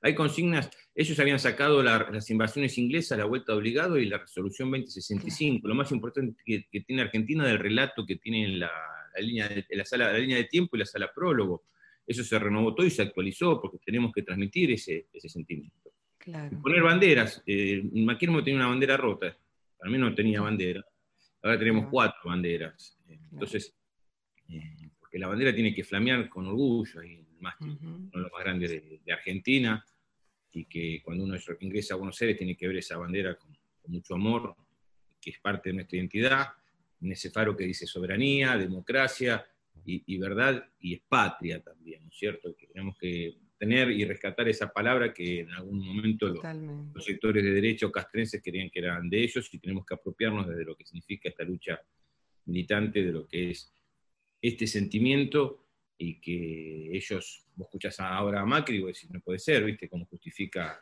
Hay 0.00 0.14
consignas, 0.14 0.70
ellos 1.00 1.20
habían 1.20 1.38
sacado 1.38 1.80
las 1.80 2.28
invasiones 2.28 2.76
inglesas, 2.76 3.16
la 3.16 3.24
vuelta 3.24 3.54
obligado 3.54 3.98
y 3.98 4.06
la 4.06 4.18
resolución 4.18 4.68
2065. 4.72 5.68
Lo 5.68 5.76
más 5.76 5.92
importante 5.92 6.34
que, 6.44 6.80
tiene 6.80 7.02
Argentina 7.02 7.46
del 7.46 7.60
relato 7.60 8.04
que 8.04 8.16
tiene 8.16 8.48
la, 8.48 8.68
línea 9.20 9.48
de, 9.48 9.64
la, 9.70 9.84
sala, 9.84 10.12
la 10.12 10.18
línea 10.18 10.38
de 10.38 10.46
tiempo 10.46 10.74
y 10.74 10.80
la 10.80 10.86
sala 10.86 11.12
prólogo. 11.14 11.66
Eso 12.04 12.24
se 12.24 12.36
renovó 12.36 12.74
todo 12.74 12.84
y 12.84 12.90
se 12.90 13.02
actualizó 13.02 13.60
porque 13.60 13.78
tenemos 13.78 14.12
que 14.12 14.22
transmitir 14.22 14.72
ese, 14.72 15.06
sentimiento. 15.28 15.92
Poner 16.60 16.82
banderas. 16.82 17.44
Eh, 17.46 17.80
Maquirmo 17.92 18.42
tenía 18.42 18.58
una 18.58 18.68
bandera 18.68 18.96
rota, 18.96 19.38
al 19.80 19.90
menos 19.90 20.10
no 20.10 20.16
tenía 20.16 20.40
bandera. 20.40 20.84
Ahora 21.42 21.56
tenemos 21.60 21.86
cuatro 21.88 22.22
banderas. 22.24 22.98
Entonces, 23.30 23.72
eh, 24.48 24.90
porque 24.98 25.20
la 25.20 25.28
bandera 25.28 25.54
tiene 25.54 25.72
que 25.72 25.84
flamear 25.84 26.28
con 26.28 26.48
orgullo, 26.48 27.04
y 27.04 27.24
más, 27.38 27.54
uno 27.60 28.10
de 28.12 28.18
los 28.18 28.32
más 28.32 28.42
grandes 28.42 28.70
de, 29.04 29.12
Argentina, 29.12 29.84
y 30.52 30.64
que 30.64 31.00
cuando 31.02 31.24
uno 31.24 31.36
ingresa 31.60 31.94
a 31.94 31.96
Buenos 31.98 32.20
Aires 32.20 32.36
tiene 32.36 32.56
que 32.56 32.66
ver 32.66 32.76
esa 32.76 32.96
bandera 32.96 33.36
con, 33.36 33.56
mucho 33.86 34.14
amor, 34.14 34.54
que 35.18 35.30
es 35.30 35.38
parte 35.38 35.70
de 35.70 35.76
nuestra 35.76 35.96
identidad, 35.96 36.48
en 37.00 37.12
ese 37.12 37.30
faro 37.30 37.56
que 37.56 37.64
dice 37.64 37.86
soberanía, 37.86 38.58
democracia 38.58 39.46
y, 39.86 40.18
verdad, 40.18 40.62
y 40.78 40.92
es 40.94 41.00
patria 41.08 41.62
también, 41.62 42.02
¿no 42.02 42.10
es 42.10 42.18
cierto? 42.18 42.54
Que 42.54 42.66
tenemos 42.66 42.98
que 42.98 43.34
tener 43.56 43.90
y 43.90 44.04
rescatar 44.04 44.46
esa 44.46 44.70
palabra 44.70 45.14
que 45.14 45.40
en 45.40 45.50
algún 45.52 45.78
momento 45.78 46.28
los, 46.28 46.44
los, 46.94 47.02
sectores 47.02 47.42
de 47.42 47.50
derecho 47.50 47.90
castrenses 47.90 48.42
querían 48.42 48.68
que 48.68 48.80
eran 48.80 49.08
de 49.08 49.24
ellos 49.24 49.48
y 49.54 49.58
tenemos 49.58 49.86
que 49.86 49.94
apropiarnos 49.94 50.46
desde 50.46 50.64
lo 50.64 50.76
que 50.76 50.84
significa 50.84 51.30
esta 51.30 51.44
lucha 51.44 51.80
militante, 52.44 53.02
de 53.02 53.12
lo 53.12 53.26
que 53.26 53.50
es 53.50 53.72
este 54.40 54.66
sentimiento 54.66 55.64
y 55.96 56.20
que 56.20 56.96
ellos, 56.96 57.47
vos 57.58 57.66
escuchás 57.66 57.98
ahora 58.00 58.40
a 58.40 58.46
Macri 58.46 58.78
vos 58.78 58.94
decís, 58.94 59.10
no 59.10 59.20
puede 59.20 59.40
ser, 59.40 59.64
¿viste? 59.64 59.88
Cómo 59.88 60.06
justifica 60.06 60.80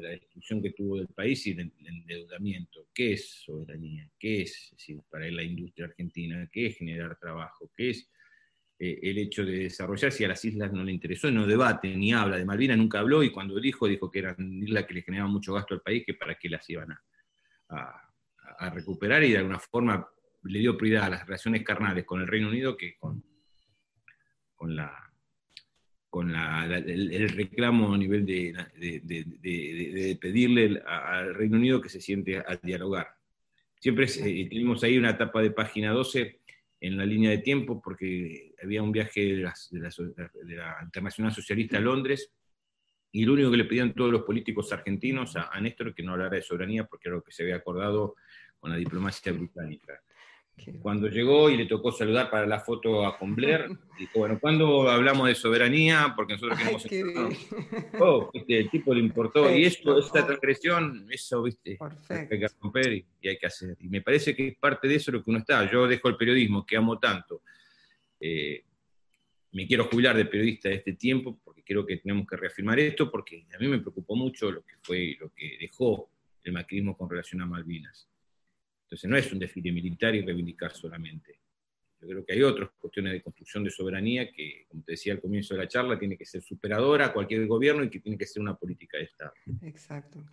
la 0.00 0.08
destrucción 0.08 0.62
que 0.62 0.70
tuvo 0.70 0.96
del 0.96 1.08
país 1.08 1.46
y 1.46 1.52
el, 1.52 1.72
endeudamiento. 1.84 2.88
¿Qué 2.92 3.12
es 3.12 3.30
soberanía? 3.44 4.10
¿Qué 4.18 4.42
es, 4.42 4.70
decir, 4.72 5.00
para 5.08 5.30
la 5.30 5.42
industria 5.42 5.86
argentina? 5.86 6.48
¿Qué 6.50 6.66
es 6.66 6.78
generar 6.78 7.16
trabajo? 7.18 7.70
¿Qué 7.76 7.90
es 7.90 8.10
eh, 8.78 8.98
el 9.02 9.18
hecho 9.18 9.44
de 9.44 9.58
desarrollar 9.58 10.10
si 10.10 10.24
a 10.24 10.28
las 10.28 10.44
islas 10.44 10.72
no 10.72 10.82
le 10.82 10.90
interesó? 10.90 11.30
No 11.30 11.46
debate 11.46 11.94
ni 11.94 12.12
habla. 12.12 12.38
De 12.38 12.44
Malvinas 12.44 12.78
nunca 12.78 12.98
habló 12.98 13.22
y 13.22 13.30
cuando 13.30 13.60
dijo, 13.60 13.86
dijo 13.86 14.10
que 14.10 14.20
eran 14.20 14.62
islas 14.62 14.86
que 14.86 14.94
le 14.94 15.02
generaban 15.02 15.32
mucho 15.32 15.52
gasto 15.52 15.74
al 15.74 15.82
país, 15.82 16.02
que 16.04 16.14
para 16.14 16.36
qué 16.36 16.48
las 16.48 16.68
iban 16.68 16.90
a, 17.68 18.12
a 18.58 18.70
recuperar 18.70 19.22
y 19.22 19.32
de 19.32 19.38
alguna 19.38 19.60
forma 19.60 20.08
le 20.42 20.58
dio 20.58 20.76
prioridad 20.76 21.04
a 21.04 21.10
las 21.10 21.26
relaciones 21.26 21.62
carnales 21.62 22.04
con 22.04 22.20
el 22.20 22.26
Reino 22.26 22.48
Unido 22.48 22.76
que 22.76 22.96
con, 22.96 23.22
con 24.54 24.74
la 24.74 25.05
con 26.16 26.34
el, 26.34 27.28
reclamo 27.28 27.92
a 27.92 27.98
nivel 27.98 28.24
de, 28.24 30.18
pedirle 30.18 30.80
al 30.86 31.34
Reino 31.34 31.58
Unido 31.58 31.78
que 31.78 31.90
se 31.90 32.00
siente 32.00 32.38
a, 32.38 32.56
dialogar. 32.62 33.08
Siempre 33.78 34.06
eh, 34.06 34.48
tenemos 34.48 34.82
ahí 34.82 34.96
una 34.96 35.10
etapa 35.10 35.42
de 35.42 35.50
página 35.50 35.92
12 35.92 36.40
en 36.80 36.96
la 36.96 37.04
línea 37.04 37.28
de 37.28 37.36
tiempo 37.38 37.82
porque 37.82 38.54
había 38.62 38.82
un 38.82 38.92
viaje 38.92 39.20
de, 39.20 39.52
la, 39.72 40.78
Internacional 40.84 41.34
Socialista 41.34 41.76
a 41.76 41.80
Londres 41.82 42.32
y 43.12 43.26
lo 43.26 43.34
único 43.34 43.50
que 43.50 43.58
le 43.58 43.66
pedían 43.66 43.92
todos 43.92 44.10
los 44.10 44.22
políticos 44.22 44.72
argentinos 44.72 45.36
a, 45.36 45.50
a 45.52 45.60
Néstor 45.60 45.94
que 45.94 46.02
no 46.02 46.12
hablara 46.12 46.36
de 46.36 46.40
soberanía 46.40 46.86
porque 46.86 47.08
era 47.08 47.16
lo 47.16 47.22
que 47.22 47.32
se 47.32 47.42
había 47.42 47.56
acordado 47.56 48.14
con 48.58 48.70
la 48.70 48.78
diplomacia 48.78 49.32
británica. 49.32 50.00
Cuando 50.82 51.08
llegó 51.08 51.50
y 51.50 51.56
le 51.56 51.66
tocó 51.66 51.92
saludar 51.92 52.30
para 52.30 52.46
la 52.46 52.60
foto 52.60 53.06
a 53.06 53.18
con 53.18 53.34
Blair, 53.36 53.68
dijo, 53.98 54.20
bueno, 54.20 54.38
¿cuándo 54.40 54.88
hablamos 54.88 55.28
de 55.28 55.34
soberanía? 55.34 56.14
Porque 56.16 56.34
nosotros 56.34 56.58
queremos... 56.58 56.86
oh, 58.00 58.30
el 58.32 58.70
tipo 58.70 58.94
le 58.94 59.00
importó. 59.00 59.54
y 59.54 59.64
eso, 59.64 59.98
esta 59.98 60.26
transgresión, 60.26 61.06
eso, 61.10 61.42
viste, 61.42 61.78
hay 62.08 62.28
que 62.28 62.48
romper 62.60 62.92
y, 62.92 63.28
hay 63.28 63.38
que 63.38 63.46
hacer. 63.46 63.76
Y 63.80 63.88
me 63.88 64.00
parece 64.00 64.34
que 64.34 64.48
es 64.48 64.56
parte 64.56 64.88
de 64.88 64.96
eso 64.96 65.12
lo 65.12 65.22
que 65.22 65.30
uno 65.30 65.40
está. 65.40 65.70
Yo 65.70 65.86
dejo 65.86 66.08
el 66.08 66.16
periodismo, 66.16 66.64
que 66.64 66.76
amo 66.76 66.98
tanto. 66.98 67.42
Eh, 68.18 68.64
me 69.52 69.66
quiero 69.66 69.84
jubilar 69.84 70.16
de 70.16 70.24
periodista 70.24 70.68
de 70.68 70.76
este 70.76 70.94
tiempo 70.94 71.38
porque 71.44 71.62
creo 71.62 71.86
que 71.86 71.98
tenemos 71.98 72.26
que 72.26 72.36
reafirmar 72.36 72.78
esto, 72.80 73.10
porque 73.10 73.46
a 73.54 73.58
mí 73.58 73.68
me 73.68 73.78
preocupó 73.78 74.16
mucho 74.16 74.50
lo 74.50 74.64
que 74.64 74.74
fue, 74.82 75.16
lo 75.20 75.30
que 75.30 75.56
dejó 75.60 76.10
el 76.42 76.52
macrismo 76.52 76.96
con 76.96 77.08
relación 77.08 77.42
a 77.42 77.46
Malvinas 77.46 78.08
entonces 78.86 79.10
no 79.10 79.16
es 79.16 79.32
un 79.32 79.40
desfile 79.40 79.72
militar 79.72 80.14
y 80.14 80.22
reivindicar 80.22 80.72
solamente. 80.72 81.40
Yo 82.00 82.08
creo 82.08 82.24
que 82.24 82.34
hay 82.34 82.42
otras 82.42 82.70
cuestiones 82.78 83.14
de 83.14 83.22
construcción 83.22 83.64
de 83.64 83.70
soberanía 83.70 84.30
que, 84.30 84.66
como 84.68 84.84
te 84.84 84.92
decía 84.92 85.14
al 85.14 85.20
comienzo 85.20 85.54
de 85.54 85.60
la 85.60 85.68
charla, 85.68 85.98
tiene 85.98 86.16
que 86.16 86.24
ser 86.24 86.42
superadora 86.42 87.06
a 87.06 87.12
cualquier 87.12 87.46
gobierno 87.46 87.82
y 87.82 87.90
que 87.90 88.00
tiene 88.00 88.18
que 88.18 88.26
ser 88.26 88.42
una 88.42 88.54
política 88.54 88.98
de 88.98 89.04
Estado. 89.04 89.32
Exacto. 89.62 90.24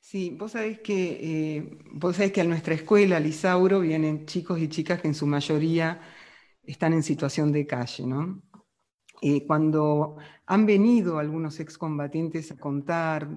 Sí, 0.00 0.34
vos 0.36 0.52
sabés 0.52 0.80
que, 0.80 1.18
eh, 1.22 1.78
vos 1.92 2.16
sabés 2.16 2.32
que 2.32 2.40
a 2.40 2.44
nuestra 2.44 2.74
escuela, 2.74 3.20
Lisauro, 3.20 3.80
vienen 3.80 4.26
chicos 4.26 4.58
y 4.60 4.68
chicas 4.68 5.00
que 5.00 5.08
en 5.08 5.14
su 5.14 5.26
mayoría 5.26 6.00
están 6.64 6.94
en 6.94 7.02
situación 7.02 7.52
de 7.52 7.66
calle, 7.66 8.06
¿no? 8.06 8.42
Eh, 9.22 9.46
cuando 9.46 10.16
han 10.46 10.64
venido 10.66 11.18
algunos 11.18 11.60
excombatientes 11.60 12.50
a 12.50 12.56
contar 12.56 13.28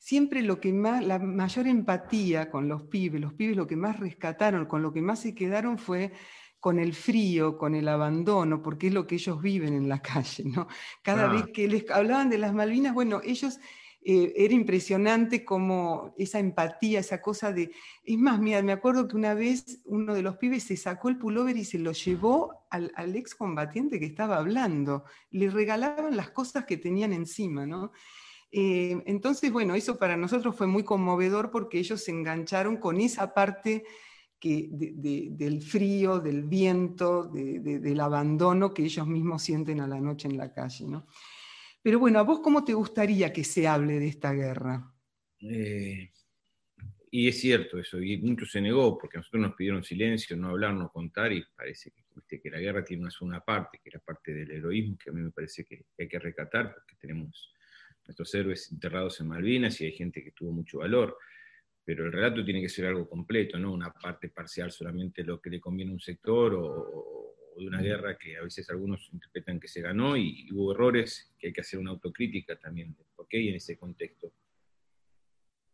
siempre 0.00 0.40
lo 0.40 0.60
que 0.60 0.72
más, 0.72 1.04
la 1.04 1.18
mayor 1.18 1.68
empatía 1.68 2.50
con 2.50 2.68
los 2.68 2.84
pibes, 2.84 3.20
los 3.20 3.34
pibes 3.34 3.54
lo 3.54 3.66
que 3.66 3.76
más 3.76 4.00
rescataron, 4.00 4.64
con 4.64 4.82
lo 4.82 4.92
que 4.92 5.02
más 5.02 5.20
se 5.20 5.34
quedaron 5.34 5.78
fue 5.78 6.12
con 6.58 6.78
el 6.78 6.94
frío, 6.94 7.58
con 7.58 7.74
el 7.74 7.86
abandono, 7.86 8.62
porque 8.62 8.88
es 8.88 8.94
lo 8.94 9.06
que 9.06 9.16
ellos 9.16 9.40
viven 9.40 9.74
en 9.74 9.88
la 9.88 10.00
calle, 10.02 10.44
¿no? 10.46 10.66
Cada 11.02 11.28
vez 11.28 11.44
que 11.52 11.68
les 11.68 11.88
hablaban 11.90 12.30
de 12.30 12.38
las 12.38 12.54
Malvinas, 12.54 12.94
bueno, 12.94 13.20
ellos 13.22 13.60
eh, 14.02 14.32
era 14.36 14.54
impresionante 14.54 15.44
como 15.44 16.14
esa 16.16 16.38
empatía, 16.38 17.00
esa 17.00 17.20
cosa 17.20 17.52
de... 17.52 17.70
Es 18.02 18.18
más, 18.18 18.40
mira, 18.40 18.62
me 18.62 18.72
acuerdo 18.72 19.06
que 19.06 19.16
una 19.16 19.34
vez 19.34 19.82
uno 19.84 20.14
de 20.14 20.22
los 20.22 20.38
pibes 20.38 20.64
se 20.64 20.78
sacó 20.78 21.10
el 21.10 21.18
pullover 21.18 21.58
y 21.58 21.64
se 21.66 21.78
lo 21.78 21.92
llevó 21.92 22.66
al, 22.70 22.90
al 22.96 23.16
excombatiente 23.16 24.00
que 24.00 24.06
estaba 24.06 24.38
hablando. 24.38 25.04
Le 25.30 25.50
regalaban 25.50 26.16
las 26.16 26.30
cosas 26.30 26.64
que 26.64 26.78
tenían 26.78 27.12
encima, 27.12 27.66
¿no? 27.66 27.92
Eh, 28.52 29.00
entonces, 29.06 29.52
bueno, 29.52 29.74
eso 29.74 29.98
para 29.98 30.16
nosotros 30.16 30.56
fue 30.56 30.66
muy 30.66 30.82
conmovedor 30.82 31.50
porque 31.50 31.78
ellos 31.78 32.02
se 32.02 32.10
engancharon 32.10 32.78
con 32.78 33.00
esa 33.00 33.32
parte 33.32 33.84
del 34.42 35.62
frío, 35.62 36.18
del 36.18 36.44
viento, 36.44 37.24
del 37.24 38.00
abandono 38.00 38.72
que 38.72 38.84
ellos 38.84 39.06
mismos 39.06 39.42
sienten 39.42 39.80
a 39.80 39.86
la 39.86 40.00
noche 40.00 40.28
en 40.28 40.38
la 40.38 40.52
calle. 40.52 40.86
¿no? 40.88 41.06
Pero 41.82 41.98
bueno, 41.98 42.18
¿a 42.18 42.22
vos 42.22 42.40
cómo 42.40 42.64
te 42.64 42.72
gustaría 42.72 43.32
que 43.32 43.44
se 43.44 43.68
hable 43.68 43.98
de 43.98 44.08
esta 44.08 44.32
guerra? 44.32 44.92
Eh, 45.40 46.10
y 47.10 47.28
es 47.28 47.40
cierto 47.40 47.78
eso, 47.78 48.00
y 48.00 48.18
mucho 48.18 48.46
se 48.46 48.60
negó 48.60 48.96
porque 48.96 49.18
nosotros 49.18 49.42
nos 49.42 49.54
pidieron 49.54 49.82
silencio, 49.82 50.36
no 50.36 50.50
hablar, 50.50 50.74
no 50.74 50.90
contar, 50.90 51.32
y 51.32 51.44
parece 51.56 51.90
que, 51.90 52.50
la 52.50 52.60
guerra 52.60 52.84
tiene 52.84 53.02
una 53.02 53.10
segunda 53.10 53.44
parte, 53.44 53.80
que 53.82 53.88
era 53.88 53.98
parte 53.98 54.32
del 54.32 54.50
heroísmo, 54.50 54.96
que 54.96 55.10
a 55.10 55.12
mí 55.12 55.20
me 55.20 55.32
parece 55.32 55.64
que 55.64 55.86
hay 55.98 56.06
que 56.06 56.18
recatar, 56.18 56.72
porque 56.72 56.94
tenemos 57.00 57.52
nuestros 58.06 58.34
héroes 58.34 58.70
enterrados 58.72 59.20
en 59.20 59.28
Malvinas 59.28 59.80
y 59.80 59.86
hay 59.86 59.92
gente 59.92 60.22
que 60.22 60.32
tuvo 60.32 60.52
mucho 60.52 60.78
valor, 60.78 61.16
pero 61.84 62.06
el 62.06 62.12
relato 62.12 62.44
tiene 62.44 62.60
que 62.60 62.68
ser 62.68 62.86
algo 62.86 63.08
completo, 63.08 63.58
no 63.58 63.72
una 63.72 63.92
parte 63.92 64.28
parcial 64.28 64.70
solamente 64.70 65.24
lo 65.24 65.40
que 65.40 65.50
le 65.50 65.60
conviene 65.60 65.90
a 65.90 65.94
un 65.94 66.00
sector 66.00 66.54
o, 66.54 67.34
de 67.58 67.66
una 67.66 67.82
guerra 67.82 68.16
que 68.16 68.36
a 68.36 68.42
veces 68.42 68.70
algunos 68.70 69.10
interpretan 69.12 69.60
que 69.60 69.68
se 69.68 69.82
ganó 69.82 70.16
y, 70.16 70.48
hubo 70.52 70.72
errores 70.72 71.32
que 71.38 71.48
hay 71.48 71.52
que 71.52 71.60
hacer 71.60 71.78
una 71.78 71.90
autocrítica 71.90 72.56
también 72.56 72.94
de 72.94 73.04
por 73.14 73.28
qué 73.28 73.40
y 73.40 73.48
en 73.48 73.56
ese 73.56 73.76
contexto. 73.76 74.32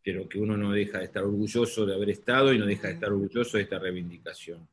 Pero 0.02 0.28
que 0.28 0.38
uno 0.38 0.56
no 0.56 0.72
deja 0.72 0.98
de 0.98 1.04
estar 1.04 1.22
orgulloso 1.22 1.86
de 1.86 1.94
haber 1.94 2.10
estado 2.10 2.52
y 2.52 2.58
no 2.58 2.66
deja 2.66 2.88
de 2.88 2.94
estar 2.94 3.10
orgulloso 3.10 3.56
de 3.56 3.64
esta 3.64 3.78
reivindicación. 3.78 4.68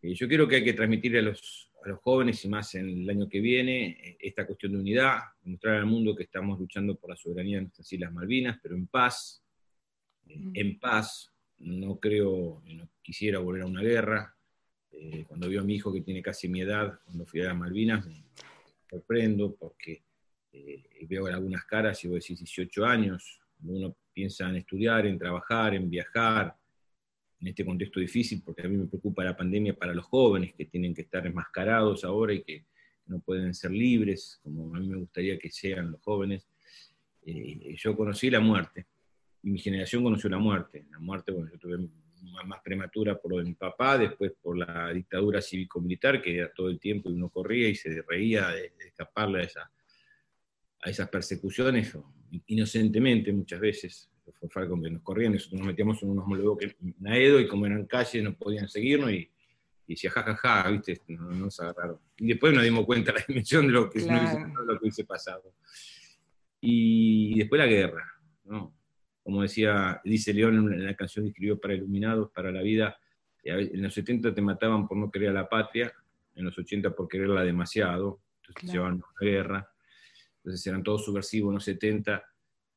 Y 0.00 0.14
yo 0.14 0.28
creo 0.28 0.46
que 0.46 0.56
hay 0.56 0.64
que 0.64 0.74
transmitirle 0.74 1.18
a 1.18 1.22
los, 1.22 1.70
a 1.84 1.88
los 1.88 2.00
jóvenes 2.00 2.42
y 2.44 2.48
más 2.48 2.74
en 2.74 2.88
el 2.88 3.10
año 3.10 3.28
que 3.28 3.40
viene 3.40 3.86
eh, 3.86 4.16
esta 4.20 4.46
cuestión 4.46 4.72
de 4.72 4.78
unidad, 4.78 5.18
mostrar 5.44 5.76
al 5.76 5.86
mundo 5.86 6.16
que 6.16 6.22
estamos 6.22 6.58
luchando 6.58 6.96
por 6.96 7.10
la 7.10 7.16
soberanía 7.16 7.56
de 7.56 7.62
nuestras 7.62 7.92
Islas 7.92 8.12
Malvinas, 8.12 8.58
pero 8.62 8.74
en 8.74 8.86
paz, 8.86 9.42
eh, 10.26 10.50
en 10.54 10.78
paz, 10.78 11.30
no 11.58 11.98
creo, 11.98 12.62
no 12.64 12.88
quisiera 13.02 13.38
volver 13.38 13.62
a 13.62 13.66
una 13.66 13.82
guerra. 13.82 14.34
Eh, 14.90 15.24
cuando 15.28 15.48
veo 15.48 15.60
a 15.60 15.64
mi 15.64 15.74
hijo 15.74 15.92
que 15.92 16.00
tiene 16.00 16.22
casi 16.22 16.48
mi 16.48 16.62
edad, 16.62 16.98
cuando 17.04 17.26
fui 17.26 17.40
a 17.42 17.48
las 17.48 17.56
Malvinas, 17.56 18.06
me 18.06 18.24
sorprendo 18.88 19.54
porque 19.54 20.02
veo 21.08 21.26
algunas 21.26 21.64
caras 21.64 22.02
y 22.04 22.08
voy 22.08 22.16
a 22.16 22.18
decir 22.18 22.38
18 22.38 22.84
años, 22.86 23.40
uno 23.64 23.96
piensa 24.12 24.48
en 24.48 24.56
estudiar, 24.56 25.04
en 25.04 25.18
trabajar, 25.18 25.74
en 25.74 25.90
viajar, 25.90 26.56
en 27.40 27.48
este 27.48 27.64
contexto 27.64 28.00
difícil, 28.00 28.42
porque 28.44 28.62
a 28.62 28.68
mí 28.68 28.76
me 28.76 28.86
preocupa 28.86 29.24
la 29.24 29.36
pandemia 29.36 29.74
para 29.74 29.94
los 29.94 30.04
jóvenes 30.06 30.54
que 30.54 30.66
tienen 30.66 30.94
que 30.94 31.02
estar 31.02 31.26
enmascarados 31.26 32.04
ahora 32.04 32.32
y 32.32 32.42
que 32.42 32.66
no 33.06 33.20
pueden 33.20 33.52
ser 33.54 33.70
libres, 33.70 34.40
como 34.42 34.74
a 34.74 34.80
mí 34.80 34.88
me 34.88 34.96
gustaría 34.96 35.38
que 35.38 35.50
sean 35.50 35.92
los 35.92 36.00
jóvenes. 36.00 36.48
Eh, 37.26 37.74
yo 37.76 37.96
conocí 37.96 38.30
la 38.30 38.40
muerte, 38.40 38.86
y 39.42 39.50
mi 39.50 39.58
generación 39.58 40.02
conoció 40.02 40.30
la 40.30 40.38
muerte. 40.38 40.86
La 40.90 40.98
muerte, 40.98 41.30
bueno, 41.30 41.50
yo 41.52 41.58
tuve 41.58 41.76
más 42.46 42.60
prematura 42.62 43.20
por 43.20 43.32
lo 43.32 43.38
de 43.38 43.44
mi 43.44 43.54
papá, 43.54 43.98
después 43.98 44.32
por 44.40 44.56
la 44.56 44.90
dictadura 44.92 45.42
cívico-militar, 45.42 46.22
que 46.22 46.38
era 46.38 46.52
todo 46.52 46.70
el 46.70 46.80
tiempo 46.80 47.10
y 47.10 47.12
uno 47.12 47.28
corría 47.28 47.68
y 47.68 47.74
se 47.74 48.02
reía 48.08 48.48
de, 48.48 48.72
escaparle 48.86 49.40
a 49.40 49.42
esa, 49.42 49.70
a 50.80 50.90
esas 50.90 51.08
persecuciones, 51.10 51.96
inocentemente 52.46 53.32
muchas 53.32 53.60
veces, 53.60 54.10
fue 54.50 54.62
algo 54.62 54.80
que 54.80 54.90
nos 54.90 55.02
corrían, 55.02 55.32
nosotros 55.32 55.60
nos 55.60 55.68
metíamos 55.68 56.02
en 56.02 56.10
unos 56.10 56.26
molebloques 56.26 56.76
en 56.80 57.06
Aedo 57.06 57.40
y 57.40 57.46
como 57.46 57.66
eran 57.66 57.86
calles 57.86 58.22
no 58.22 58.34
podían 58.34 58.68
seguirnos 58.68 59.10
y, 59.10 59.30
y 59.86 59.94
decía 59.94 60.10
jajaja, 60.10 60.36
ja, 60.36 60.62
ja, 60.62 60.70
¿viste? 60.70 61.00
No, 61.08 61.30
nos 61.30 61.60
agarraron. 61.60 61.98
Y 62.16 62.28
después 62.28 62.54
nos 62.54 62.62
dimos 62.62 62.86
cuenta 62.86 63.12
de 63.12 63.18
la 63.20 63.24
dimensión 63.28 63.66
de 63.66 63.72
lo 63.72 63.90
que, 63.90 64.00
claro. 64.00 64.48
no 64.48 64.62
lo 64.62 64.78
que 64.78 64.84
hubiese 64.84 65.04
pasado. 65.04 65.54
Y 66.60 67.38
después 67.38 67.58
la 67.58 67.66
guerra, 67.66 68.04
¿no? 68.44 68.74
Como 69.22 69.42
decía, 69.42 70.00
dice 70.04 70.32
León 70.32 70.72
en 70.72 70.84
la 70.84 70.94
canción 70.94 71.24
que 71.24 71.30
escribió 71.30 71.58
para 71.58 71.74
Iluminados, 71.74 72.30
para 72.30 72.50
la 72.50 72.62
vida, 72.62 72.98
en 73.42 73.82
los 73.82 73.92
70 73.92 74.34
te 74.34 74.42
mataban 74.42 74.86
por 74.86 74.96
no 74.96 75.10
querer 75.10 75.30
a 75.30 75.32
la 75.32 75.48
patria, 75.48 75.92
en 76.34 76.44
los 76.44 76.58
80 76.58 76.94
por 76.94 77.08
quererla 77.08 77.42
demasiado, 77.42 78.20
entonces 78.36 78.62
te 78.62 78.72
llevaban 78.72 79.02
a 79.02 79.24
la 79.24 79.30
guerra, 79.30 79.70
entonces 80.38 80.66
eran 80.66 80.82
todos 80.82 81.04
subversivos 81.04 81.50
en 81.50 81.54
los 81.54 81.64
70 81.64 82.22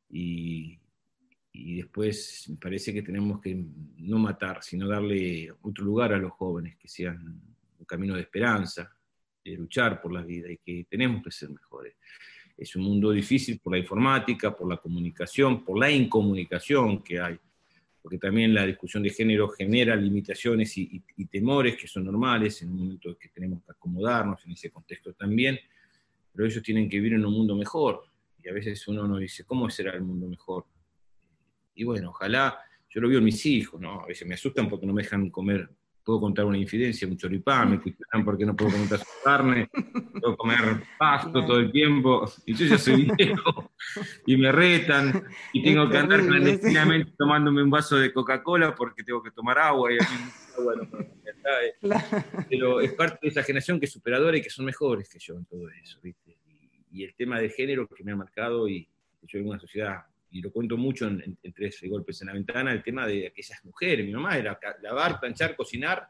y, 0.09 0.79
y 1.51 1.77
después 1.77 2.45
me 2.49 2.57
parece 2.57 2.93
que 2.93 3.01
tenemos 3.01 3.41
que 3.41 3.55
no 3.97 4.19
matar, 4.19 4.63
sino 4.63 4.87
darle 4.87 5.51
otro 5.61 5.83
lugar 5.83 6.13
a 6.13 6.17
los 6.17 6.31
jóvenes, 6.33 6.75
que 6.77 6.87
sean 6.87 7.41
un 7.79 7.85
camino 7.85 8.15
de 8.15 8.21
esperanza, 8.21 8.93
de 9.43 9.57
luchar 9.57 10.01
por 10.01 10.11
la 10.13 10.21
vida 10.21 10.51
y 10.51 10.57
que 10.57 10.85
tenemos 10.89 11.23
que 11.23 11.31
ser 11.31 11.49
mejores. 11.49 11.95
Es 12.55 12.75
un 12.75 12.83
mundo 12.83 13.11
difícil 13.11 13.59
por 13.59 13.73
la 13.73 13.79
informática, 13.79 14.55
por 14.55 14.69
la 14.69 14.77
comunicación, 14.77 15.63
por 15.63 15.79
la 15.79 15.91
incomunicación 15.91 17.03
que 17.03 17.19
hay, 17.19 17.37
porque 18.01 18.17
también 18.17 18.53
la 18.53 18.65
discusión 18.65 19.03
de 19.03 19.09
género 19.09 19.49
genera 19.49 19.95
limitaciones 19.95 20.77
y, 20.77 21.03
temores 21.29 21.75
que 21.75 21.87
son 21.87 22.05
normales 22.05 22.61
en 22.61 22.69
un 22.69 22.77
momento 22.77 23.09
en 23.09 23.15
que 23.15 23.29
tenemos 23.29 23.63
que 23.63 23.71
acomodarnos 23.71 24.45
en 24.45 24.53
ese 24.53 24.71
contexto 24.71 25.13
también, 25.13 25.59
pero 26.33 26.47
ellos 26.47 26.63
tienen 26.63 26.89
que 26.89 26.97
vivir 26.97 27.13
en 27.13 27.25
un 27.25 27.33
mundo 27.33 27.55
mejor. 27.55 28.05
Y 28.41 28.47
a 28.47 28.53
veces 28.53 28.87
uno 28.87 29.07
nos 29.07 29.19
dice, 29.19 29.43
¿cómo 29.43 29.69
será 29.69 29.93
el 29.93 30.01
mundo 30.01 30.27
mejor? 30.27 30.65
Y 31.78 31.84
bueno, 31.84 32.09
ojalá, 32.09 32.57
yo 32.89 32.99
lo 32.99 33.07
veo 33.07 33.19
en 33.19 33.23
mis 33.23 33.45
hijos, 33.45 33.80
¿no? 33.80 34.01
A 34.01 34.07
veces 34.07 34.28
me 34.28 34.34
asustan 34.34 34.67
porque 34.67 34.88
no 34.88 34.93
me 34.93 35.03
dejan 35.03 35.30
comer, 35.30 35.69
puedo 36.03 36.19
contar 36.19 36.45
una 36.45 36.57
infidencia, 36.57 37.07
un 37.07 37.17
choripán, 37.17 37.69
me 37.69 37.80
critican 37.80 38.25
porque 38.25 38.47
no 38.47 38.55
puedo 38.55 38.71
comer 38.71 38.88
su 38.88 39.05
carne, 39.23 39.69
puedo 40.19 40.36
comer 40.36 40.84
pasto 40.97 41.45
todo 41.45 41.59
el 41.59 41.71
tiempo, 41.71 42.25
y 42.47 42.55
yo 42.55 42.65
ya 42.65 42.80
soy 42.80 43.11
viejo, 43.15 43.71
y 44.25 44.38
me 44.38 44.51
retan, 44.51 45.23
y 45.53 45.61
tengo 45.61 45.88
que 45.88 45.97
andar 45.97 46.25
clandestinamente 46.25 47.13
tomándome 47.15 47.61
un 47.61 47.69
vaso 47.69 47.95
de 47.97 48.11
Coca-Cola 48.11 48.73
porque 48.73 49.03
tengo 49.03 49.21
que 49.21 49.30
tomar 49.30 49.59
agua, 49.59 49.93
y 49.93 49.97
a 49.97 50.01
mí, 50.01 50.63
bueno, 50.63 50.89
pero 52.49 52.82
es 52.82 52.93
parte 52.93 53.19
de 53.21 53.28
esa 53.28 53.43
generación 53.43 53.80
que 53.80 53.86
es 53.86 53.91
superadora 53.91 54.36
y 54.36 54.41
que 54.41 54.49
son 54.49 54.65
mejores 54.65 55.07
que 55.09 55.19
yo 55.19 55.36
en 55.36 55.45
todo 55.45 55.69
eso, 55.69 55.99
¿viste? 56.01 56.39
Y, 56.47 57.01
y 57.01 57.03
el 57.03 57.13
tema 57.13 57.39
de 57.39 57.49
género 57.49 57.88
que 57.88 58.03
me 58.03 58.13
ha 58.13 58.15
marcado 58.15 58.67
y 58.67 58.89
yo 59.21 59.38
en 59.38 59.49
una 59.49 59.59
sociedad 59.59 60.05
y 60.30 60.41
lo 60.41 60.51
cuento 60.51 60.78
mucho 60.78 61.07
en, 61.07 61.38
tres 61.55 61.82
golpes 61.88 62.21
en 62.21 62.28
la 62.28 62.34
ventana, 62.34 62.71
el 62.71 62.84
tema 62.84 63.07
de 63.07 63.28
aquellas 63.28 63.63
mujeres. 63.63 64.05
Mi 64.05 64.13
mamá 64.13 64.38
era 64.38 64.59
lavar, 64.82 65.19
planchar, 65.19 65.55
cocinar, 65.55 66.09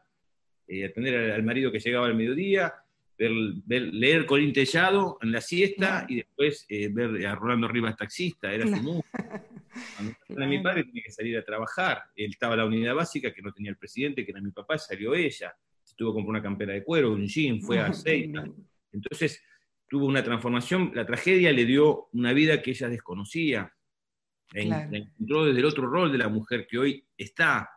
eh, 0.66 0.86
atender 0.86 1.32
al, 1.32 1.42
marido 1.42 1.70
que 1.70 1.78
llegaba 1.78 2.06
al 2.06 2.14
mediodía, 2.14 2.74
ver, 3.16 3.30
leer 3.30 4.26
Colín 4.26 4.52
Tellado 4.52 5.18
en 5.22 5.32
la 5.32 5.40
siesta 5.40 6.04
y 6.08 6.16
después 6.16 6.66
eh, 6.68 6.88
ver 6.90 7.26
a 7.26 7.34
Rolando 7.34 7.68
Rivas 7.68 7.96
taxista, 7.96 8.52
era 8.52 8.66
su 8.66 8.76
mundo. 8.76 9.04
Cuando 10.26 10.46
mi 10.46 10.60
padre 10.60 10.84
tenía 10.84 11.02
que 11.04 11.12
salir 11.12 11.36
a 11.38 11.44
trabajar, 11.44 12.02
él 12.16 12.30
estaba 12.30 12.54
en 12.54 12.58
la 12.58 12.66
unidad 12.66 12.94
básica 12.94 13.32
que 13.32 13.42
no 13.42 13.52
tenía 13.52 13.70
el 13.70 13.76
presidente, 13.76 14.24
que 14.24 14.32
era 14.32 14.40
mi 14.40 14.50
papá, 14.50 14.76
salió 14.78 15.14
ella, 15.14 15.54
se 15.82 15.94
tuvo 15.94 16.12
que 16.12 16.16
comprar 16.16 16.30
una 16.30 16.42
campera 16.42 16.72
de 16.72 16.82
cuero, 16.82 17.12
un 17.12 17.26
jean, 17.26 17.60
fue 17.60 17.78
a 17.78 17.92
Seita. 17.92 18.44
Entonces 18.92 19.42
tuvo 19.88 20.06
una 20.06 20.22
transformación, 20.22 20.92
la 20.94 21.06
tragedia 21.06 21.52
le 21.52 21.64
dio 21.64 22.08
una 22.12 22.32
vida 22.32 22.60
que 22.60 22.72
ella 22.72 22.88
desconocía, 22.88 23.72
la, 24.52 24.84
encontró 24.84 25.44
desde 25.44 25.60
el 25.60 25.64
otro 25.66 25.86
rol 25.86 26.12
de 26.12 26.18
la 26.18 26.28
mujer 26.28 26.66
que 26.66 26.78
hoy 26.78 27.04
está, 27.16 27.70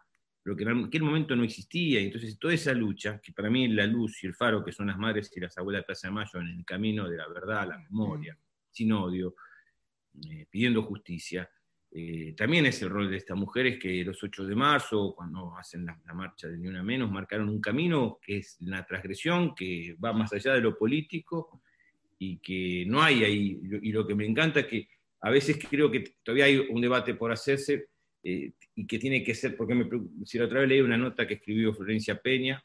lo 0.44 0.56
que 0.56 0.64
en 0.64 0.86
aquel 0.86 1.04
momento 1.04 1.36
no 1.36 1.44
existía. 1.44 2.00
Y 2.00 2.06
entonces 2.06 2.38
toda 2.40 2.54
esa 2.54 2.74
lucha, 2.74 3.20
que 3.22 3.32
para 3.32 3.50
mí 3.50 3.68
la 3.68 3.86
luz 3.86 4.24
y 4.24 4.28
el 4.28 4.34
faro, 4.34 4.64
que 4.64 4.72
son 4.72 4.88
las 4.88 4.98
madres 4.98 5.32
y 5.36 5.40
las 5.40 5.58
abuelas 5.58 5.82
de 5.82 5.86
Plaza 5.86 6.08
de 6.08 6.14
Mayo 6.14 6.40
en 6.40 6.48
el 6.48 6.66
camino 6.66 7.08
de 7.10 7.18
la 7.18 7.28
verdad, 7.28 7.68
la 7.68 7.78
memoria, 7.78 8.38
sin 8.70 8.92
odio, 8.94 9.36
eh, 10.30 10.46
pidiendo 10.50 10.84
justicia, 10.84 11.50
eh, 11.94 12.34
también 12.38 12.66
es 12.66 12.82
el 12.82 12.90
rol 12.90 13.10
de 13.10 13.18
estas 13.18 13.36
mujeres 13.36 13.78
que 13.78 14.04
los 14.06 14.24
8 14.24 14.46
de 14.46 14.56
marzo, 14.56 15.14
cuando 15.14 15.58
hacen 15.58 15.86
la, 15.86 16.14
marcha 16.14 16.48
de 16.48 16.58
Ni 16.58 16.68
Una 16.70 16.82
Menos, 16.82 17.12
marcaron 17.12 17.50
un 17.50 17.60
camino 17.60 18.18
que 18.22 18.38
es 18.38 18.58
la 18.62 18.86
transgresión, 18.86 19.54
que 19.54 19.98
va 20.04 20.14
más 20.14 20.32
allá 20.32 20.54
de 20.54 20.62
lo 20.62 20.78
político 20.78 21.62
y 22.18 22.38
que 22.38 22.86
no 22.88 23.02
hay 23.02 23.26
ahí. 23.26 23.60
Y 23.82 23.92
lo 23.92 24.08
que 24.08 24.16
me 24.16 24.26
encanta 24.26 24.62
es 24.62 24.68
que 24.68 24.88
a 25.22 25.30
veces 25.30 25.58
creo 25.70 25.90
que 25.92 26.16
todavía 26.24 26.46
hay 26.46 26.58
un 26.58 26.82
debate 26.82 27.14
por 27.14 27.32
hacerse 27.32 27.88
eh, 28.24 28.52
y 28.76 28.88
que 28.88 29.00
tiene 29.00 29.24
que 29.24 29.36
ser, 29.36 29.56
porque 29.56 29.76
me, 29.76 29.88
si 30.26 30.38
la 30.38 30.46
otra 30.46 30.60
vez 30.60 30.70
leí 30.70 30.82
una 30.82 30.98
nota 30.98 31.28
que 31.28 31.36
escribió 31.36 31.74
Florencia 31.74 32.20
Peña, 32.20 32.64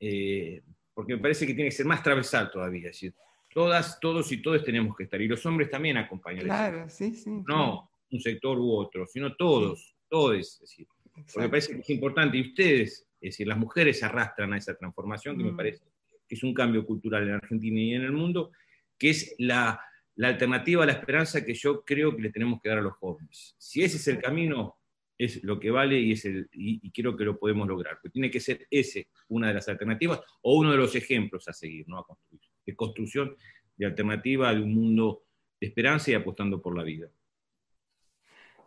eh, 0.00 0.62
porque 0.94 1.16
me 1.16 1.22
parece 1.22 1.46
que 1.46 1.54
tiene 1.54 1.70
que 1.70 1.76
ser 1.76 1.86
más 1.86 2.02
transversal 2.02 2.50
todavía, 2.50 2.90
es 2.90 2.96
decir, 2.96 3.14
todas, 3.52 3.98
todos 4.00 4.30
y 4.32 4.42
todos 4.42 4.64
tenemos 4.64 4.96
que 4.96 5.04
estar, 5.04 5.20
y 5.20 5.28
los 5.28 5.44
hombres 5.46 5.70
también 5.70 5.96
acompañan. 5.96 6.44
Claro, 6.44 6.88
sí, 6.88 7.14
sí. 7.14 7.30
No 7.46 7.88
un 8.12 8.20
sector 8.20 8.58
u 8.58 8.72
otro, 8.72 9.06
sino 9.06 9.34
todos, 9.34 9.94
todos, 10.08 10.36
es 10.36 10.60
decir, 10.60 10.86
porque 10.86 11.40
me 11.40 11.48
parece 11.48 11.74
que 11.74 11.80
es 11.80 11.90
importante, 11.90 12.36
y 12.36 12.42
ustedes, 12.42 13.06
es 13.20 13.30
decir, 13.30 13.46
las 13.46 13.58
mujeres 13.58 14.02
arrastran 14.02 14.52
a 14.52 14.58
esa 14.58 14.74
transformación, 14.74 15.36
que 15.36 15.44
me 15.44 15.52
mm. 15.52 15.56
parece 15.56 15.84
que 16.28 16.34
es 16.34 16.42
un 16.42 16.54
cambio 16.54 16.86
cultural 16.86 17.28
en 17.28 17.34
Argentina 17.34 17.80
y 17.80 17.94
en 17.94 18.02
el 18.02 18.12
mundo, 18.12 18.52
que 18.98 19.10
es 19.10 19.34
la 19.38 19.80
la 20.16 20.28
alternativa 20.28 20.82
a 20.82 20.86
la 20.86 20.92
esperanza 20.92 21.44
que 21.44 21.54
yo 21.54 21.84
creo 21.84 22.14
que 22.14 22.22
le 22.22 22.30
tenemos 22.30 22.60
que 22.60 22.68
dar 22.68 22.78
a 22.78 22.82
los 22.82 22.94
jóvenes. 22.94 23.54
Si 23.58 23.82
ese 23.82 23.96
es 23.96 24.08
el 24.08 24.20
camino, 24.20 24.76
es 25.16 25.42
lo 25.44 25.58
que 25.58 25.70
vale 25.70 25.98
y, 25.98 26.12
es 26.12 26.24
el, 26.24 26.48
y, 26.52 26.90
creo 26.90 27.16
que 27.16 27.24
lo 27.24 27.38
podemos 27.38 27.66
lograr. 27.66 27.98
Pero 28.02 28.12
tiene 28.12 28.30
que 28.30 28.40
ser 28.40 28.66
ese 28.70 29.08
una 29.28 29.48
de 29.48 29.54
las 29.54 29.68
alternativas 29.68 30.20
o 30.42 30.58
uno 30.58 30.72
de 30.72 30.76
los 30.76 30.94
ejemplos 30.94 31.48
a 31.48 31.52
seguir, 31.52 31.88
¿no? 31.88 31.98
a 31.98 32.06
construir, 32.06 32.42
de 32.66 32.76
construcción 32.76 33.36
de 33.76 33.86
alternativa 33.86 34.54
de 34.54 34.60
un 34.60 34.74
mundo 34.74 35.24
de 35.60 35.68
esperanza 35.68 36.10
y 36.10 36.14
apostando 36.14 36.60
por 36.60 36.76
la 36.76 36.82
vida. 36.82 37.08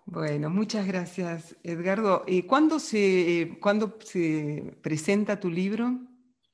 Bueno, 0.08 0.50
muchas 0.50 0.88
gracias, 0.88 1.58
Edgardo. 1.64 2.24
¿Y 2.28 2.43
cuándo 2.43 2.80
se, 2.80 3.58
¿Cuándo 3.60 3.98
se 4.02 4.78
presenta 4.82 5.39
tu 5.39 5.50
libro? 5.50 6.00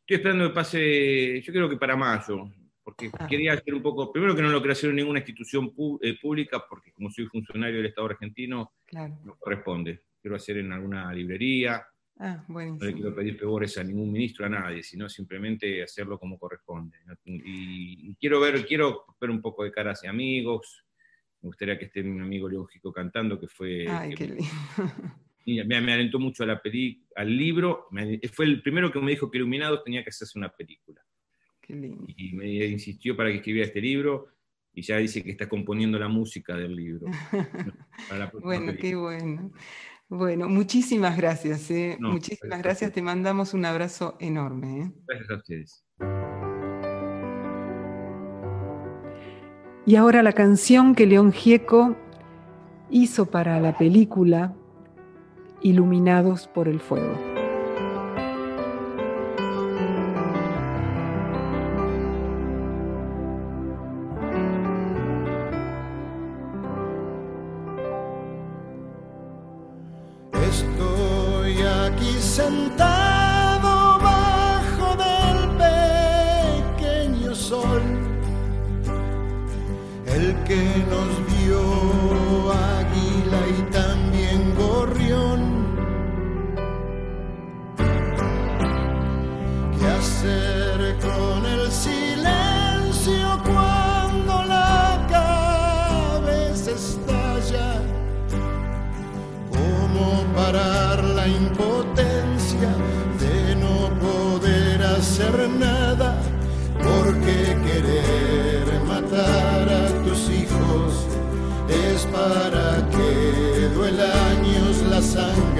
Estoy 0.01 0.17
esperando 0.17 0.47
que 0.47 0.53
pase, 0.53 1.41
yo 1.41 1.53
creo 1.53 1.69
que 1.69 1.77
para 1.77 1.97
mayo 1.97 2.49
porque 2.95 3.23
ah. 3.23 3.27
quería 3.27 3.53
hacer 3.53 3.73
un 3.73 3.81
poco, 3.81 4.11
primero 4.11 4.35
que 4.35 4.41
no 4.41 4.49
lo 4.49 4.59
quiero 4.59 4.73
hacer 4.73 4.89
en 4.89 4.97
ninguna 4.97 5.19
institución 5.19 5.73
eh, 6.01 6.17
pública, 6.21 6.63
porque 6.67 6.91
como 6.91 7.09
soy 7.09 7.25
funcionario 7.25 7.77
del 7.77 7.87
Estado 7.87 8.07
argentino, 8.07 8.73
no 8.91 9.37
corresponde. 9.39 10.01
Quiero 10.21 10.35
hacer 10.35 10.57
en 10.57 10.71
alguna 10.71 11.11
librería, 11.13 11.83
ah, 12.19 12.43
no 12.47 12.59
le 12.59 12.93
quiero 12.93 13.15
pedir 13.15 13.39
favores 13.39 13.77
a 13.77 13.83
ningún 13.83 14.11
ministro, 14.11 14.45
a 14.45 14.49
nadie, 14.49 14.83
sino 14.83 15.09
simplemente 15.09 15.81
hacerlo 15.81 16.19
como 16.19 16.37
corresponde. 16.37 16.97
Y, 17.25 18.13
quiero 18.15 18.39
ver, 18.39 18.65
quiero 18.65 19.05
ver 19.19 19.29
un 19.29 19.41
poco 19.41 19.63
de 19.63 19.71
cara 19.71 19.91
hacia 19.91 20.09
amigos, 20.09 20.85
me 21.41 21.47
gustaría 21.47 21.77
que 21.79 21.85
esté 21.85 22.03
mi 22.03 22.19
amigo 22.19 22.47
Lógico 22.47 22.91
cantando, 22.91 23.39
que 23.39 23.47
fue... 23.47 23.87
Ay, 23.89 24.13
qué 24.15 24.27
lindo. 24.27 24.45
Me, 25.43 25.81
me, 25.81 25.91
alentó 25.91 26.19
mucho 26.19 26.43
a 26.43 26.45
la 26.45 26.61
peli, 26.61 27.03
al 27.15 27.35
libro, 27.35 27.87
fue 28.31 28.45
el 28.45 28.61
primero 28.61 28.91
que 28.91 28.99
me 28.99 29.09
dijo 29.09 29.31
que 29.31 29.39
Iluminados 29.39 29.83
tenía 29.83 30.03
que 30.03 30.11
hacerse 30.11 30.37
una 30.37 30.49
película. 30.49 31.03
Y 32.15 32.33
me 32.33 32.65
insistió 32.65 33.15
para 33.15 33.29
que 33.29 33.37
escribiera 33.37 33.67
este 33.67 33.81
libro 33.81 34.27
y 34.73 34.81
ya 34.81 34.97
dice 34.97 35.23
que 35.23 35.31
está 35.31 35.49
componiendo 35.49 35.99
la 35.99 36.07
música 36.07 36.55
del 36.55 36.75
libro. 36.75 37.07
bueno, 38.41 38.73
qué 38.79 38.95
bueno. 38.95 39.51
Bueno, 40.07 40.49
muchísimas 40.49 41.15
gracias. 41.15 41.71
¿eh? 41.71 41.97
muchísimas 41.99 42.61
gracias. 42.61 42.91
Te 42.91 43.01
mandamos 43.01 43.53
un 43.53 43.65
abrazo 43.65 44.17
enorme. 44.19 44.81
¿eh? 44.81 44.91
Gracias 45.07 45.29
a 45.29 45.35
ustedes. 45.35 45.85
Y 49.85 49.95
ahora 49.95 50.21
la 50.21 50.33
canción 50.33 50.95
que 50.95 51.05
León 51.05 51.31
Gieco 51.31 51.97
hizo 52.89 53.25
para 53.25 53.59
la 53.59 53.77
película 53.77 54.53
Iluminados 55.63 56.47
por 56.47 56.67
el 56.67 56.79
Fuego. 56.79 57.30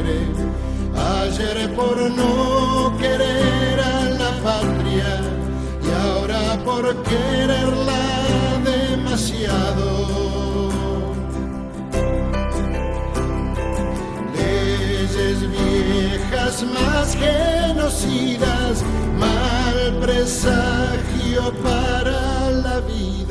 Sangre. 0.02 0.20
Ayer 1.24 1.74
por 1.76 1.98
no 2.12 2.98
querer 2.98 3.80
a 3.80 4.10
la 4.10 4.32
patria 4.44 5.22
y 5.84 5.90
ahora 6.08 6.64
por 6.64 7.04
quererla 7.04 8.60
demasiado. 8.64 9.90
Leyes 14.36 15.40
viejas 15.50 16.64
más 16.64 17.16
genocidas, 17.16 18.84
mal 19.18 20.00
presagio 20.02 21.54
para 21.64 22.52
la 22.52 22.80
vida. 22.82 23.31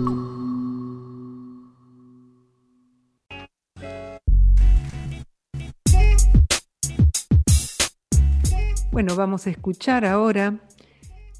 Bueno, 9.01 9.15
vamos 9.15 9.47
a 9.47 9.49
escuchar 9.49 10.05
ahora 10.05 10.59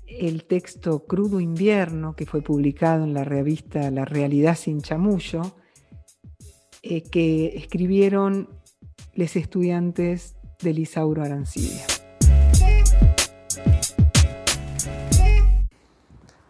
el 0.07 0.45
texto 0.45 1.05
Crudo 1.05 1.39
Invierno 1.39 2.16
que 2.16 2.26
fue 2.26 2.41
publicado 2.41 3.03
en 3.03 3.14
la 3.14 3.24
revista 3.24 3.91
La 3.91 4.03
Realidad 4.03 4.57
sin 4.57 4.82
Chamullo, 4.82 5.43
eh, 6.82 7.03
que 7.03 7.55
escribieron 7.55 8.49
los 9.14 9.36
estudiantes 9.36 10.38
de 10.64 10.74
Lisauro 10.74 11.22
Arancibia. 11.22 11.86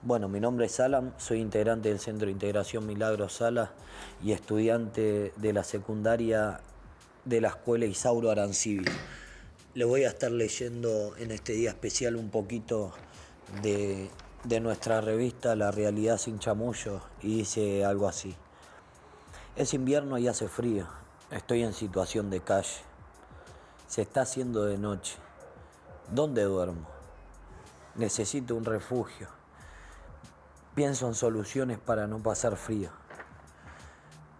Bueno, 0.03 0.30
mi 0.30 0.39
nombre 0.39 0.68
es 0.68 0.80
Alan, 0.80 1.14
soy 1.18 1.41
integrante 1.41 1.89
del 1.89 1.99
Centro 1.99 2.28
de 2.28 2.32
Integración 2.32 2.88
Milagros 2.88 3.34
Sala 3.34 3.74
y 4.24 4.32
estudiante 4.32 5.34
de 5.36 5.51
la 5.51 5.66
secundaria 5.66 6.62
de 7.26 7.41
la 7.41 7.49
Escuela 7.49 7.86
Isauro 7.86 8.32
Arancibia. 8.32 8.93
Le 9.74 9.86
voy 9.86 10.03
a 10.03 10.09
estar 10.09 10.30
leyendo 10.30 11.15
en 11.15 11.32
este 11.32 11.53
día 11.53 11.69
especial 11.69 12.17
un 12.17 12.30
poquito 12.30 12.91
de, 13.61 14.11
de 14.43 14.59
nuestra 14.59 14.99
revista 14.99 15.55
La 15.55 15.72
Realidad 15.72 16.17
sin 16.17 16.39
Chamullo 16.39 16.99
y 17.22 17.38
dice 17.38 17.86
algo 17.86 18.09
así. 18.09 18.36
Es 19.55 19.74
invierno 19.74 20.17
y 20.17 20.28
hace 20.28 20.49
frío, 20.49 20.88
estoy 21.30 21.63
en 21.63 21.72
situación 21.72 22.30
de 22.30 22.41
calle. 22.41 22.82
Se 23.88 24.01
está 24.01 24.24
haciendo 24.24 24.65
de 24.65 24.78
noche. 24.78 25.15
¿Dónde 26.11 26.43
duermo? 26.43 26.89
Necesito 27.95 28.55
un 28.55 28.65
refugio. 28.65 29.30
Pienso 30.76 31.07
en 31.07 31.15
soluciones 31.15 31.80
para 31.80 32.07
no 32.07 32.22
pasar 32.22 32.57
frío. 32.57 32.89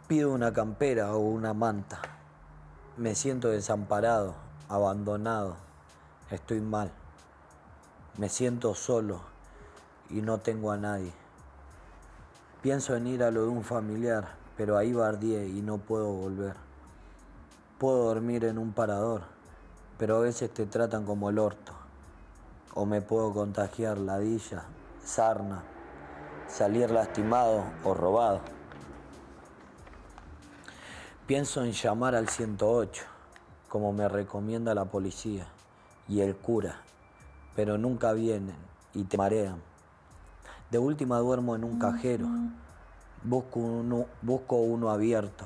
Pido 0.10 0.34
una 0.34 0.52
campera 0.52 1.16
o 1.16 1.20
una 1.20 1.54
manta. 1.54 2.02
Me 2.98 3.16
siento 3.16 3.48
desamparado, 3.48 4.51
abandonado. 4.72 5.56
Estoy 6.32 6.62
mal. 6.62 6.92
Me 8.18 8.30
siento 8.30 8.74
solo 8.74 9.22
y 10.10 10.22
no 10.22 10.40
tengo 10.40 10.72
a 10.72 10.78
nadie. 10.78 11.14
Pienso 12.62 12.96
en 12.96 13.08
ir 13.08 13.24
a 13.24 13.32
lo 13.32 13.44
de 13.44 13.50
un 13.50 13.64
familiar, 13.64 14.36
pero 14.58 14.78
ahí 14.78 14.94
bardié 14.94 15.48
y 15.48 15.62
no 15.62 15.78
puedo 15.78 16.12
volver. 16.12 16.56
Puedo 17.78 18.06
dormir 18.06 18.46
en 18.46 18.58
un 18.58 18.74
parador 18.74 19.22
pero 20.02 20.18
a 20.18 20.22
veces 20.22 20.52
te 20.52 20.66
tratan 20.66 21.06
como 21.06 21.30
el 21.30 21.38
orto. 21.38 21.74
O 22.74 22.88
me 22.88 23.02
puedo 23.02 23.32
contagiar 23.34 24.00
ladilla, 24.00 24.64
sarna, 25.04 25.62
salir 26.48 26.90
lastimado 26.90 27.64
o 27.84 27.94
robado. 27.94 28.42
Pienso 31.28 31.64
en 31.64 31.74
llamar 31.74 32.16
al 32.16 32.30
108, 32.30 33.04
como 33.72 33.94
me 33.94 34.10
recomienda 34.10 34.76
la 34.76 34.84
policía 34.84 35.48
y 36.10 36.20
el 36.20 36.36
cura, 36.36 36.82
pero 37.56 37.78
nunca 37.78 38.12
vienen 38.12 38.58
y 38.94 39.06
te 39.06 39.18
marean. 39.18 39.62
De 40.70 40.78
última 40.78 41.20
duermo 41.20 41.56
en 41.56 41.64
un 41.64 41.80
cajero, 41.80 42.28
busco 43.24 43.62
uno, 43.62 44.08
busco 44.22 44.58
uno 44.58 44.90
abierto, 44.90 45.46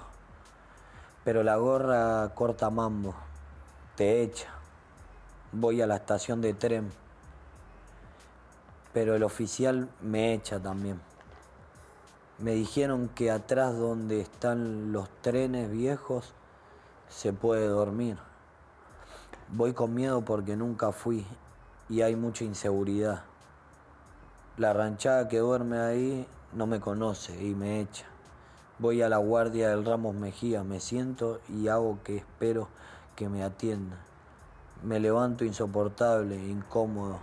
pero 1.23 1.43
la 1.43 1.57
gorra 1.57 2.31
corta 2.33 2.71
mambo, 2.71 3.13
te 3.95 4.23
echa. 4.23 4.49
Voy 5.51 5.83
a 5.83 5.87
la 5.87 5.97
estación 5.97 6.41
de 6.41 6.55
tren, 6.55 6.91
pero 8.91 9.13
el 9.13 9.21
oficial 9.21 9.87
me 10.01 10.33
echa 10.33 10.59
también. 10.59 10.99
Me 12.39 12.53
dijeron 12.53 13.07
que 13.07 13.29
atrás 13.29 13.77
donde 13.77 14.19
están 14.19 14.91
los 14.91 15.09
trenes 15.21 15.69
viejos 15.69 16.33
se 17.09 17.33
puede 17.33 17.67
dormir. 17.67 18.17
Voy 19.49 19.73
con 19.73 19.93
miedo 19.93 20.21
porque 20.21 20.55
nunca 20.55 20.91
fui 20.91 21.25
y 21.89 22.01
hay 22.01 22.15
mucha 22.15 22.43
inseguridad. 22.43 23.23
La 24.57 24.73
ranchada 24.73 25.27
que 25.27 25.39
duerme 25.39 25.79
ahí 25.79 26.27
no 26.53 26.65
me 26.67 26.79
conoce 26.79 27.43
y 27.43 27.53
me 27.53 27.81
echa. 27.81 28.05
Voy 28.79 29.01
a 29.01 29.09
la 29.09 29.17
guardia 29.17 29.69
del 29.69 29.85
Ramos 29.85 30.15
Mejía, 30.15 30.63
me 30.63 30.79
siento 30.79 31.39
y 31.47 31.67
hago 31.67 31.99
que 32.03 32.17
espero 32.17 32.67
que 33.15 33.29
me 33.29 33.43
atienda. 33.43 33.97
Me 34.83 34.99
levanto 34.99 35.45
insoportable, 35.45 36.35
incómodo 36.35 37.19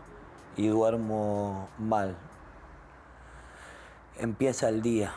y 0.57 0.68
duermo 0.68 1.68
mal. 1.78 2.16
Empieza 4.18 4.68
el 4.68 4.83
día. 4.83 5.12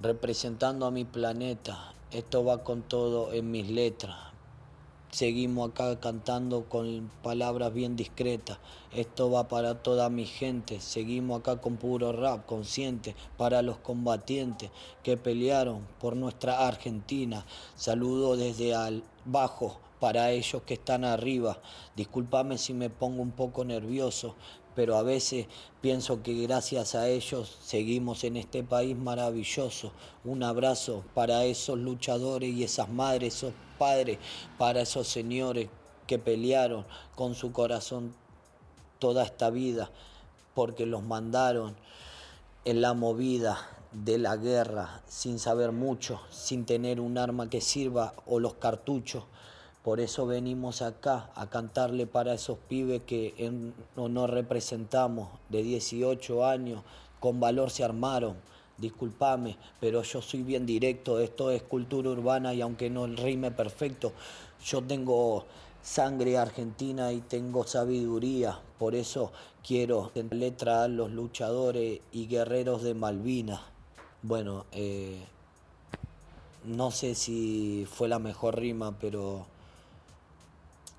Representando 0.00 0.86
a 0.86 0.90
mi 0.90 1.04
planeta, 1.04 1.94
esto 2.14 2.44
va 2.44 2.62
con 2.62 2.82
todo 2.82 3.32
en 3.32 3.50
mis 3.50 3.68
letras. 3.68 4.14
Seguimos 5.10 5.70
acá 5.70 5.98
cantando 5.98 6.68
con 6.68 7.10
palabras 7.24 7.74
bien 7.74 7.96
discretas. 7.96 8.58
Esto 8.92 9.32
va 9.32 9.48
para 9.48 9.82
toda 9.82 10.08
mi 10.10 10.24
gente. 10.24 10.80
Seguimos 10.80 11.40
acá 11.40 11.60
con 11.60 11.76
puro 11.76 12.12
rap 12.12 12.46
consciente 12.46 13.16
para 13.36 13.62
los 13.62 13.78
combatientes 13.78 14.70
que 15.02 15.16
pelearon 15.16 15.86
por 16.00 16.14
nuestra 16.14 16.68
Argentina. 16.68 17.44
Saludo 17.74 18.36
desde 18.36 18.74
abajo 18.76 19.80
para 19.98 20.30
ellos 20.30 20.62
que 20.66 20.74
están 20.74 21.04
arriba. 21.04 21.58
Discúlpame 21.96 22.58
si 22.58 22.74
me 22.74 22.90
pongo 22.90 23.22
un 23.22 23.32
poco 23.32 23.64
nervioso, 23.64 24.36
pero 24.74 24.96
a 24.96 25.02
veces 25.02 25.46
pienso 25.80 26.22
que 26.22 26.34
gracias 26.42 26.94
a 26.94 27.08
ellos 27.08 27.58
seguimos 27.62 28.24
en 28.24 28.36
este 28.36 28.62
país 28.62 28.96
maravilloso. 28.96 29.92
Un 30.24 30.42
abrazo 30.42 31.04
para 31.14 31.44
esos 31.44 31.78
luchadores 31.78 32.52
y 32.52 32.64
esas 32.64 32.88
madres, 32.88 33.36
esos 33.36 33.52
padres, 33.78 34.18
para 34.58 34.80
esos 34.80 35.06
señores 35.08 35.68
que 36.06 36.18
pelearon 36.18 36.84
con 37.14 37.34
su 37.34 37.52
corazón 37.52 38.14
toda 38.98 39.24
esta 39.24 39.50
vida, 39.50 39.90
porque 40.54 40.86
los 40.86 41.02
mandaron 41.02 41.76
en 42.64 42.80
la 42.80 42.94
movida 42.94 43.58
de 43.92 44.18
la 44.18 44.36
guerra 44.36 45.02
sin 45.06 45.38
saber 45.38 45.72
mucho, 45.72 46.20
sin 46.30 46.66
tener 46.66 47.00
un 47.00 47.16
arma 47.18 47.48
que 47.48 47.60
sirva 47.60 48.14
o 48.26 48.40
los 48.40 48.54
cartuchos 48.54 49.24
por 49.84 50.00
eso 50.00 50.26
venimos 50.26 50.80
acá 50.80 51.30
a 51.34 51.50
cantarle 51.50 52.06
para 52.06 52.32
esos 52.32 52.56
pibes 52.56 53.02
que 53.02 53.52
no 53.96 54.08
nos 54.08 54.30
representamos 54.30 55.28
de 55.50 55.62
18 55.62 56.46
años, 56.46 56.82
con 57.20 57.38
valor 57.38 57.70
se 57.70 57.84
armaron. 57.84 58.34
Disculpame, 58.78 59.58
pero 59.80 60.02
yo 60.02 60.22
soy 60.22 60.42
bien 60.42 60.64
directo, 60.64 61.20
esto 61.20 61.50
es 61.50 61.62
cultura 61.62 62.08
urbana 62.10 62.54
y 62.54 62.62
aunque 62.62 62.88
no 62.88 63.06
rime 63.06 63.50
perfecto, 63.50 64.12
yo 64.64 64.82
tengo 64.82 65.44
sangre 65.82 66.38
argentina 66.38 67.12
y 67.12 67.20
tengo 67.20 67.64
sabiduría, 67.64 68.58
por 68.78 68.94
eso 68.94 69.32
quiero 69.62 70.10
letra 70.30 70.84
a 70.84 70.88
los 70.88 71.12
luchadores 71.12 72.00
y 72.10 72.26
guerreros 72.26 72.82
de 72.82 72.94
Malvinas. 72.94 73.60
Bueno, 74.22 74.64
eh, 74.72 75.22
no 76.64 76.90
sé 76.90 77.14
si 77.14 77.86
fue 77.88 78.08
la 78.08 78.18
mejor 78.18 78.58
rima, 78.58 78.96
pero 78.98 79.46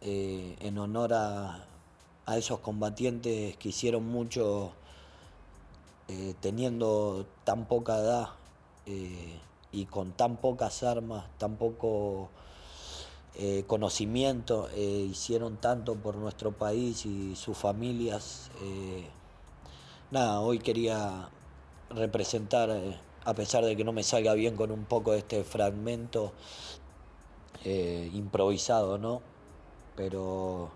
eh, 0.07 0.55
en 0.59 0.77
honor 0.77 1.15
a, 1.15 1.65
esos 2.37 2.59
combatientes 2.59 3.57
que 3.57 3.69
hicieron 3.69 4.05
mucho 4.07 4.71
eh, 6.07 6.35
teniendo 6.41 7.25
tan 7.43 7.65
poca 7.65 7.97
edad 7.97 8.29
eh, 8.85 9.39
y 9.71 9.85
con 9.85 10.11
tan 10.11 10.37
pocas 10.37 10.83
armas, 10.83 11.25
tan 11.39 11.55
poco 11.57 12.29
conocimiento, 13.67 14.69
hicieron 14.77 15.57
tanto 15.57 15.95
por 15.95 16.15
nuestro 16.15 16.53
país 16.53 17.05
y 17.05 17.35
sus 17.35 17.57
familias. 17.57 18.49
nada, 20.09 20.39
hoy 20.39 20.59
quería 20.59 21.29
representar, 21.89 22.69
a 23.25 23.33
pesar 23.33 23.65
de 23.65 23.75
que 23.75 23.83
no 23.83 23.91
me 23.91 24.03
salga 24.03 24.33
bien 24.35 24.55
con 24.55 24.71
un 24.71 24.85
poco 24.85 25.11
de 25.11 25.17
este 25.17 25.43
fragmento 25.43 26.31
improvisado, 27.65 28.97
¿no? 28.97 29.34
Pero 29.95 30.69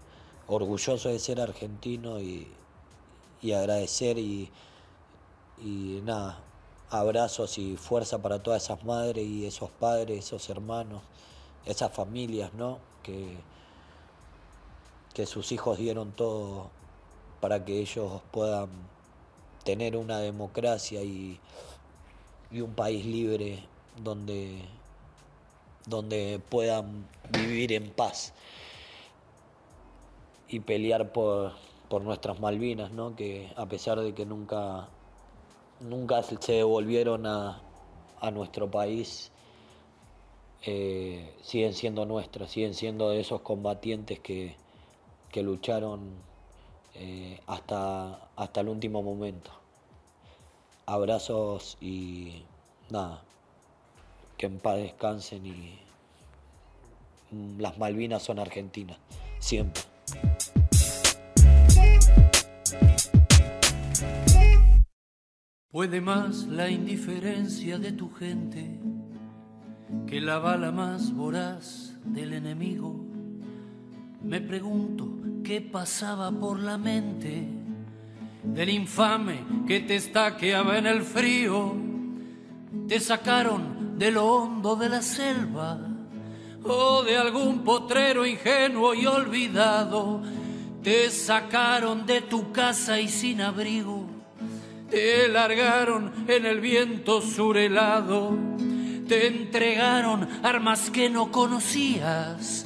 orgulloso 0.48 1.10
de 1.10 1.20
ser 1.20 1.40
argentino 1.40 2.20
y, 2.20 2.48
agradecer 3.44 4.18
y, 4.18 4.50
nada, 6.04 6.40
abrazos 6.90 7.58
y 7.58 7.78
fuerza 7.78 8.22
para 8.22 8.42
todas 8.42 8.64
esas 8.64 8.84
madres 8.84 9.26
y 9.26 9.46
esos 9.46 9.70
padres, 9.70 10.26
esos 10.26 10.50
hermanos, 10.50 11.02
esas 11.66 11.92
familias, 11.94 12.54
¿no? 12.54 12.80
Que, 13.04 13.38
que 15.14 15.26
sus 15.26 15.52
hijos 15.52 15.78
dieron 15.78 16.12
todo 16.12 16.70
para 17.42 17.64
que 17.66 17.80
ellos 17.80 18.22
puedan 18.32 18.70
tener 19.64 19.96
una 19.96 20.20
democracia 20.20 21.04
y, 21.04 21.40
y 22.52 22.62
un 22.62 22.74
país 22.74 23.06
libre 23.06 23.64
donde, 24.04 24.62
donde 25.86 26.42
puedan 26.50 27.08
vivir 27.32 27.74
en 27.74 27.90
paz 27.92 28.34
y 30.50 30.60
pelear 30.62 31.12
por, 31.12 31.54
nuestras 32.02 32.40
Malvinas, 32.40 32.92
¿no? 32.92 33.16
que 33.16 33.52
a 33.56 33.66
pesar 33.68 34.00
de 34.00 34.14
que 34.14 34.26
nunca, 34.26 34.90
nunca 35.80 36.22
se 36.24 36.54
devolvieron 36.54 37.26
a, 37.26 37.62
nuestro 38.34 38.70
país, 38.70 39.32
eh, 40.64 41.34
siguen 41.42 41.74
siendo 41.74 42.06
nuestras, 42.06 42.52
siguen 42.52 42.74
siendo 42.74 43.10
de 43.12 43.22
esos 43.22 43.42
combatientes 43.42 44.20
que, 44.20 44.56
lucharon 45.36 46.02
eh, 46.96 47.40
hasta, 47.48 48.30
hasta 48.36 48.62
el 48.62 48.70
último 48.70 49.02
momento. 49.02 49.52
Abrazos 50.86 51.78
y 51.80 52.44
nada, 52.90 53.24
que 54.38 54.48
en 54.48 54.60
paz 54.60 54.78
descansen 54.78 55.46
y 55.46 55.80
las 57.58 57.78
Malvinas 57.78 58.24
son 58.24 58.40
argentinas, 58.40 58.98
siempre. 59.40 59.89
Puede 65.72 66.02
más 66.02 66.48
la 66.48 66.70
indiferencia 66.70 67.78
de 67.78 67.92
tu 67.92 68.12
gente 68.12 68.80
que 70.08 70.20
la 70.20 70.40
bala 70.40 70.72
más 70.72 71.14
voraz 71.14 71.94
del 72.04 72.34
enemigo. 72.34 72.96
Me 74.24 74.42
pregunto 74.42 75.08
qué 75.44 75.62
pasaba 75.62 76.32
por 76.32 76.60
la 76.60 76.78
mente 76.78 77.48
del 78.44 78.70
infame 78.70 79.46
que 79.68 79.80
te 79.80 79.96
estaqueaba 79.96 80.78
en 80.78 80.88
el 80.88 81.02
frío. 81.02 81.76
Te 82.88 83.00
sacaron 83.00 83.98
de 83.98 84.12
lo 84.12 84.26
hondo 84.26 84.76
de 84.76 84.90
la 84.90 85.02
selva 85.02 85.89
o 86.64 87.04
de 87.04 87.18
algún 87.18 87.64
potrero 87.64 88.26
ingenuo 88.26 88.94
y 88.94 89.06
olvidado. 89.06 90.22
Te 90.84 91.10
sacaron 91.10 92.06
de 92.06 92.22
tu 92.22 92.52
casa 92.52 93.00
y 93.00 93.08
sin 93.10 93.42
abrigo, 93.42 94.06
te 94.90 95.28
largaron 95.28 96.26
en 96.28 96.46
el 96.46 96.62
viento 96.62 97.22
surelado, 97.22 98.38
te 99.08 99.28
entregaron 99.28 100.28
armas 100.42 100.90
que 100.90 101.10
no 101.10 101.32
conocías, 101.32 102.66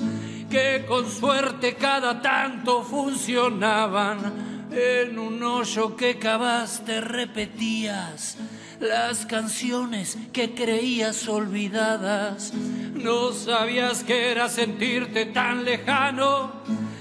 que 0.50 0.86
con 0.88 1.10
suerte 1.10 1.76
cada 1.76 2.22
tanto 2.22 2.84
funcionaban. 2.84 4.54
En 4.76 5.20
un 5.20 5.44
hoyo 5.44 5.96
que 5.96 6.18
cavaste 6.18 7.00
repetías 7.00 8.38
las 8.84 9.26
canciones 9.26 10.18
que 10.32 10.54
creías 10.54 11.28
olvidadas. 11.28 12.54
No 12.54 13.32
sabías 13.32 14.04
que 14.04 14.32
era 14.32 14.50
sentirte 14.50 15.26
tan 15.26 15.64
lejano, 15.64 16.52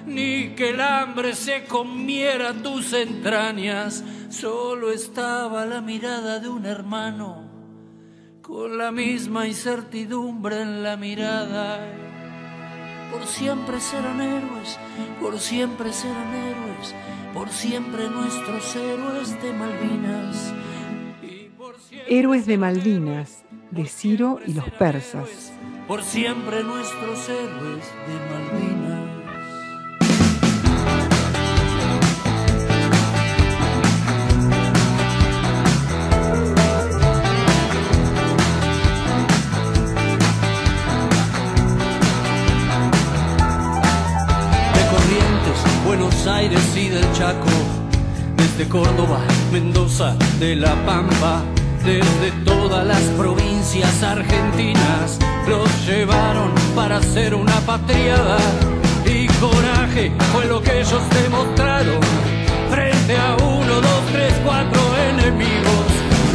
ni 0.07 0.55
que 0.55 0.71
el 0.71 0.81
hambre 0.81 1.35
se 1.35 1.65
comiera 1.65 2.55
tus 2.55 2.93
entrañas. 2.93 4.05
Solo 4.31 4.93
estaba 4.93 5.67
la 5.67 5.81
mirada 5.81 6.39
de 6.39 6.49
un 6.49 6.67
hermano, 6.67 7.51
con 8.41 8.79
la 8.79 8.91
misma 8.91 9.47
incertidumbre 9.47 10.63
en 10.63 10.83
la 10.83 10.97
mirada. 10.97 11.81
Por 13.11 13.27
siempre 13.27 13.79
serán 13.79 14.21
héroes, 14.21 14.79
por 15.21 15.39
siempre 15.39 15.93
serán 15.93 16.35
héroes, 16.35 16.95
por 17.35 17.51
siempre 17.51 18.09
nuestros 18.09 18.75
héroes 18.75 19.43
de 19.43 19.53
Malvinas. 19.53 20.55
Héroes 22.09 22.47
de 22.47 22.59
Malvinas, 22.59 23.45
de 23.71 23.87
Ciro 23.87 24.39
y 24.47 24.55
los 24.55 24.69
persas. 24.71 25.53
Por 25.89 26.03
siempre 26.03 26.63
nuestros 26.63 27.29
héroes 27.29 27.85
de 28.07 28.15
Malvinas. 28.31 28.93
Aires 46.27 46.77
y 46.77 46.89
del 46.89 47.13
Chaco, 47.15 47.49
desde 48.37 48.69
Córdoba, 48.69 49.19
Mendoza, 49.53 50.17
de 50.39 50.55
La 50.55 50.73
Pampa 50.87 51.43
desde 51.85 52.31
todas 52.45 52.87
las 52.87 53.03
provincias 53.19 54.03
argentinas. 54.03 55.19
Los 55.49 55.69
llevaron 55.87 56.53
para 56.75 56.99
hacer 56.99 57.35
una 57.35 57.59
patriada. 57.67 58.39
Y 59.05 59.27
coraje 59.41 60.13
fue 60.33 60.47
lo 60.47 60.63
que 60.63 60.81
ellos 60.81 61.03
demostraron. 61.23 62.01
Frente 62.71 63.17
a 63.17 63.37
uno, 63.37 63.75
dos, 63.81 64.03
tres, 64.13 64.33
cuatro 64.45 64.81
enemigos. 65.11 65.87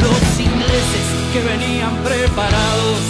Los 0.02 0.40
ingleses 0.40 1.06
que 1.32 1.40
venían 1.40 1.96
preparados. 2.04 3.00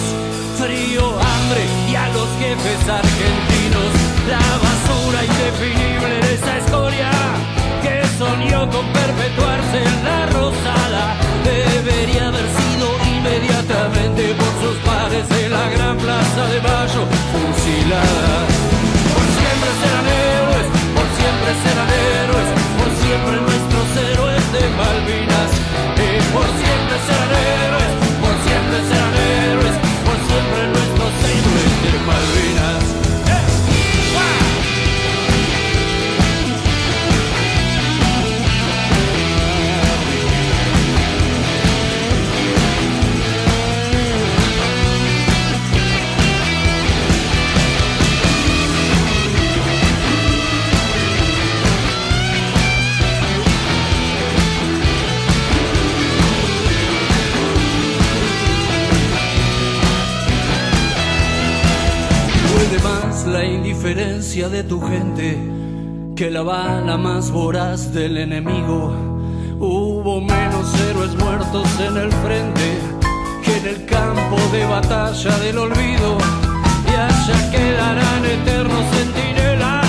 Frío, 0.59 1.07
hambre 1.07 1.65
y 1.91 1.95
a 1.95 2.09
los 2.09 2.29
jefes 2.39 2.89
argentinos. 2.89 3.91
La 4.29 4.39
basura 4.39 5.25
indefinible 5.25 6.21
de 6.27 6.35
esa 6.35 6.59
escoria 6.59 7.11
que 7.83 8.07
soñó 8.17 8.71
con 8.71 8.87
perpetuarse 8.93 9.79
en 9.85 10.05
la 10.05 10.27
rosada 10.27 11.28
debería 11.51 12.29
haber 12.29 12.47
sido 12.59 12.87
inmediatamente 13.17 14.35
por 14.35 14.53
sus 14.63 14.77
padres 14.85 15.29
de 15.29 15.49
la 15.49 15.69
gran 15.71 15.97
plaza 15.97 16.47
de 16.47 16.61
Mayo 16.61 17.03
fusilada. 17.33 18.35
Por 19.15 19.27
siempre 19.39 19.71
serán 19.81 20.07
héroes, 20.07 20.67
por 20.97 21.09
siempre 21.19 21.51
serán 21.65 21.91
héroes, 22.09 22.49
por 22.79 22.91
siempre 23.03 23.35
nuestros 23.49 23.87
héroes 24.11 24.53
de 24.53 24.63
Malvinas. 24.77 25.28
La 63.33 63.45
indiferencia 63.45 64.49
de 64.49 64.65
tu 64.65 64.81
gente 64.81 65.39
que 66.17 66.31
la 66.31 66.43
bala 66.43 66.97
más 66.97 67.31
voraz 67.31 67.93
del 67.93 68.17
enemigo. 68.17 68.95
Hubo 69.59 70.21
menos 70.21 70.67
héroes 70.89 71.15
muertos 71.17 71.69
en 71.81 71.97
el 71.97 72.13
frente 72.25 72.79
que 73.45 73.57
en 73.59 73.67
el 73.67 73.87
campo 73.87 74.37
de 74.53 74.65
batalla 74.67 75.39
del 75.39 75.59
olvido. 75.59 76.17
Y 76.91 76.95
allá 76.95 77.51
quedarán 77.51 78.25
eternos 78.25 78.85
centinelas 78.97 79.87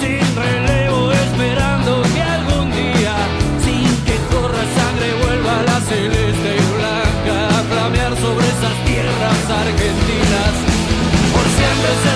sin 0.00 0.26
relevo 0.36 1.12
esperando 1.12 2.02
que 2.12 2.22
algún 2.22 2.70
día, 2.72 3.16
sin 3.64 3.88
que 4.04 4.16
corra 4.30 4.64
sangre, 4.76 5.08
vuelva 5.24 5.62
la 5.62 5.80
celeste 5.80 6.50
y 6.60 6.66
blanca 6.76 7.58
a 7.58 7.62
flamear 7.70 8.12
sobre 8.16 8.46
esas 8.46 8.76
tierras 8.84 9.40
argentinas. 9.62 10.52
Por 11.32 11.46
siempre 11.58 12.15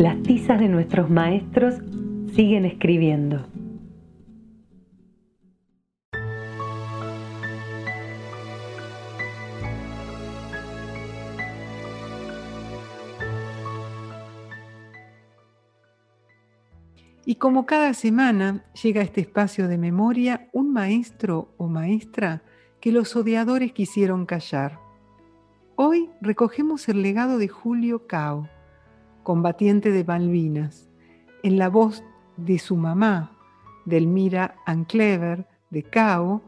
Las 0.00 0.22
tizas 0.22 0.58
de 0.58 0.66
nuestros 0.66 1.10
maestros 1.10 1.74
siguen 2.34 2.64
escribiendo. 2.64 3.46
Y 17.26 17.34
como 17.34 17.66
cada 17.66 17.92
semana 17.92 18.64
llega 18.82 19.02
a 19.02 19.04
este 19.04 19.20
espacio 19.20 19.68
de 19.68 19.76
memoria 19.76 20.48
un 20.54 20.72
maestro 20.72 21.52
o 21.58 21.68
maestra 21.68 22.42
que 22.80 22.90
los 22.90 23.14
odiadores 23.16 23.72
quisieron 23.72 24.24
callar. 24.24 24.78
Hoy 25.76 26.08
recogemos 26.22 26.88
el 26.88 27.02
legado 27.02 27.36
de 27.36 27.48
Julio 27.48 28.06
Cao, 28.06 28.48
combatiente 29.22 29.90
de 29.90 30.04
Malvinas, 30.04 30.88
en 31.42 31.58
la 31.58 31.68
voz 31.68 32.02
de 32.36 32.58
su 32.58 32.76
mamá, 32.76 33.36
Delmira 33.84 34.56
Anclever 34.66 35.46
de 35.70 35.82
Cao, 35.82 36.42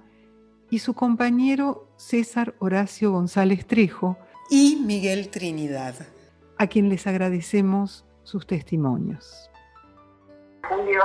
y 0.70 0.78
su 0.78 0.94
compañero 0.94 1.88
César 1.96 2.54
Horacio 2.58 3.12
González 3.12 3.66
Trejo, 3.66 4.18
y 4.50 4.82
Miguel 4.84 5.30
Trinidad, 5.30 5.94
a 6.58 6.66
quien 6.66 6.88
les 6.88 7.06
agradecemos 7.06 8.04
sus 8.22 8.46
testimonios. 8.46 9.50
Julio 10.68 11.02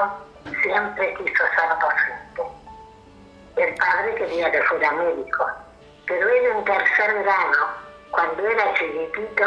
siempre 0.62 1.14
quiso 1.18 1.44
ser 1.56 1.70
docente. 1.80 2.44
El 3.58 3.76
padre 3.76 4.16
quería 4.16 4.52
que 4.52 4.62
fuera 4.64 4.92
médico, 4.94 5.46
pero 6.08 6.28
él 6.28 6.58
en 6.58 6.64
tercer 6.64 7.24
grado, 7.24 7.60
cuando 8.12 8.48
era 8.48 8.74
chiquitito, 8.76 9.46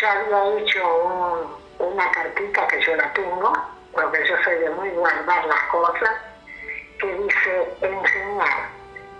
ya 0.00 0.12
había 0.12 0.58
hecho 0.58 1.60
una 1.78 2.10
cartita 2.10 2.66
que 2.68 2.82
yo 2.82 2.96
la 2.96 3.12
tengo, 3.12 3.52
porque 3.92 4.26
yo 4.28 4.36
soy 4.42 4.56
de 4.56 4.70
muy 4.70 4.90
guardar 4.90 5.46
las 5.46 5.62
cosas, 5.64 6.10
que 6.98 7.14
dice 7.14 7.68
enseñar, 7.80 8.68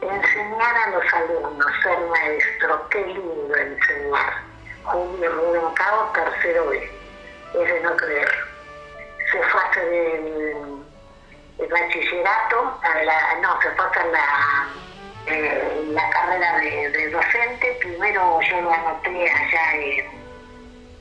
enseñar 0.01 0.77
a 0.77 0.91
los 0.91 1.15
alumnos, 1.15 1.73
ser 1.83 1.99
maestro, 2.11 2.89
qué 2.91 3.07
lindo 3.07 3.57
enseñar. 3.57 4.43
Julio 4.85 5.33
Rubén 5.33 5.75
Cao, 5.75 6.13
tercero 6.13 6.69
B, 6.69 6.91
es 7.55 7.73
de 7.73 7.81
no 7.81 7.97
creer. 7.97 8.29
Se 9.33 9.43
fue 9.43 9.61
a 9.61 9.65
hacer 9.65 9.93
el, 9.93 11.69
bachillerato, 11.71 12.79
a 12.83 13.03
la, 13.03 13.35
no, 13.41 13.61
se 13.63 13.71
fue 13.71 13.85
a 13.85 13.89
hacer 13.89 14.07
la, 14.07 14.69
eh, 15.27 15.85
la 15.89 16.11
carrera 16.11 16.59
de, 16.59 17.11
docente. 17.11 17.79
Primero 17.81 18.41
yo 18.43 18.61
lo 18.61 18.73
anoté 18.73 19.31
allá 19.31 19.75
en, 19.77 20.24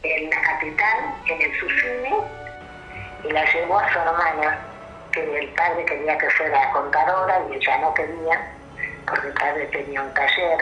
en 0.04 0.30
la 0.30 0.42
capital, 0.42 1.00
en 1.28 1.42
el 1.42 1.60
Susini, 1.60 2.16
y 3.24 3.32
la 3.32 3.46
llevó 3.54 3.80
a 3.80 3.92
su 3.92 4.00
hermana, 4.00 4.60
que 5.12 5.40
el 5.40 5.48
padre 5.50 5.86
quería 5.86 6.18
que 6.18 6.30
fuera 6.32 6.72
contadora 6.72 7.42
y 7.50 7.56
ella 7.56 7.78
no 7.78 7.94
quería, 7.94 8.52
porque 9.08 9.28
el 9.28 9.34
padre 9.34 9.66
tenía 9.68 10.02
un 10.02 10.14
taller 10.14 10.60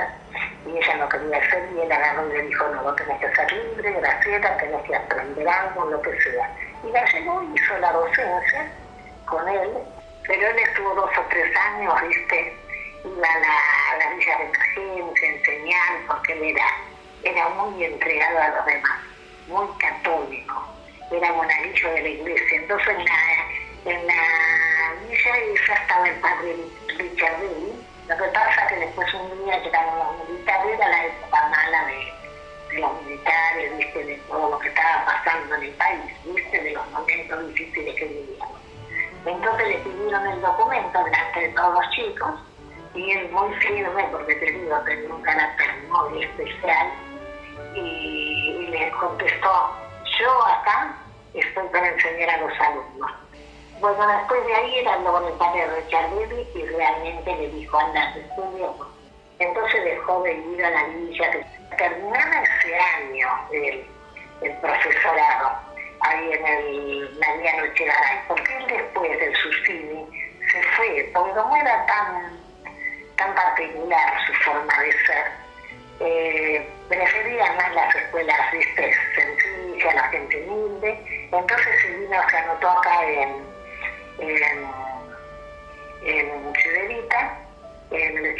y 0.65 0.77
ella 0.77 0.95
no 0.97 1.09
quería 1.09 1.49
ser 1.49 1.63
y 1.75 1.81
él 1.81 1.91
agarró 1.91 2.27
y 2.29 2.37
le 2.37 2.43
dijo, 2.43 2.67
no, 2.67 2.83
vos 2.83 2.95
tenés 2.97 3.19
que 3.19 3.35
ser 3.35 3.51
libre, 3.51 3.91
gracieta, 3.93 4.57
tenés 4.57 4.81
que 4.83 4.95
aprender 4.95 5.47
algo, 5.47 5.85
lo 5.85 6.01
que 6.01 6.21
sea. 6.21 6.49
Y 6.83 6.91
la 6.91 7.05
llevó, 7.05 7.43
hizo 7.55 7.77
la 7.79 7.91
docencia 7.93 8.71
con 9.25 9.47
él, 9.47 9.69
pero 10.27 10.47
él 10.47 10.59
estuvo 10.59 10.93
dos 10.95 11.09
o 11.17 11.21
tres 11.29 11.55
años, 11.55 11.93
viste, 12.07 12.57
iba 13.05 13.27
a 13.27 13.39
la, 13.39 13.93
a 13.93 13.97
la 13.97 14.15
villa 14.15 14.37
de 14.37 14.43
emergencia, 14.43 15.29
enseñar, 15.29 16.07
porque 16.07 16.33
él 16.33 16.43
era, 16.43 16.65
era 17.23 17.49
muy 17.49 17.83
entregado 17.85 18.39
a 18.39 18.49
los 18.49 18.65
demás, 18.65 18.99
muy 19.51 19.67
católico, 19.77 20.67
era 21.11 21.33
monaguillo 21.33 21.89
de 21.93 22.01
la 22.01 22.09
iglesia. 22.09 22.57
Entonces 22.57 22.87
en 22.87 23.05
la, 23.05 23.93
en 23.93 24.07
la 24.07 24.93
villa 25.07 25.37
esa 25.53 25.73
estaba 25.73 26.07
el 26.07 26.15
padre 26.15 26.55
Richard 26.97 27.41
lo 28.11 28.17
que 28.17 28.23
pasa 28.33 28.65
es 28.65 28.73
que 28.73 28.79
después 28.79 29.13
un 29.13 29.45
día 29.45 29.57
llegaron 29.63 29.99
los 29.99 30.27
militares, 30.29 30.73
era 30.73 30.89
la 30.89 31.05
época 31.05 31.47
mala 31.47 31.85
de, 31.85 32.79
los 32.81 33.03
militares, 33.03 33.77
¿viste? 33.77 34.03
de 34.03 34.15
todo 34.27 34.49
lo 34.49 34.59
que 34.59 34.67
estaba 34.67 35.05
pasando 35.05 35.55
en 35.55 35.63
el 35.63 35.71
país, 35.71 36.11
¿viste? 36.25 36.61
de 36.61 36.71
los 36.71 36.91
momentos 36.91 37.47
difíciles 37.47 37.95
que 37.95 38.05
vivíamos. 38.05 38.59
Entonces 39.25 39.67
le 39.67 39.77
pidieron 39.77 40.27
el 40.27 40.41
documento 40.41 41.03
delante 41.05 41.39
de 41.39 41.49
todos 41.49 41.73
los 41.73 41.89
chicos 41.91 42.31
y 42.95 43.11
él 43.11 43.31
muy 43.31 43.53
firme, 43.55 44.03
porque 44.11 44.35
te 44.35 44.51
digo, 44.51 44.77
tenía 44.81 45.13
un 45.13 45.21
carácter 45.21 45.67
muy 45.87 46.23
especial, 46.23 46.91
le 48.71 48.91
contestó, 48.91 49.71
yo 50.19 50.45
acá 50.45 50.95
estoy 51.33 51.67
para 51.69 51.87
enseñar 51.89 52.29
a 52.29 52.37
los 52.37 52.59
alumnos 52.59 53.11
bueno, 53.81 54.07
después 54.07 54.45
de 54.45 54.53
ahí 54.53 54.77
era 54.77 54.95
con 54.97 55.25
el 55.25 55.33
padre 55.33 55.65
Richard 55.75 56.13
Levy 56.13 56.47
y 56.53 56.65
realmente 56.67 57.35
le 57.35 57.49
dijo, 57.49 57.79
anda, 57.79 58.13
estudio. 58.15 58.75
Entonces 59.39 59.83
dejó 59.83 60.21
de 60.21 60.33
ir 60.35 60.63
a 60.63 60.69
la 60.69 60.83
villa. 60.83 61.31
Terminaba 61.79 62.43
ese 62.43 62.75
año 62.75 63.27
el, 63.51 63.87
el 64.41 64.57
profesorado 64.57 65.51
ahí 66.01 66.31
en 66.31 66.45
el 66.45 67.19
Mariano 67.19 67.65
Echegaray, 67.65 68.19
porque 68.27 68.55
él 68.55 68.67
después 68.67 69.19
del 69.19 69.35
suicidio 69.35 70.07
se 70.51 70.61
fue, 70.61 71.09
porque 71.11 71.33
como 71.33 71.55
era 71.55 71.85
tan, 71.87 72.39
tan 73.15 73.33
particular 73.33 74.27
su 74.27 74.33
forma 74.43 74.79
de 74.79 74.91
ser, 74.91 75.31
eh, 76.01 76.67
prefería 76.89 77.53
más 77.53 77.73
las 77.73 77.95
escuelas 77.95 78.51
¿viste? 78.51 78.93
sencillas, 79.15 79.95
la 79.95 80.03
gente 80.09 80.45
humilde, 80.47 81.27
entonces 81.31 81.81
se 81.81 81.87
vino, 81.87 82.17
se 82.29 82.37
anotó 82.37 82.69
acá 82.69 83.05
en 83.05 83.51
en, 84.21 84.67
en 86.03 86.53
Chiverita, 86.53 87.37
en 87.91 88.35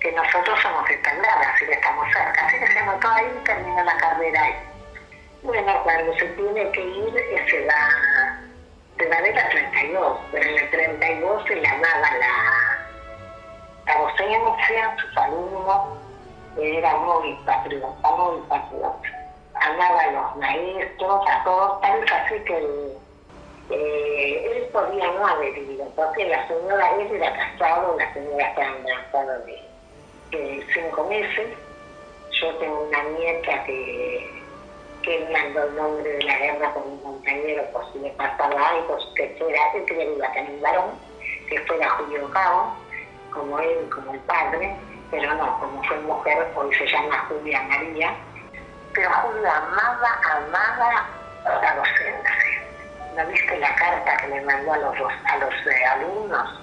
que 0.00 0.12
nosotros 0.12 0.60
somos 0.60 0.88
de 0.88 0.94
así 0.94 1.66
que 1.66 1.72
estamos 1.72 2.06
cerca. 2.12 2.46
Así 2.46 2.58
que 2.58 2.66
se 2.66 2.78
anotó 2.78 3.08
ahí 3.08 3.26
y 3.40 3.44
terminó 3.44 3.82
la 3.82 3.96
carrera 3.96 4.42
ahí. 4.42 4.54
Bueno, 5.42 5.82
cuando 5.84 6.16
se 6.18 6.26
tiene 6.26 6.70
que 6.72 6.80
ir, 6.80 7.14
se 7.48 7.66
va, 7.66 8.38
se 8.98 9.08
va 9.08 9.22
de 9.22 9.32
la 9.32 9.48
32, 9.48 10.18
pero 10.32 10.44
en 10.50 10.58
el 10.58 10.70
32 10.70 11.44
se 11.46 11.54
llamaba 11.60 12.10
la, 12.18 12.78
la 13.86 14.00
docencia, 14.00 14.96
sus 14.98 15.16
alumnos, 15.16 15.98
era 16.58 16.96
muy 16.96 17.34
patriota, 17.44 18.10
muy 18.16 18.40
patriota. 18.48 19.08
Amaba 19.54 20.00
a 20.00 20.10
los 20.12 20.36
maestros, 20.36 21.24
a 21.28 21.44
todos, 21.44 21.80
tal 21.80 22.04
así 22.04 22.34
que 22.44 22.96
eh, 23.70 24.52
él 24.52 24.68
podía 24.72 25.10
no 25.12 25.26
haber 25.26 25.56
ido, 25.58 25.84
porque 25.96 26.28
la 26.28 26.46
señora, 26.46 26.90
él 27.00 27.16
era 27.16 27.32
casado, 27.32 27.96
la 27.98 28.12
señora 28.12 28.48
estaba 28.48 28.76
embarazada 28.76 29.38
de, 29.38 29.62
de, 30.30 30.66
cinco 30.72 31.04
meses. 31.04 31.48
Yo 32.40 32.54
tengo 32.56 32.82
una 32.82 33.02
nieta 33.02 33.64
que, 33.64 34.30
que 35.02 35.28
mandó 35.32 35.64
el 35.64 35.76
nombre 35.76 36.10
de 36.10 36.22
la 36.24 36.38
guerra 36.38 36.74
con 36.74 36.82
un 36.84 36.98
compañero 36.98 37.64
por 37.72 37.92
si 37.92 37.98
le 37.98 38.10
pasaba 38.10 38.68
algo, 38.68 38.98
que 39.16 39.34
fuera, 39.38 39.58
él 39.74 39.84
creía 39.86 40.04
que 40.04 40.12
iba 40.14 40.26
a 40.26 40.32
tener 40.32 40.50
un 40.50 40.60
varón, 40.60 40.90
que 41.48 41.60
fuera 41.60 41.90
Julio 41.90 42.30
Cabo, 42.30 42.72
como 43.32 43.58
él, 43.58 43.88
como 43.90 44.12
el 44.12 44.20
padre, 44.20 44.76
pero 45.10 45.34
no, 45.34 45.58
como 45.60 45.82
fue 45.84 45.98
mujer, 46.00 46.46
hoy 46.54 46.74
se 46.74 46.86
llama 46.86 47.26
Julia 47.28 47.62
María. 47.62 48.14
Pero 48.92 49.10
Julia 49.10 49.56
amaba, 49.56 50.20
amaba 50.24 51.06
la 51.44 51.74
docencia 51.74 52.66
¿no 53.16 53.26
viste 53.26 53.58
la 53.58 53.74
carta 53.74 54.16
que 54.18 54.28
le 54.28 54.40
mandó 54.42 54.72
a 54.72 54.78
los, 54.78 54.96
a 55.24 55.36
los 55.38 55.54
eh, 55.66 55.84
alumnos? 55.86 56.60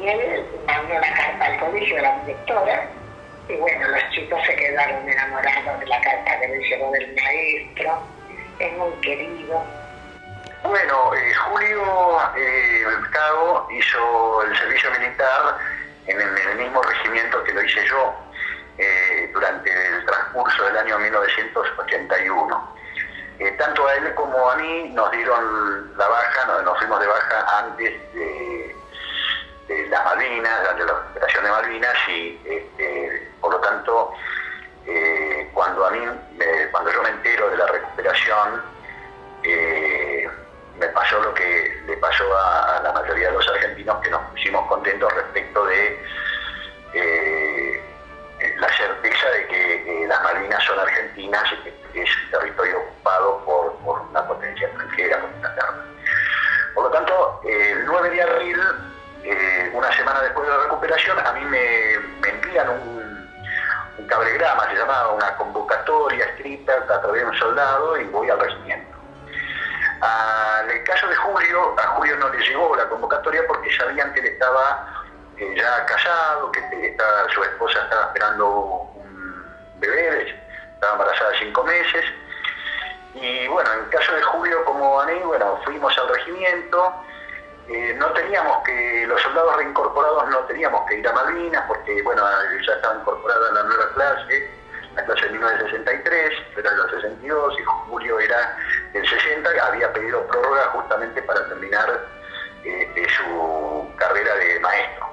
Y 0.00 0.08
él 0.08 0.46
mandó 0.66 0.94
la 0.94 1.14
carta 1.14 1.44
al 1.44 1.58
colegio 1.58 1.96
de 1.96 2.02
la 2.02 2.18
directora, 2.20 2.88
y 3.48 3.56
bueno, 3.56 3.88
los 3.88 4.10
chicos 4.10 4.40
se 4.46 4.54
quedaron 4.54 5.08
enamorados 5.08 5.80
de 5.80 5.86
la 5.86 6.00
carta 6.00 6.40
que 6.40 6.48
le 6.48 6.58
llegó 6.68 6.90
del 6.92 7.14
maestro, 7.14 8.02
es 8.60 8.72
muy 8.78 8.92
querido. 9.00 9.64
Bueno, 10.62 11.14
eh, 11.14 11.34
Julio 11.34 12.20
eh, 12.36 12.84
hizo 13.70 14.42
el 14.42 14.56
servicio 14.56 14.90
militar 14.92 15.58
en 16.06 16.20
el, 16.20 16.56
mismo 16.56 16.82
regimiento 16.82 17.42
que 17.44 17.52
lo 17.52 17.62
hice 17.62 17.86
yo 17.86 18.14
eh, 18.78 19.30
durante 19.32 19.70
el 19.70 20.04
transcurso 20.04 20.64
del 20.64 20.78
año 20.78 20.98
1981. 20.98 22.74
Eh, 23.38 23.50
tanto 23.52 23.86
a 23.86 23.94
él 23.94 24.14
como 24.14 24.50
a 24.50 24.56
mí 24.56 24.90
nos 24.90 25.10
dieron 25.10 25.96
la 25.96 26.08
baja, 26.08 26.62
nos, 26.62 26.78
fuimos 26.78 27.00
de 27.00 27.06
baja 27.06 27.58
antes 27.58 28.14
de, 28.14 28.76
las 29.88 30.04
Malvinas, 30.04 30.76
de 30.76 30.84
la 30.84 30.92
operación 30.92 31.44
de 31.44 31.50
Malvinas, 31.50 31.96
y 32.08 32.40
este, 32.44 33.30
por 33.40 33.52
lo 33.52 33.60
tanto, 33.60 34.12
eh, 34.86 35.50
cuando 35.54 35.86
a 35.86 35.90
mí, 35.90 36.00
cuando 36.70 36.92
yo 36.92 37.02
me 37.02 37.08
entero 37.10 37.48
de 37.50 37.56
la 37.56 37.66
recuperación, 37.66 38.62
me 40.78 40.88
pasó 40.88 41.20
lo 41.20 41.32
que 41.34 41.82
le 41.86 41.96
pasó 41.98 42.24
a, 42.36 42.80
la 42.82 42.92
mayoría 42.92 43.28
de 43.28 43.34
los 43.34 43.48
argentinos, 43.48 44.02
que 44.02 44.10
nos 44.10 44.22
pusimos 44.30 44.66
respecto 44.84 45.64
de 45.66 46.02
la 48.58 48.68
certeza 48.76 49.28
de 49.30 49.46
que 49.46 50.06
las 50.08 50.22
Malvinas 50.22 50.62
son 50.64 50.78
argentinas 50.78 51.44
y 51.52 51.70
que 51.92 52.02
es 52.02 52.10
territorio 52.30 52.80
ocupado 52.80 53.44
por, 53.44 54.00
una 54.10 54.26
potencia 54.26 54.66
extranjera, 54.66 55.20
por 55.20 55.30
Inglaterra. 55.30 55.84
Por 56.74 56.84
lo 56.84 56.90
tanto, 56.90 57.40
el 57.44 57.84
9 57.84 58.10
de 58.10 58.22
abril, 58.22 58.60
eh, 59.24 59.70
una 59.72 59.92
semana 59.92 60.20
después 60.22 60.46
de 60.46 60.54
la 60.54 60.62
recuperación, 60.62 61.18
a 61.18 61.32
mí 61.32 61.44
me, 61.46 61.94
envían 62.28 62.68
un, 62.68 63.30
un, 63.98 64.06
cablegrama, 64.06 64.68
se 64.70 64.76
llamaba 64.76 65.12
una 65.12 65.34
convocatoria 65.36 66.24
escrita 66.26 66.74
a 66.74 67.00
través 67.00 67.22
de 67.22 67.28
un 67.28 67.38
soldado 67.38 68.00
y 68.00 68.04
voy 68.04 68.30
al 68.30 68.40
regimiento. 68.40 68.91
En 70.64 70.70
el 70.70 70.84
caso 70.84 71.06
de 71.06 71.16
Julio, 71.16 71.74
a 71.78 71.86
Julio 71.88 72.16
no 72.16 72.28
le 72.28 72.38
llegó 72.38 72.74
la 72.74 72.88
convocatoria 72.88 73.42
porque 73.46 73.70
sabían 73.76 74.12
que 74.14 74.20
él 74.20 74.26
estaba 74.26 75.04
eh, 75.36 75.54
ya 75.56 75.86
casado, 75.86 76.50
que 76.52 76.96
su 77.32 77.42
esposa 77.42 77.82
estaba 77.84 78.06
esperando 78.06 78.48
un 78.48 79.44
bebé, 79.78 80.36
estaba 80.74 80.92
embarazada 80.94 81.30
cinco 81.38 81.62
meses. 81.64 82.04
Y 83.14 83.46
bueno, 83.48 83.72
en 83.72 83.80
el 83.80 83.88
caso 83.90 84.12
de 84.14 84.22
Julio 84.22 84.64
como 84.64 85.00
a 85.00 85.06
mí, 85.06 85.18
bueno, 85.24 85.60
fuimos 85.64 85.96
al 85.98 86.08
regimiento. 86.08 86.94
Eh, 87.68 87.94
no 87.96 88.06
teníamos 88.12 88.62
que, 88.64 89.06
los 89.06 89.20
soldados 89.22 89.56
reincorporados 89.56 90.28
no 90.30 90.38
teníamos 90.40 90.84
que 90.88 90.96
ir 90.96 91.08
a 91.08 91.12
Malvinas 91.12 91.64
porque, 91.68 92.02
bueno, 92.02 92.22
ya 92.66 92.72
estaba 92.72 92.96
incorporada 92.96 93.52
la 93.52 93.62
nueva 93.62 93.92
clase, 93.94 94.50
la 94.96 95.04
clase 95.04 95.26
de 95.26 95.30
1963, 95.30 96.32
era 96.56 96.72
la 96.72 96.90
62 96.90 97.60
y 97.60 97.62
Julio 97.62 98.18
era 98.18 98.58
del 98.92 99.08
60 99.08 99.50
había 99.66 99.92
pedido 99.92 100.26
prórroga 100.26 100.64
justamente 100.74 101.22
para 101.22 101.46
terminar 101.48 102.06
este, 102.64 103.08
su 103.10 103.92
carrera 103.96 104.34
de 104.36 104.60
maestro. 104.60 105.06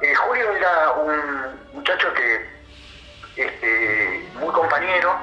Eh, 0.00 0.14
Julio 0.14 0.52
era 0.52 0.92
un 0.92 1.60
muchacho 1.72 2.12
que 2.14 2.56
este, 3.36 4.28
muy 4.34 4.52
compañero, 4.52 5.18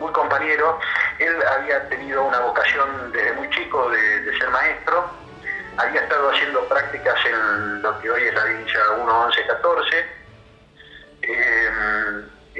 muy 0.00 0.12
compañero. 0.12 0.78
Él 1.18 1.34
había 1.42 1.88
tenido 1.88 2.24
una 2.24 2.40
vocación 2.40 3.12
desde 3.12 3.32
muy 3.32 3.50
chico 3.50 3.90
de, 3.90 4.38
ser 4.38 4.48
maestro. 4.50 5.10
Había 5.78 6.02
estado 6.02 6.30
haciendo 6.30 6.64
prácticas 6.68 7.16
en 7.26 7.82
lo 7.82 7.98
que 8.00 8.10
hoy 8.10 8.22
es 8.24 8.34
la 8.34 8.44
Villa 8.44 8.80
1, 8.98 9.20
11, 9.24 9.46
14. 9.46 10.06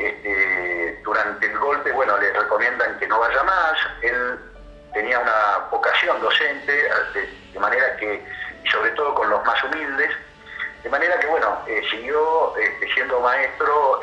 Este, 0.07 1.01
durante 1.03 1.47
el 1.47 1.59
golpe, 1.59 1.93
bueno, 1.93 2.17
le 2.19 2.33
recomiendan 2.33 2.99
que 2.99 3.07
no 3.07 3.19
vaya 3.19 3.43
más. 3.43 3.79
Él 4.03 4.39
tenía 4.95 5.19
una 5.19 5.59
vocación 5.71 6.21
docente, 6.21 6.73
de, 6.73 7.61
manera 7.61 7.97
que, 7.97 8.25
sobre 8.71 8.91
todo 8.93 9.15
con 9.15 9.29
los 9.31 9.45
más 9.45 9.63
humildes, 9.65 10.11
de 10.83 10.91
manera 10.91 11.19
que, 11.19 11.27
bueno, 11.27 11.59
eh, 11.67 11.83
siguió 11.91 12.57
este, 12.57 12.93
siendo 12.95 13.21
maestro 13.21 14.01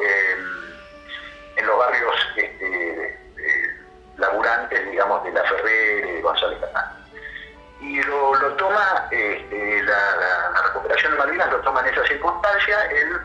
en 1.57 1.65
los 1.65 1.77
barrios 1.77 2.15
este, 2.35 3.19
laburantes, 4.17 4.91
digamos, 4.91 5.23
de 5.23 5.31
La 5.31 5.43
Ferrer 5.43 6.05
y 6.05 6.11
de 6.11 6.22
González 6.22 6.59
Catán. 6.59 7.05
Y 7.81 8.01
lo, 8.03 8.31
toma, 8.57 9.07
este, 9.11 9.84
la, 9.84 10.61
recuperación 10.67 11.11
de 11.13 11.17
Malvinas 11.17 11.51
lo 11.51 11.59
toma 11.61 11.81
en 11.81 11.93
esa 11.93 12.05
circunstancia, 12.07 12.85
él, 12.85 13.19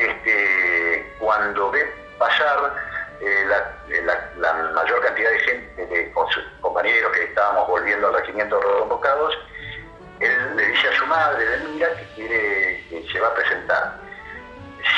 este, 0.00 1.14
cuando 1.18 1.70
ve 1.70 1.84
pasar 2.18 2.74
eh, 3.20 3.44
la, 4.36 4.72
mayor 4.74 5.00
cantidad 5.02 5.30
de 5.30 5.38
gente, 5.40 5.86
de, 5.86 6.12
compañeros 6.60 7.12
que 7.12 7.24
estábamos 7.24 7.68
volviendo 7.68 8.08
al 8.08 8.14
regimiento 8.14 8.60
convocados, 8.78 9.38
él 10.20 10.56
le 10.56 10.66
dice 10.66 10.88
a 10.88 10.96
su 10.96 11.06
madre, 11.06 11.44
Delmira, 11.44 11.88
que 11.96 12.04
quiere, 12.14 12.84
que 12.88 13.08
se 13.10 13.20
va 13.20 13.28
a 13.28 13.34
presentar 13.34 14.10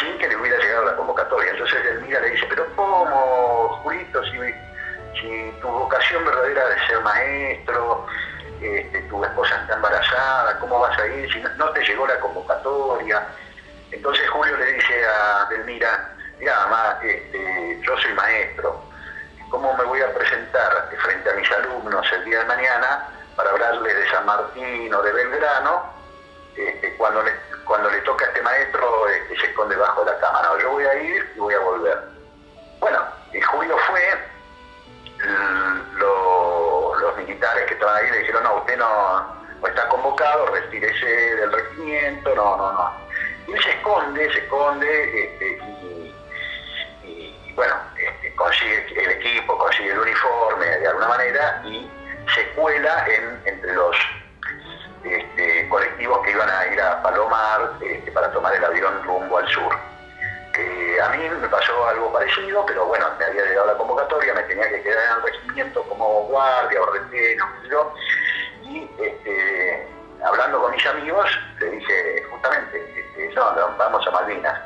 sin 0.00 0.18
que 0.18 0.28
le 0.28 0.36
hubiera 0.36 0.58
llegado 0.58 0.84
la 0.84 0.96
convocatoria. 0.96 1.50
Entonces 1.50 1.86
Elmira 1.86 2.20
le 2.20 2.30
dice, 2.30 2.46
pero 2.48 2.66
¿cómo, 2.76 3.80
Julito, 3.82 4.22
si, 4.24 5.52
tu 5.60 5.68
vocación 5.68 6.24
verdadera 6.24 6.68
de 6.68 6.86
ser 6.86 7.00
maestro, 7.00 8.06
este, 8.60 9.00
tu 9.02 9.24
esposa 9.24 9.56
está 9.62 9.74
embarazada, 9.74 10.58
¿cómo 10.58 10.80
vas 10.80 10.98
a 10.98 11.06
ir 11.06 11.32
si 11.32 11.40
no, 11.40 11.70
te 11.70 11.84
llegó 11.84 12.06
la 12.06 12.18
convocatoria? 12.20 13.26
Entonces 13.92 14.28
Julio 14.30 14.56
le 14.56 14.72
dice 14.72 15.06
a 15.06 15.46
Delmira, 15.50 16.14
mira 16.38 16.66
mamá, 16.66 16.98
este, 17.02 17.80
yo 17.82 17.96
soy 17.98 18.12
maestro, 18.14 18.82
¿cómo 19.50 19.76
me 19.76 19.84
voy 19.84 20.00
a 20.00 20.12
presentar 20.12 20.88
frente 21.02 21.30
a 21.30 21.34
mis 21.34 21.50
alumnos 21.52 22.06
el 22.12 22.24
día 22.24 22.38
de 22.40 22.44
mañana 22.46 23.08
para 23.36 23.50
hablarles 23.50 23.94
de 23.94 24.10
San 24.10 24.26
Martín 24.26 24.92
o 24.92 25.02
de 25.02 25.12
Belgrano 25.12 25.92
este, 26.56 26.94
cuando 26.96 27.22
le 27.22 27.32
cuando 27.64 27.90
le 27.90 28.00
toca 28.02 28.24
a 28.24 28.28
este 28.28 28.42
maestro 28.42 29.04
que 29.28 29.36
se 29.36 29.46
esconde 29.46 29.76
bajo 29.76 30.04
la 30.04 30.18
cama. 30.18 30.42
No, 30.42 30.58
yo 30.58 30.70
voy 30.72 30.84
a 30.84 30.94
ir 30.94 31.32
y 31.36 31.38
voy 31.38 31.54
a 31.54 31.60
volver. 31.60 31.98
Bueno, 32.80 32.98
y 33.32 33.40
Julio 33.40 33.76
fue, 33.86 34.02
los 35.98 37.16
militares 37.16 37.66
que 37.66 37.74
estaban 37.74 37.96
ahí 37.96 38.10
le 38.10 38.18
dijeron, 38.18 38.42
no, 38.42 38.56
usted 38.56 38.76
no, 38.76 39.42
está 39.66 39.88
convocado, 39.88 40.46
retírese 40.46 41.06
del 41.06 41.52
regimiento, 41.52 42.34
no, 42.34 42.56
no, 42.56 42.72
no. 42.72 42.92
Y 43.46 43.52
él 43.52 43.62
se 43.62 43.70
esconde, 43.70 44.32
se 44.32 44.38
esconde, 44.38 45.24
este, 45.24 45.58
y, 47.04 47.52
bueno, 47.54 47.74
este, 47.98 48.34
consigue 48.34 48.86
el 49.02 49.10
equipo, 49.10 49.58
consigue 49.58 49.92
el 49.92 49.98
uniforme 49.98 50.66
de 50.66 50.88
alguna 50.88 51.08
manera 51.08 51.62
y 51.64 51.88
se 52.34 52.46
cuela 52.50 53.06
entre 53.44 53.72
los 53.74 53.96
este, 55.04 55.68
colectivos 55.68 56.22
que 56.24 56.30
iban 56.30 56.48
a 56.48 56.66
ir 56.66 56.80
a 56.80 57.02
Palomar 57.02 57.72
para 58.14 58.32
tomar 58.32 58.54
el 58.54 58.64
avión 58.64 59.02
rumbo 59.04 59.38
al 59.38 59.48
sur. 59.48 59.74
a 59.74 61.08
mí 61.08 61.28
me 61.40 61.48
pasó 61.48 61.88
algo 61.88 62.12
parecido, 62.12 62.64
pero 62.66 62.86
bueno, 62.86 63.06
me 63.18 63.24
había 63.24 63.44
llegado 63.44 63.66
la 63.66 63.74
convocatoria, 63.74 64.34
me 64.34 64.42
tenía 64.44 64.68
que 64.68 64.82
quedar 64.82 65.04
en 65.04 65.16
el 65.16 65.22
regimiento 65.22 65.82
como 65.84 66.26
guardia 66.26 66.80
o 66.80 66.92
reteno, 66.92 67.44
yo, 67.68 67.94
y 68.64 68.88
hablando 70.24 70.60
con 70.62 70.72
mis 70.72 70.86
amigos, 70.86 71.28
le 71.58 71.70
dije 71.70 72.21
este, 73.32 73.60
no, 73.60 73.76
vamos 73.78 74.06
a 74.06 74.10
Malvinas. 74.10 74.60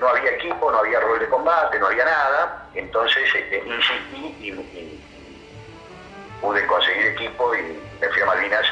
No 0.00 0.08
había 0.08 0.30
equipo, 0.30 0.70
no 0.70 0.78
había 0.78 1.00
rol 1.00 1.18
de 1.18 1.28
combate, 1.28 1.78
no 1.78 1.86
había 1.86 2.04
nada, 2.04 2.66
entonces 2.74 3.22
insistí 3.66 4.34
y 4.40 5.00
pude 6.40 6.66
conseguir 6.66 7.08
equipo 7.08 7.54
y 7.54 7.78
me 8.00 8.08
fui 8.08 8.22
a 8.22 8.26
Malvinas 8.26 8.66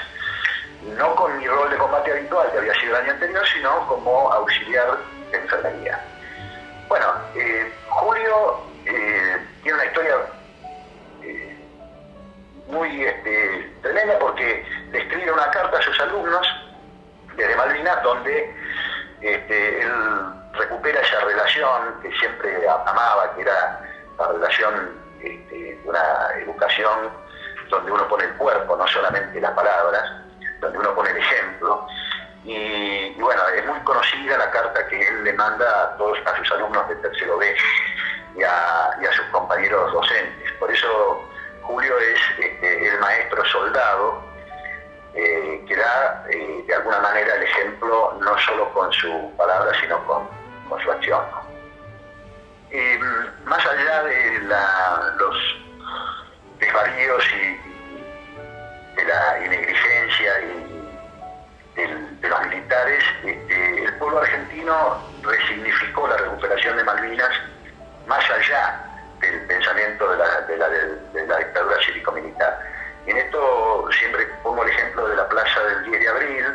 no 0.97 1.15
con 1.17 1.37
mi 1.39 1.47
rol 1.47 1.71
de 1.71 1.77
combate 1.77 2.13
habitual 2.13 2.51
que 2.53 2.59
había 2.59 2.75
sido 2.75 2.97
el 2.97 3.03
año 3.03 3.13
anterior, 3.13 3.47
sino 3.47 3.87
como 3.89 4.33
auxiliar 4.33 4.99
de 5.31 5.39
enfermería. 5.39 6.01
Bueno, 6.89 7.07
eh, 7.35 7.71
Julio 7.89 8.61
eh, 8.87 9.39
tiene 9.63 9.75
una 9.77 9.85
historia 9.85 10.15
eh, 11.23 11.57
muy 12.69 13.05
este, 13.05 13.71
tremenda 13.83 14.19
porque 14.19 14.65
le 14.93 14.99
escribe 14.99 15.33
una 15.33 15.51
carta 15.51 15.79
a 15.79 15.83
sus 15.83 16.01
alumnos 16.01 16.47
desde 17.37 17.57
Malvinas 17.57 18.03
donde 18.03 18.55
este, 19.21 19.83
él 19.83 19.93
recupera 20.53 21.01
esa 21.01 21.21
relación 21.21 22.01
que 22.03 22.13
siempre 22.19 22.69
amaba, 22.69 23.35
que 23.35 23.43
era 23.43 23.81
la 24.19 24.29
relación 24.29 24.99
este, 25.21 25.55
de 25.55 25.81
una 25.85 26.31
educación 26.43 27.11
donde 27.71 27.93
uno 27.93 28.07
pone 28.09 28.25
el 28.25 28.35
cuerpo, 28.35 28.77
no 28.77 28.87
solamente 28.89 29.41
las 29.41 29.53
palabras, 29.53 30.03
donde 30.61 30.79
uno 30.79 30.95
pone 30.95 31.11
el 31.11 31.17
ejemplo. 31.19 31.87
Y, 32.45 33.15
bueno, 33.21 33.43
es 33.49 33.67
muy 33.67 33.79
conocida 33.81 34.39
la 34.39 34.51
carta 34.51 34.87
que 34.89 35.07
él 35.07 35.25
le 35.25 35.33
manda 35.35 35.67
a 35.85 35.97
todos 35.97 36.19
a 36.25 36.37
sus 36.37 36.53
alumnos 36.53 36.89
de 36.89 36.97
tercero 36.97 37.37
B 37.37 37.55
y 38.37 38.43
a, 38.43 39.13
sus 39.13 39.27
compañeros 39.27 39.93
docentes. 39.93 40.53
Por 40.53 40.71
eso 40.71 41.29
Julio 41.63 41.99
es 41.99 42.21
este, 42.39 42.89
el 42.89 42.99
maestro 43.01 43.45
soldado 43.47 44.28
eh, 45.21 45.65
que 45.67 45.75
da 45.75 46.25
eh, 46.31 46.63
de 46.65 46.75
alguna 46.77 47.01
manera 47.01 47.35
el 47.35 47.43
ejemplo 47.43 48.17
no 48.21 48.39
solo 48.39 48.73
con 48.73 48.93
su 48.93 49.33
palabra, 49.37 49.73
sino 49.81 49.99
con, 50.07 50.29
su 50.81 50.93
acción. 50.93 51.25
más 53.45 53.67
allá 53.67 54.05
de 54.05 54.41
los 55.19 55.37
desvaríos 56.61 57.25
y, 57.35 58.95
de 58.95 59.05
la 59.05 59.39
negligencia 59.41 60.41
y 60.41 60.69
de, 61.75 62.29
los 62.29 62.47
militares, 62.47 63.03
este, 63.25 63.85
el 63.85 63.95
pueblo 63.95 64.21
argentino 64.21 65.03
resignificó 65.23 66.07
la 66.07 66.17
recuperación 66.17 66.77
de 66.77 66.85
Malvinas 66.85 67.33
más 68.07 68.25
allá 68.31 68.85
del 69.21 69.41
pensamiento 69.47 70.09
de 70.13 70.57
la, 70.57 71.39
dictadura 71.39 71.77
cívico-militar. 71.85 72.78
En 73.09 73.17
esto 73.17 73.89
siempre 73.99 74.27
pongo 74.43 74.63
el 74.63 74.69
ejemplo 74.71 75.09
de 75.09 75.17
la 75.17 75.29
plaza 75.29 75.61
del 75.65 75.85
10 75.85 76.01
de 76.01 76.09
abril, 76.09 76.47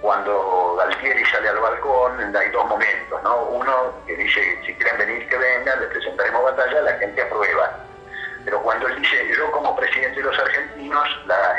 cuando 0.00 0.76
Galtieri 0.76 1.24
sale 1.26 1.48
al 1.48 1.58
balcón, 1.58 2.34
hay 2.34 2.50
dos 2.50 2.66
momentos, 2.66 3.22
¿no? 3.22 3.36
Uno 3.44 3.94
que 4.06 4.16
dice, 4.16 4.58
si 4.64 4.74
quieren 4.74 4.96
venir, 4.98 5.28
que 5.28 5.36
vengan, 5.36 5.80
les 5.80 5.90
presentaremos 5.90 6.42
batalla, 6.44 6.80
la 6.80 6.92
gente 6.94 7.22
aprueba 7.22 7.70
pero 8.44 8.62
cuando 8.62 8.88
él 8.88 8.96
dice 8.96 9.28
yo 9.36 9.50
como 9.50 9.76
presidente 9.76 10.16
de 10.18 10.24
los 10.24 10.38
argentinos, 10.38 11.08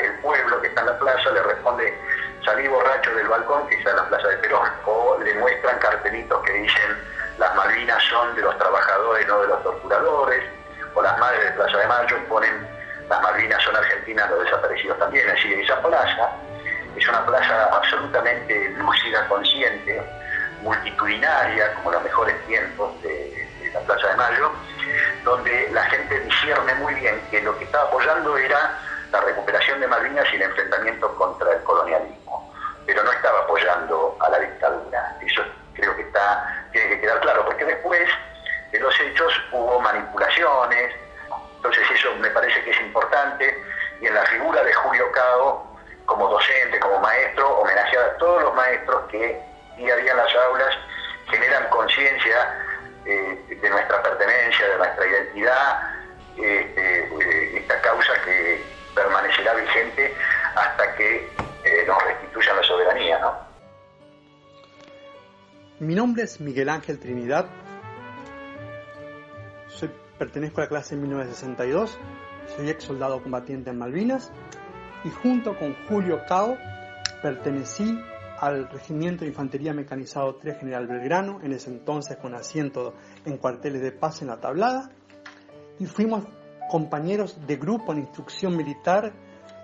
el 0.02 0.12
pueblo 0.20 0.60
que 0.60 0.68
está 0.68 0.80
en 0.80 0.86
la 0.88 0.98
plaza 0.98 1.30
le 1.30 1.42
responde 1.42 1.96
salí 2.44 2.66
borracho 2.66 3.14
del 3.14 3.28
balcón 3.28 3.68
que 3.68 3.76
está 3.76 3.90
en 3.90 3.96
la 3.96 4.08
plaza 4.08 4.28
de 4.28 4.36
Perón, 4.38 4.68
o 4.84 5.18
le 5.18 5.34
muestran 5.34 5.78
cartelitos 5.78 6.42
que 6.42 6.52
dicen 6.52 6.98
las 7.38 7.54
Malvinas 7.54 8.02
son 8.04 8.34
de 8.34 8.42
los 8.42 8.58
trabajadores, 8.58 9.26
no 9.28 9.40
de 9.42 9.48
los 9.48 9.62
torturadores, 9.62 10.44
o 10.94 11.02
las 11.02 11.18
madres 11.18 11.44
de 11.44 11.50
Plaza 11.52 11.78
de 11.78 11.86
Mayo 11.86 12.16
ponen 12.28 12.68
las 13.12 13.20
Malvinas 13.20 13.62
son 13.62 13.76
argentinas, 13.76 14.30
los 14.30 14.42
desaparecidos 14.44 14.98
también, 14.98 15.28
así 15.28 15.52
esa 15.52 15.82
plaza 15.82 16.30
es 16.96 17.08
una 17.08 17.26
plaza 17.26 17.64
absolutamente 17.66 18.70
lúcida, 18.70 19.28
consciente, 19.28 20.02
multitudinaria, 20.62 21.74
como 21.74 21.92
los 21.92 22.02
mejores 22.04 22.34
tiempos 22.46 23.02
de 23.02 23.70
la 23.74 23.80
Plaza 23.80 24.08
de 24.08 24.16
Mayo, 24.16 24.52
donde 25.24 25.70
la 25.72 25.84
gente 25.84 26.20
discierne 26.20 26.74
muy 26.76 26.94
bien 26.94 27.20
que 27.30 27.42
lo 27.42 27.58
que 27.58 27.64
estaba 27.64 27.84
apoyando 27.88 28.38
era 28.38 28.78
la 29.10 29.20
recuperación 29.20 29.80
de 29.80 29.88
Malvinas 29.88 30.26
y 30.32 30.36
el 30.36 30.42
enfrentamiento 30.42 31.14
contra 31.16 31.52
el 31.52 31.62
colonialismo, 31.64 32.50
pero 32.86 33.02
no 33.04 33.12
estaba 33.12 33.40
apoyando 33.40 34.16
a 34.20 34.30
la 34.30 34.38
dictadura. 34.38 35.18
Eso 35.20 35.42
creo 35.74 35.94
que 35.96 36.02
está, 36.02 36.66
tiene 36.72 36.88
que 36.88 37.00
quedar 37.02 37.20
claro, 37.20 37.44
porque 37.44 37.66
después 37.66 38.08
de 38.70 38.80
los 38.80 38.98
hechos 39.00 39.34
hubo 39.52 39.80
manipulaciones, 39.80 40.94
entonces 41.62 41.88
eso 41.94 42.12
me 42.16 42.28
parece 42.30 42.60
que 42.64 42.70
es 42.72 42.80
importante, 42.80 43.56
y 44.00 44.06
en 44.06 44.14
la 44.14 44.26
figura 44.26 44.64
de 44.64 44.74
Julio 44.74 45.12
Cao, 45.12 45.78
como 46.06 46.28
docente, 46.28 46.80
como 46.80 46.98
maestro, 46.98 47.48
homenajear 47.60 48.04
a 48.04 48.16
todos 48.16 48.42
los 48.42 48.54
maestros 48.56 49.08
que 49.08 49.40
día 49.76 49.94
a 49.94 49.96
día 49.96 50.10
en 50.10 50.16
las 50.16 50.34
aulas 50.34 50.74
generan 51.30 51.68
conciencia 51.70 52.64
eh, 53.06 53.56
de 53.62 53.70
nuestra 53.70 54.02
pertenencia, 54.02 54.66
de 54.66 54.76
nuestra 54.76 55.06
identidad 55.06 55.82
este, 56.36 57.58
esta 57.58 57.80
causa 57.80 58.12
que 58.24 58.60
permanecerá 58.92 59.54
vigente 59.54 60.12
hasta 60.56 60.96
que 60.96 61.30
nos 61.86 62.02
restituyan 62.02 62.56
la 62.56 62.62
soberanía, 62.64 63.18
¿no? 63.20 63.38
Mi 65.78 65.94
nombre 65.94 66.24
es 66.24 66.40
Miguel 66.40 66.68
Ángel 66.68 66.98
Trinidad. 66.98 67.46
Pertenezco 70.18 70.60
a 70.60 70.64
la 70.64 70.68
clase 70.68 70.96
1962. 70.96 71.98
Soy 72.56 72.68
ex 72.68 72.84
soldado 72.84 73.22
combatiente 73.22 73.70
en 73.70 73.78
Malvinas. 73.78 74.30
Y 75.04 75.10
junto 75.10 75.58
con 75.58 75.74
Julio 75.88 76.20
Cao 76.28 76.56
pertenecí 77.22 77.98
al 78.38 78.68
Regimiento 78.68 79.24
de 79.24 79.30
Infantería 79.30 79.72
Mecanizado 79.72 80.36
3 80.36 80.58
General 80.58 80.86
Belgrano, 80.86 81.40
en 81.42 81.52
ese 81.52 81.70
entonces 81.70 82.16
con 82.16 82.34
asiento 82.34 82.94
en 83.24 83.38
cuarteles 83.38 83.82
de 83.82 83.92
paz 83.92 84.22
en 84.22 84.28
la 84.28 84.40
tablada. 84.40 84.90
Y 85.78 85.86
fuimos 85.86 86.24
compañeros 86.70 87.38
de 87.46 87.56
grupo 87.56 87.92
en 87.92 88.00
instrucción 88.00 88.56
militar 88.56 89.12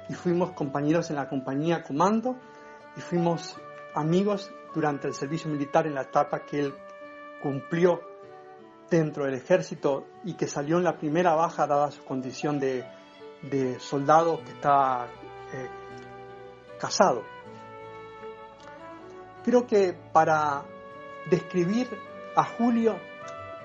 y 0.08 0.14
fuimos 0.14 0.52
compañeros 0.52 1.10
en 1.10 1.16
la 1.16 1.28
compañía 1.28 1.82
comando 1.82 2.36
y 2.96 3.00
fuimos 3.00 3.56
amigos 3.94 4.50
durante 4.74 5.06
el 5.08 5.14
servicio 5.14 5.50
militar 5.50 5.86
en 5.86 5.94
la 5.94 6.02
etapa 6.02 6.44
que 6.44 6.60
él 6.60 6.74
cumplió 7.42 8.00
dentro 8.90 9.24
del 9.24 9.34
ejército 9.34 10.06
y 10.24 10.34
que 10.34 10.46
salió 10.46 10.78
en 10.78 10.84
la 10.84 10.96
primera 10.96 11.34
baja 11.34 11.66
dada 11.66 11.90
su 11.90 12.04
condición 12.04 12.58
de, 12.58 12.84
de 13.42 13.78
soldado 13.80 14.42
que 14.44 14.50
estaba 14.50 15.06
eh, 15.52 15.68
casado. 16.78 17.22
Creo 19.44 19.66
que 19.66 19.94
para 20.12 20.64
describir 21.30 21.88
a 22.36 22.44
Julio, 22.44 22.98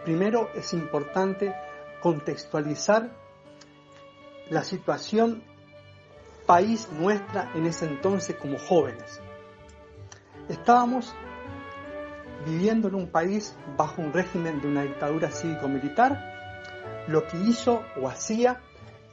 primero 0.04 0.50
es 0.54 0.74
importante 0.74 1.54
contextualizar 2.02 3.12
la 4.50 4.64
situación 4.64 5.44
país 6.46 6.90
nuestra 6.92 7.52
en 7.56 7.66
ese 7.66 7.86
entonces 7.86 8.36
como 8.36 8.60
jóvenes. 8.60 9.22
Estábamos 10.50 11.14
viviendo 12.46 12.88
en 12.88 12.96
un 12.96 13.08
país 13.08 13.56
bajo 13.78 14.02
un 14.02 14.14
régimen 14.14 14.62
de 14.62 14.68
una 14.68 14.84
dictadura 14.84 15.30
cívico-militar, 15.30 17.06
lo 17.08 17.26
que 17.26 17.38
hizo 17.38 17.84
o 18.02 18.08
hacía 18.08 18.62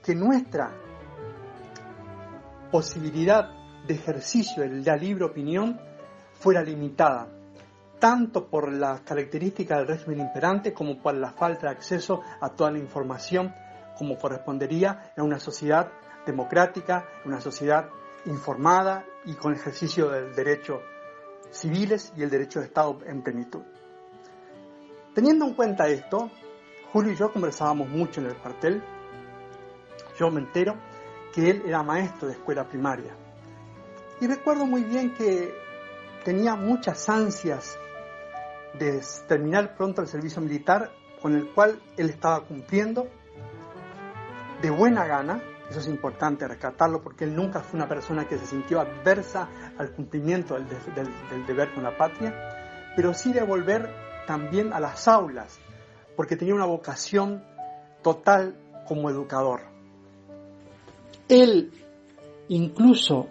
que 0.03 0.15
nuestra 0.15 0.73
posibilidad 2.71 3.51
de 3.87 3.95
ejercicio 3.95 4.63
de 4.63 4.83
la 4.83 4.97
libre 4.97 5.25
opinión 5.25 5.81
fuera 6.33 6.63
limitada, 6.63 7.29
tanto 7.99 8.49
por 8.49 8.73
las 8.73 9.01
características 9.01 9.79
del 9.79 9.89
régimen 9.89 10.21
imperante 10.21 10.73
como 10.73 11.01
por 11.03 11.15
la 11.15 11.33
falta 11.33 11.67
de 11.67 11.73
acceso 11.73 12.23
a 12.41 12.51
toda 12.51 12.71
la 12.71 12.79
información 12.79 13.55
como 13.97 14.17
correspondería 14.17 15.13
en 15.17 15.25
una 15.25 15.39
sociedad 15.39 15.91
democrática, 16.25 17.05
una 17.25 17.41
sociedad 17.41 17.89
informada 18.27 19.05
y 19.25 19.35
con 19.35 19.53
ejercicio 19.53 20.09
del 20.09 20.35
derecho 20.35 20.81
civiles 21.51 22.13
y 22.17 22.23
el 22.23 22.31
derecho 22.31 22.61
de 22.61 22.67
Estado 22.67 22.99
en 23.07 23.23
plenitud. 23.23 23.63
Teniendo 25.15 25.47
en 25.47 25.55
cuenta 25.55 25.89
esto, 25.89 26.31
Julio 26.93 27.13
y 27.13 27.17
yo 27.17 27.33
conversábamos 27.33 27.89
mucho 27.89 28.21
en 28.21 28.27
el 28.27 28.37
cuartel. 28.37 28.83
Yo 30.19 30.31
me 30.31 30.41
entero 30.41 30.77
que 31.33 31.51
él 31.51 31.63
era 31.67 31.83
maestro 31.83 32.29
de 32.29 32.35
escuela 32.35 32.69
primaria. 32.69 33.17
Y 34.21 34.27
recuerdo 34.27 34.67
muy 34.67 34.85
bien 34.85 35.15
que 35.15 35.55
tenía 36.25 36.55
muchas 36.55 37.09
ansias 37.09 37.79
de 38.79 39.03
terminar 39.27 39.75
pronto 39.77 40.03
el 40.03 40.09
servicio 40.09 40.43
militar 40.43 40.93
con 41.21 41.35
el 41.35 41.53
cual 41.53 41.81
él 41.97 42.11
estaba 42.11 42.45
cumpliendo 42.45 43.09
de 44.63 44.71
buena 44.71 45.07
gana 45.07 45.43
eso 45.71 45.79
es 45.79 45.87
importante 45.87 46.49
rescatarlo 46.49 47.01
porque 47.01 47.23
él 47.25 47.37
nunca 47.37 47.61
fue 47.61 47.79
una 47.79 47.89
persona 47.89 48.27
que 48.27 48.37
se 48.37 48.47
sintió 48.47 48.81
adversa 48.81 49.49
al 49.79 49.93
cumplimiento 49.93 50.57
del, 50.57 51.47
deber 51.47 51.73
con 51.73 51.85
la 51.85 51.97
patria, 51.97 52.93
pero 52.97 53.15
sí 53.15 53.33
de 53.33 53.43
volver 53.43 53.89
también 54.27 54.73
a 54.73 54.81
las 54.81 55.07
aulas, 55.07 55.61
porque 56.17 56.37
tenía 56.37 56.57
una 56.57 56.67
vocación 56.67 57.45
total 58.03 58.57
como 58.85 59.11
educador. 59.11 59.61
Él, 61.29 61.73
incluso 62.49 63.29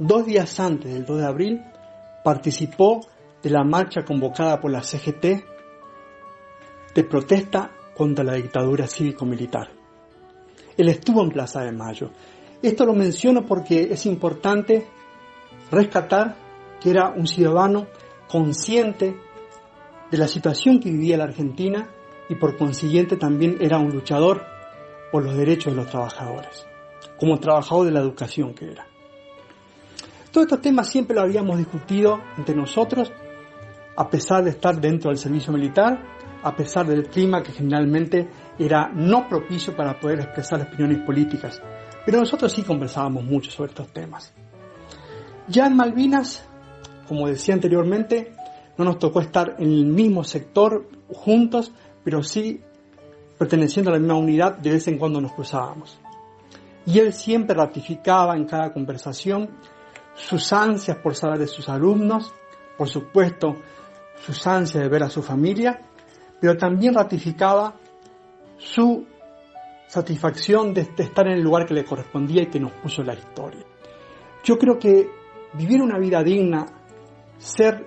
dos 0.00 0.26
días 0.26 0.58
antes 0.58 0.92
del 0.92 1.06
2 1.06 1.18
de 1.18 1.26
abril, 1.26 1.64
participó 2.24 3.06
de 3.40 3.50
la 3.50 3.62
marcha 3.62 4.04
convocada 4.04 4.60
por 4.60 4.72
la 4.72 4.82
CGT 4.82 5.44
de 6.92 7.04
protesta 7.04 7.70
contra 7.96 8.24
la 8.24 8.32
dictadura 8.32 8.88
cívico-militar. 8.88 9.79
Él 10.80 10.88
estuvo 10.88 11.22
en 11.22 11.28
Plaza 11.28 11.60
de 11.60 11.72
Mayo. 11.72 12.10
Esto 12.62 12.86
lo 12.86 12.94
menciono 12.94 13.44
porque 13.44 13.88
es 13.92 14.06
importante 14.06 14.86
rescatar 15.70 16.36
que 16.80 16.88
era 16.88 17.10
un 17.10 17.26
ciudadano 17.26 17.86
consciente 18.26 19.14
de 20.10 20.18
la 20.18 20.26
situación 20.26 20.80
que 20.80 20.90
vivía 20.90 21.18
la 21.18 21.24
Argentina 21.24 21.90
y 22.30 22.34
por 22.36 22.56
consiguiente 22.56 23.18
también 23.18 23.58
era 23.60 23.78
un 23.78 23.90
luchador 23.90 24.42
por 25.12 25.22
los 25.22 25.36
derechos 25.36 25.74
de 25.74 25.82
los 25.82 25.90
trabajadores, 25.90 26.66
como 27.18 27.38
trabajador 27.38 27.84
de 27.84 27.92
la 27.92 28.00
educación 28.00 28.54
que 28.54 28.70
era. 28.70 28.86
Todos 30.32 30.46
estos 30.46 30.62
temas 30.62 30.88
siempre 30.88 31.14
lo 31.14 31.20
habíamos 31.20 31.58
discutido 31.58 32.20
entre 32.38 32.54
nosotros, 32.54 33.12
a 33.96 34.08
pesar 34.08 34.44
de 34.44 34.50
estar 34.50 34.80
dentro 34.80 35.10
del 35.10 35.18
servicio 35.18 35.52
militar, 35.52 36.02
a 36.42 36.56
pesar 36.56 36.86
del 36.86 37.08
clima 37.08 37.42
que 37.42 37.52
generalmente 37.52 38.30
era 38.60 38.90
no 38.94 39.28
propicio 39.28 39.74
para 39.74 39.98
poder 39.98 40.20
expresar 40.20 40.60
opiniones 40.60 40.98
políticas. 40.98 41.62
Pero 42.04 42.18
nosotros 42.18 42.52
sí 42.52 42.62
conversábamos 42.62 43.24
mucho 43.24 43.50
sobre 43.50 43.70
estos 43.70 43.88
temas. 43.88 44.32
Ya 45.48 45.66
en 45.66 45.76
Malvinas, 45.76 46.44
como 47.08 47.26
decía 47.26 47.54
anteriormente, 47.54 48.32
no 48.76 48.84
nos 48.84 48.98
tocó 48.98 49.20
estar 49.20 49.56
en 49.58 49.70
el 49.72 49.86
mismo 49.86 50.24
sector 50.24 50.88
juntos, 51.08 51.72
pero 52.04 52.22
sí 52.22 52.60
perteneciendo 53.38 53.90
a 53.90 53.94
la 53.94 53.98
misma 53.98 54.16
unidad, 54.16 54.58
de 54.58 54.72
vez 54.72 54.86
en 54.88 54.98
cuando 54.98 55.20
nos 55.20 55.32
cruzábamos. 55.32 55.98
Y 56.84 56.98
él 56.98 57.12
siempre 57.14 57.56
ratificaba 57.56 58.36
en 58.36 58.44
cada 58.44 58.72
conversación 58.72 59.50
sus 60.14 60.52
ansias 60.52 60.98
por 60.98 61.14
saber 61.14 61.38
de 61.38 61.46
sus 61.46 61.68
alumnos, 61.68 62.32
por 62.76 62.88
supuesto 62.88 63.56
sus 64.24 64.46
ansias 64.46 64.82
de 64.82 64.88
ver 64.90 65.02
a 65.02 65.08
su 65.08 65.22
familia, 65.22 65.80
pero 66.38 66.56
también 66.56 66.94
ratificaba 66.94 67.74
su 68.60 69.06
satisfacción 69.86 70.72
de, 70.74 70.82
estar 70.82 71.26
en 71.26 71.32
el 71.32 71.42
lugar 71.42 71.66
que 71.66 71.74
le 71.74 71.84
correspondía 71.84 72.42
y 72.42 72.46
que 72.46 72.60
nos 72.60 72.72
puso 72.72 73.02
la 73.02 73.14
historia. 73.14 73.64
Yo 74.44 74.56
creo 74.56 74.78
que 74.78 75.08
vivir 75.54 75.80
una 75.80 75.98
vida 75.98 76.22
digna, 76.22 76.66
ser 77.38 77.86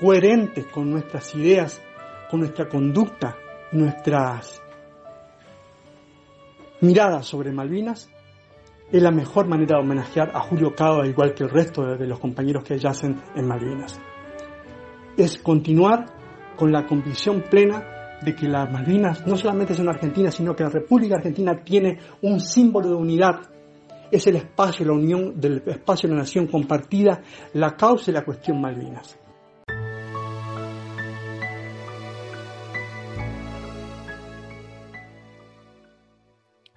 coherentes 0.00 0.66
con 0.66 0.90
nuestras 0.90 1.34
ideas, 1.34 1.82
con 2.30 2.40
nuestra 2.40 2.68
conducta, 2.68 3.36
nuestras 3.72 4.62
miradas 6.80 7.26
sobre 7.26 7.52
Malvinas, 7.52 8.08
es 8.90 9.02
la 9.02 9.10
mejor 9.10 9.48
manera 9.48 9.76
de 9.78 9.82
homenajear 9.82 10.30
a 10.34 10.40
Julio 10.40 10.74
Cao, 10.74 11.04
igual 11.04 11.34
que 11.34 11.44
el 11.44 11.50
resto 11.50 11.82
de 11.82 12.06
los 12.06 12.18
compañeros 12.18 12.62
que 12.62 12.78
yacen 12.78 13.20
en 13.34 13.46
Malvinas. 13.46 14.00
Es 15.16 15.38
continuar 15.38 16.06
con 16.56 16.70
la 16.72 16.86
convicción 16.86 17.42
plena 17.50 18.01
de 18.24 18.34
que 18.34 18.48
las 18.48 18.70
Malvinas 18.70 19.26
no 19.26 19.36
solamente 19.36 19.74
son 19.74 19.88
argentinas, 19.88 20.34
sino 20.34 20.54
que 20.54 20.64
la 20.64 20.70
República 20.70 21.16
Argentina 21.16 21.56
tiene 21.62 21.98
un 22.22 22.40
símbolo 22.40 22.88
de 22.88 22.94
unidad. 22.94 23.40
Es 24.10 24.26
el 24.26 24.36
espacio, 24.36 24.86
la 24.86 24.92
unión 24.92 25.40
del 25.40 25.62
espacio 25.66 26.08
de 26.08 26.14
la 26.14 26.20
nación 26.22 26.46
compartida, 26.46 27.22
la 27.54 27.76
causa 27.76 28.10
y 28.10 28.14
la 28.14 28.24
cuestión 28.24 28.60
Malvinas. 28.60 29.18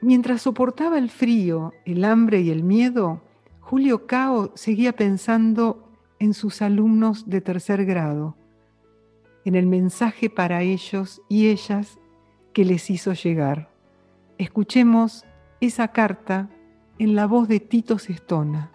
Mientras 0.02 0.44
soportaba 0.44 0.98
el 0.98 1.10
frío, 1.10 1.74
el 1.84 2.06
hambre 2.06 2.42
y 2.42 2.52
el 2.52 2.64
miedo, 2.64 3.22
Julio 3.60 4.06
Cao 4.06 4.52
seguía 4.56 4.94
pensando 4.94 5.90
en 6.20 6.34
sus 6.34 6.62
alumnos 6.62 7.28
de 7.28 7.42
tercer 7.42 7.86
grado 7.86 8.36
en 9.46 9.56
el 9.56 9.68
mensaje 9.68 10.30
para 10.30 10.64
ellos 10.64 11.22
y 11.30 11.50
ellas 11.50 12.00
que 12.52 12.66
les 12.66 12.90
hizo 12.90 13.14
llegar. 13.14 13.70
Escuchemos 14.38 15.24
esa 15.62 15.90
carta 15.90 16.50
en 16.98 17.16
la 17.16 17.28
voz 17.28 17.48
de 17.48 17.60
Tito 17.60 18.00
Sestona, 18.00 18.72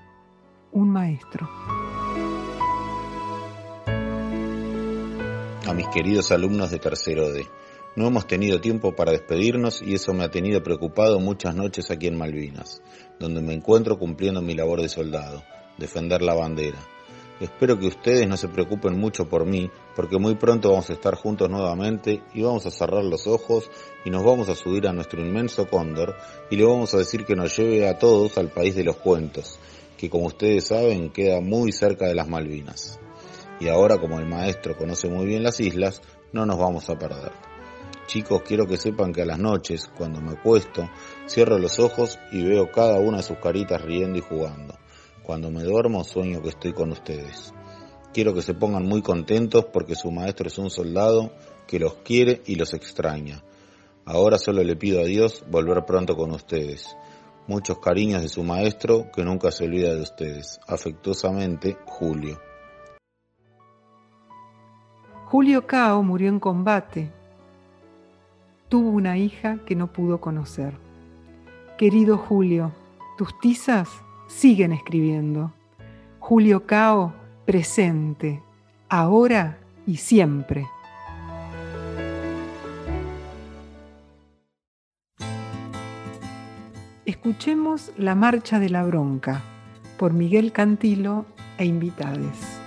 un 0.73 0.91
maestro. 0.91 1.51
A 5.67 5.75
mis 5.75 5.89
queridos 5.89 6.31
alumnos 6.31 6.71
de 6.71 6.79
tercero 6.79 7.31
D, 7.33 7.47
no 7.97 8.07
hemos 8.07 8.27
tenido 8.27 8.61
tiempo 8.61 8.95
para 8.95 9.13
despedirnos 9.13 9.83
y 9.83 9.95
eso 9.95 10.15
me 10.15 10.25
ha 10.25 10.31
tenido 10.31 10.63
preocupado 10.63 11.19
muchas 11.19 11.55
noches 11.57 11.91
aquí 11.91 12.07
en 12.07 12.17
Malvinas, 12.17 12.83
donde 13.19 13.43
me 13.43 13.55
encuentro 13.55 13.99
cumpliendo 13.99 14.41
mi 14.41 14.55
labor 14.55 14.81
de 14.81 14.89
soldado, 14.89 15.43
defender 15.79 16.23
la 16.23 16.35
bandera 16.35 16.79
Espero 17.41 17.79
que 17.79 17.87
ustedes 17.87 18.29
no 18.29 18.37
se 18.37 18.49
preocupen 18.49 18.99
mucho 18.99 19.27
por 19.27 19.47
mí, 19.47 19.71
porque 20.01 20.19
muy 20.19 20.35
pronto 20.35 20.71
vamos 20.71 20.89
a 20.89 20.95
estar 20.95 21.15
juntos 21.15 21.51
nuevamente 21.51 22.23
y 22.33 22.41
vamos 22.41 22.65
a 22.65 22.71
cerrar 22.71 23.05
los 23.05 23.27
ojos 23.27 23.71
y 24.03 24.09
nos 24.09 24.25
vamos 24.25 24.49
a 24.49 24.55
subir 24.55 24.89
a 24.89 24.95
nuestro 24.95 25.21
inmenso 25.21 25.69
cóndor 25.69 26.17
y 26.51 26.57
le 26.57 26.65
vamos 26.65 26.95
a 26.95 26.97
decir 26.97 27.27
que 27.27 27.37
nos 27.37 27.55
lleve 27.55 27.87
a 27.87 27.99
todos 27.99 28.39
al 28.39 28.49
país 28.49 28.75
de 28.75 28.83
los 28.83 28.97
cuentos, 28.97 29.59
que 29.99 30.09
como 30.09 30.29
ustedes 30.29 30.69
saben 30.69 31.11
queda 31.11 31.43
muy 31.43 31.71
cerca 31.71 32.07
de 32.07 32.15
las 32.15 32.31
Malvinas. 32.31 32.99
Y 33.61 33.69
ahora 33.69 33.99
como 33.99 34.19
el 34.19 34.25
maestro 34.25 34.75
conoce 34.75 35.07
muy 35.11 35.27
bien 35.27 35.43
las 35.43 35.61
islas, 35.61 36.01
no 36.33 36.47
nos 36.47 36.59
vamos 36.59 36.89
a 36.89 36.99
perder. 36.99 37.33
Chicos, 38.07 38.41
quiero 38.41 38.67
que 38.67 38.79
sepan 38.79 39.13
que 39.13 39.21
a 39.21 39.27
las 39.27 39.39
noches, 39.39 39.91
cuando 39.99 40.23
me 40.23 40.33
acuesto, 40.33 40.89
cierro 41.29 41.59
los 41.59 41.79
ojos 41.79 42.19
y 42.33 42.43
veo 42.43 42.73
cada 42.73 42.99
una 43.01 43.19
de 43.19 43.23
sus 43.23 43.37
caritas 43.37 43.83
riendo 43.83 44.19
y 44.19 44.23
jugando. 44.23 44.79
Cuando 45.23 45.51
me 45.51 45.63
duermo 45.63 46.05
sueño 46.05 46.41
que 46.41 46.49
estoy 46.49 46.73
con 46.73 46.91
ustedes. 46.91 47.53
Quiero 48.13 48.35
que 48.35 48.43
se 48.43 48.55
pongan 48.55 48.85
muy 48.85 49.03
contentos 49.03 49.67
porque 49.67 49.95
su 49.95 50.11
maestro 50.11 50.49
es 50.49 50.59
un 50.59 50.71
soldado 50.71 51.33
que 51.67 51.79
los 51.79 51.95
quiere 51.97 52.43
y 52.47 52.57
los 52.57 52.75
extraña. 52.75 53.43
Ahora 54.05 54.39
solo 54.39 54.63
le 54.63 54.77
pido 54.77 55.01
a 55.01 55.05
Dios 55.05 55.45
volver 55.51 55.85
pronto 55.85 56.17
con 56.17 56.33
ustedes. 56.33 56.97
Muchos 57.47 57.79
cariños 57.79 58.23
de 58.23 58.29
su 58.29 58.43
maestro 58.43 59.11
que 59.13 59.25
nunca 59.25 59.51
se 59.51 59.65
olvida 59.65 59.95
de 59.95 60.03
ustedes. 60.03 60.61
Afectuosamente, 60.67 61.77
Julio. 61.85 62.41
Julio 65.27 65.67
Cao 65.67 66.03
murió 66.03 66.29
en 66.29 66.41
combate 66.41 67.13
tuvo 68.71 68.91
una 68.91 69.19
hija 69.19 69.59
que 69.67 69.75
no 69.75 69.89
pudo 69.89 70.21
conocer. 70.21 70.79
Querido 71.77 72.17
Julio, 72.17 72.73
tus 73.19 73.39
tizas 73.41 73.91
siguen 74.29 74.73
escribiendo. 74.73 75.53
Julio 76.21 76.67
Cao, 76.67 77.13
presente, 77.51 78.41
ahora 78.89 79.59
y 79.85 79.97
siempre. 79.97 80.69
Escuchemos 87.05 87.91
La 87.99 88.15
Marcha 88.15 88.61
de 88.61 88.71
la 88.71 88.85
Bronca 88.85 89.43
por 89.99 90.13
Miguel 90.13 90.53
Cantilo 90.53 91.27
e 91.59 91.65
invitades. 91.65 92.60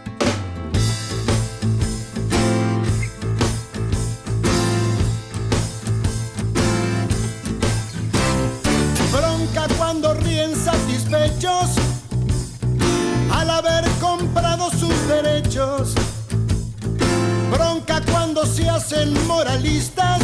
Bronca 17.51 18.01
cuando 18.11 18.45
se 18.45 18.67
hacen 18.67 19.13
moralistas 19.27 20.21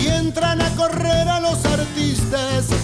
y 0.00 0.08
entran 0.08 0.60
a 0.60 0.70
correr 0.76 1.28
a 1.28 1.40
los 1.40 1.64
artistas. 1.64 2.81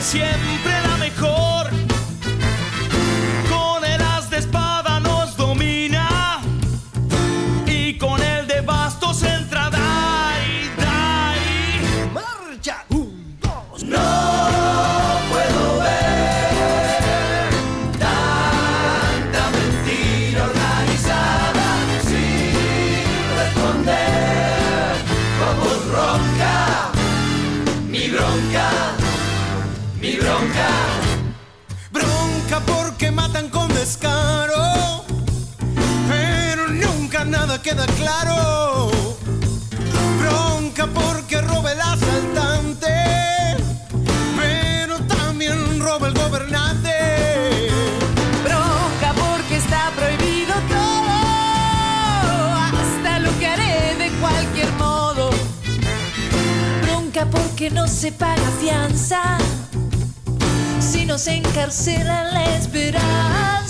Siempre 0.00 0.57
no 57.78 57.86
se 57.86 58.10
paga 58.10 58.50
fianza, 58.60 59.22
si 60.80 61.06
no 61.06 61.16
se 61.16 61.34
encarcela 61.36 62.24
la 62.24 62.56
esperanza. 62.56 63.67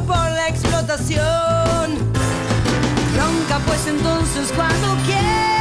Por 0.00 0.16
la 0.16 0.48
explotación. 0.48 1.22
Ronca 3.16 3.58
pues 3.66 3.86
entonces 3.86 4.52
cuando 4.56 4.96
quiere 5.04 5.51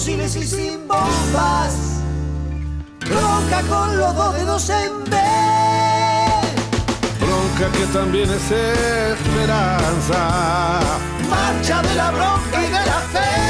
fusiles 0.00 0.34
y 0.34 0.46
sin 0.46 0.88
bombas 0.88 2.00
Bronca 3.00 3.60
con 3.68 3.98
los 3.98 4.16
dos 4.16 4.34
dedos 4.34 4.70
en 4.70 5.04
B. 5.10 5.16
Bronca 7.20 7.78
que 7.78 7.86
también 7.92 8.30
es 8.30 8.50
esperanza. 9.12 10.20
Marcha 11.28 11.82
de 11.82 11.94
la 11.96 12.10
bronca 12.12 12.62
y 12.62 12.66
de 12.66 12.70
la 12.70 13.00
fe. 13.12 13.49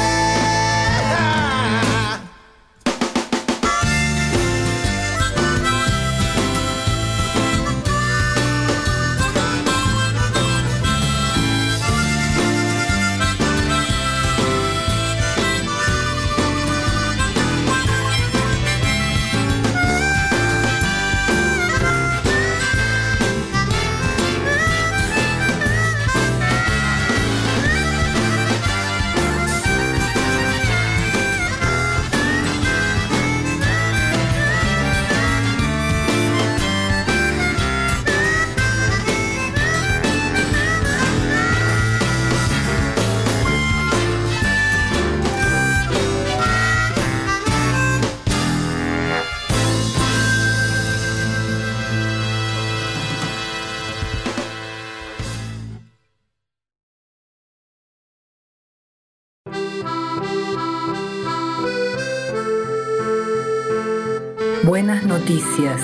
Noticias 65.11 65.81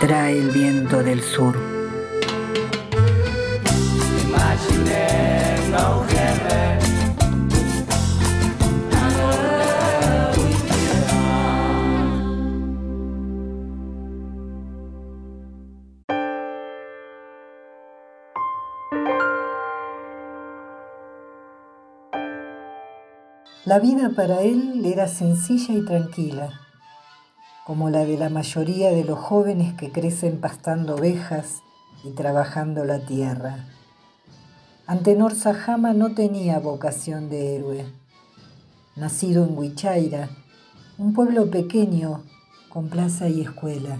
trae 0.00 0.36
el 0.36 0.50
viento 0.50 1.04
del 1.04 1.22
sur. 1.22 1.56
La 23.64 23.78
vida 23.78 24.10
para 24.16 24.42
él 24.42 24.82
era 24.84 25.06
sencilla 25.06 25.74
y 25.74 25.84
tranquila, 25.84 26.61
como 27.64 27.90
la 27.90 28.04
de 28.04 28.16
la 28.16 28.28
mayoría 28.28 28.90
de 28.90 29.04
los 29.04 29.18
jóvenes 29.18 29.74
que 29.74 29.92
crecen 29.92 30.40
pastando 30.40 30.96
ovejas 30.96 31.62
y 32.04 32.10
trabajando 32.10 32.84
la 32.84 33.06
tierra. 33.06 33.66
Antenor 34.86 35.34
Sajama 35.34 35.92
no 35.92 36.14
tenía 36.14 36.58
vocación 36.58 37.30
de 37.30 37.56
héroe. 37.56 37.86
Nacido 38.96 39.44
en 39.44 39.56
Huichaira, 39.56 40.28
un 40.98 41.14
pueblo 41.14 41.50
pequeño 41.50 42.24
con 42.68 42.88
plaza 42.88 43.28
y 43.28 43.42
escuela. 43.42 43.98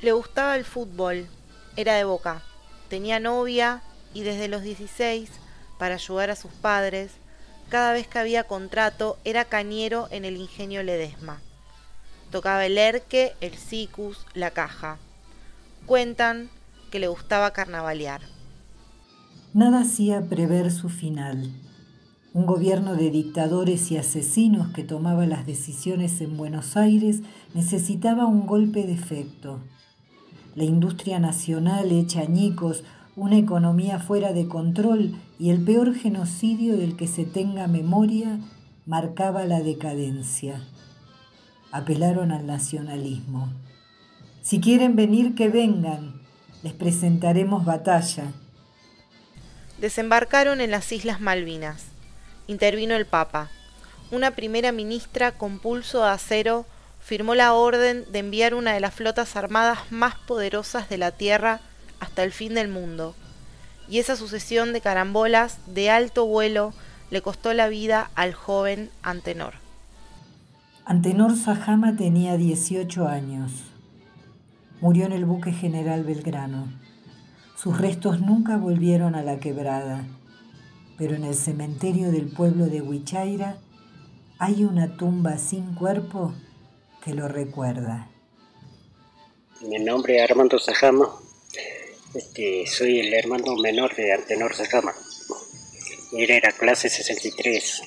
Le 0.00 0.12
gustaba 0.12 0.56
el 0.56 0.64
fútbol, 0.64 1.28
era 1.76 1.94
de 1.94 2.04
boca, 2.04 2.42
tenía 2.88 3.20
novia 3.20 3.82
y 4.12 4.22
desde 4.22 4.48
los 4.48 4.62
16, 4.62 5.30
para 5.78 5.94
ayudar 5.94 6.30
a 6.30 6.36
sus 6.36 6.52
padres, 6.52 7.12
cada 7.68 7.92
vez 7.92 8.06
que 8.06 8.18
había 8.18 8.44
contrato 8.44 9.16
era 9.24 9.44
cañero 9.44 10.08
en 10.10 10.24
el 10.24 10.36
ingenio 10.36 10.82
Ledesma. 10.82 11.40
Tocaba 12.30 12.66
el 12.66 12.78
erque, 12.78 13.34
el 13.40 13.54
sicus, 13.54 14.26
la 14.34 14.50
caja. 14.50 14.98
Cuentan 15.86 16.50
que 16.90 16.98
le 16.98 17.08
gustaba 17.08 17.52
carnavalear. 17.52 18.20
Nada 19.52 19.80
hacía 19.80 20.20
prever 20.28 20.72
su 20.72 20.88
final. 20.88 21.52
Un 22.32 22.46
gobierno 22.46 22.96
de 22.96 23.10
dictadores 23.10 23.92
y 23.92 23.96
asesinos 23.96 24.72
que 24.72 24.82
tomaba 24.82 25.24
las 25.26 25.46
decisiones 25.46 26.20
en 26.20 26.36
Buenos 26.36 26.76
Aires 26.76 27.20
necesitaba 27.54 28.26
un 28.26 28.46
golpe 28.46 28.84
de 28.84 28.92
efecto. 28.92 29.60
La 30.56 30.64
industria 30.64 31.20
nacional 31.20 31.92
hecha 31.92 32.22
añicos, 32.22 32.82
una 33.14 33.38
economía 33.38 34.00
fuera 34.00 34.32
de 34.32 34.48
control 34.48 35.14
y 35.38 35.50
el 35.50 35.64
peor 35.64 35.94
genocidio 35.94 36.76
del 36.76 36.96
que 36.96 37.06
se 37.06 37.24
tenga 37.24 37.68
memoria 37.68 38.40
marcaba 38.86 39.44
la 39.44 39.60
decadencia. 39.60 40.60
Apelaron 41.74 42.30
al 42.30 42.46
nacionalismo. 42.46 43.52
Si 44.42 44.60
quieren 44.60 44.94
venir, 44.94 45.34
que 45.34 45.48
vengan. 45.48 46.20
Les 46.62 46.72
presentaremos 46.72 47.64
batalla. 47.64 48.26
Desembarcaron 49.80 50.60
en 50.60 50.70
las 50.70 50.92
Islas 50.92 51.20
Malvinas. 51.20 51.86
Intervino 52.46 52.94
el 52.94 53.06
Papa. 53.06 53.50
Una 54.12 54.30
primera 54.36 54.70
ministra 54.70 55.32
con 55.32 55.58
pulso 55.58 56.04
de 56.04 56.10
acero 56.10 56.64
firmó 57.00 57.34
la 57.34 57.54
orden 57.54 58.04
de 58.12 58.20
enviar 58.20 58.54
una 58.54 58.72
de 58.72 58.78
las 58.78 58.94
flotas 58.94 59.34
armadas 59.34 59.80
más 59.90 60.14
poderosas 60.14 60.88
de 60.88 60.98
la 60.98 61.10
Tierra 61.10 61.60
hasta 61.98 62.22
el 62.22 62.30
fin 62.30 62.54
del 62.54 62.68
mundo. 62.68 63.16
Y 63.88 63.98
esa 63.98 64.14
sucesión 64.14 64.72
de 64.72 64.80
carambolas 64.80 65.58
de 65.66 65.90
alto 65.90 66.24
vuelo 66.24 66.72
le 67.10 67.20
costó 67.20 67.52
la 67.52 67.66
vida 67.66 68.12
al 68.14 68.32
joven 68.32 68.92
Antenor. 69.02 69.63
Antenor 70.86 71.34
Sajama 71.34 71.96
tenía 71.96 72.36
18 72.36 73.08
años. 73.08 73.50
Murió 74.82 75.06
en 75.06 75.12
el 75.12 75.24
buque 75.24 75.50
General 75.50 76.04
Belgrano. 76.04 76.70
Sus 77.56 77.80
restos 77.80 78.20
nunca 78.20 78.58
volvieron 78.58 79.14
a 79.14 79.22
la 79.22 79.40
quebrada, 79.40 80.04
pero 80.98 81.14
en 81.14 81.24
el 81.24 81.34
cementerio 81.34 82.12
del 82.12 82.26
pueblo 82.26 82.66
de 82.66 82.82
Huichaira 82.82 83.56
hay 84.38 84.64
una 84.64 84.98
tumba 84.98 85.38
sin 85.38 85.74
cuerpo 85.74 86.34
que 87.02 87.14
lo 87.14 87.28
recuerda. 87.28 88.10
Mi 89.62 89.78
nombre 89.78 90.16
es 90.16 90.30
Armando 90.30 90.58
Sajama. 90.58 91.08
Este, 92.12 92.66
soy 92.66 93.00
el 93.00 93.14
hermano 93.14 93.56
menor 93.56 93.96
de 93.96 94.12
Antenor 94.12 94.54
Sajama. 94.54 94.92
Él 96.12 96.30
era 96.30 96.52
clase 96.52 96.90
63 96.90 97.82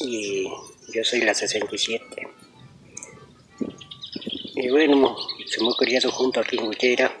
y 0.00 0.46
yo 0.92 1.04
soy 1.04 1.22
la 1.22 1.34
67. 1.34 2.28
Y 4.54 4.68
bueno, 4.68 5.16
se 5.46 5.60
hemos 5.60 5.76
criado 5.76 6.10
juntos 6.10 6.44
aquí 6.44 6.58
en 6.58 6.68
Huichaira 6.68 7.18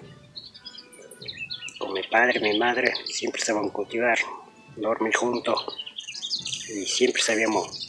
con 1.78 1.92
mi 1.92 2.02
padre, 2.02 2.40
mi 2.40 2.58
madre, 2.58 2.92
siempre 3.06 3.42
a 3.48 3.72
cultivar, 3.72 4.18
dormir 4.76 5.14
juntos 5.16 5.64
y 6.68 6.86
siempre 6.86 7.22
sabíamos 7.22 7.88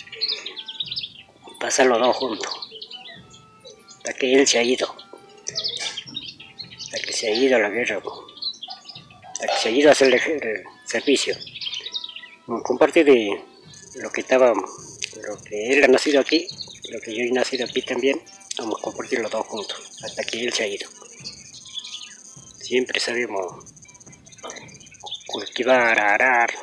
pasar 1.60 1.88
los 1.88 2.00
dos 2.00 2.16
juntos. 2.16 2.52
Hasta 3.98 4.14
que 4.14 4.34
él 4.34 4.48
se 4.48 4.60
ha 4.60 4.64
ido, 4.64 4.96
hasta 6.78 7.00
que 7.06 7.14
se 7.14 7.28
ha 7.28 7.36
ido 7.36 7.58
a 7.58 7.60
la 7.60 7.70
guerra, 7.70 8.02
hasta 9.32 9.48
que 9.48 9.54
se 9.62 9.70
ha 9.70 9.72
ido 9.72 9.90
a 9.90 9.92
hacer 9.92 10.14
el 10.14 10.64
servicio. 10.86 11.36
Compartir 12.64 13.06
de 13.06 13.44
lo 13.96 14.12
que 14.12 14.22
estaba, 14.22 14.54
lo 15.22 15.42
que 15.44 15.74
él 15.74 15.84
ha 15.84 15.88
nacido 15.88 16.20
aquí, 16.20 16.48
lo 16.90 17.00
que 17.00 17.16
yo 17.16 17.24
he 17.24 17.32
nacido 17.32 17.66
aquí 17.66 17.82
también, 17.82 18.22
vamos 18.58 18.80
a 18.80 18.84
compartir 18.84 19.20
los 19.20 19.32
dos 19.32 19.46
juntos, 19.46 20.00
hasta 20.04 20.24
que 20.24 20.44
él 20.44 20.54
se 20.54 20.64
ha 20.64 20.68
ido. 20.68 20.90
Siempre 22.60 23.00
sabemos 23.00 23.66
cultivar, 25.28 26.00
arar, 26.00 26.54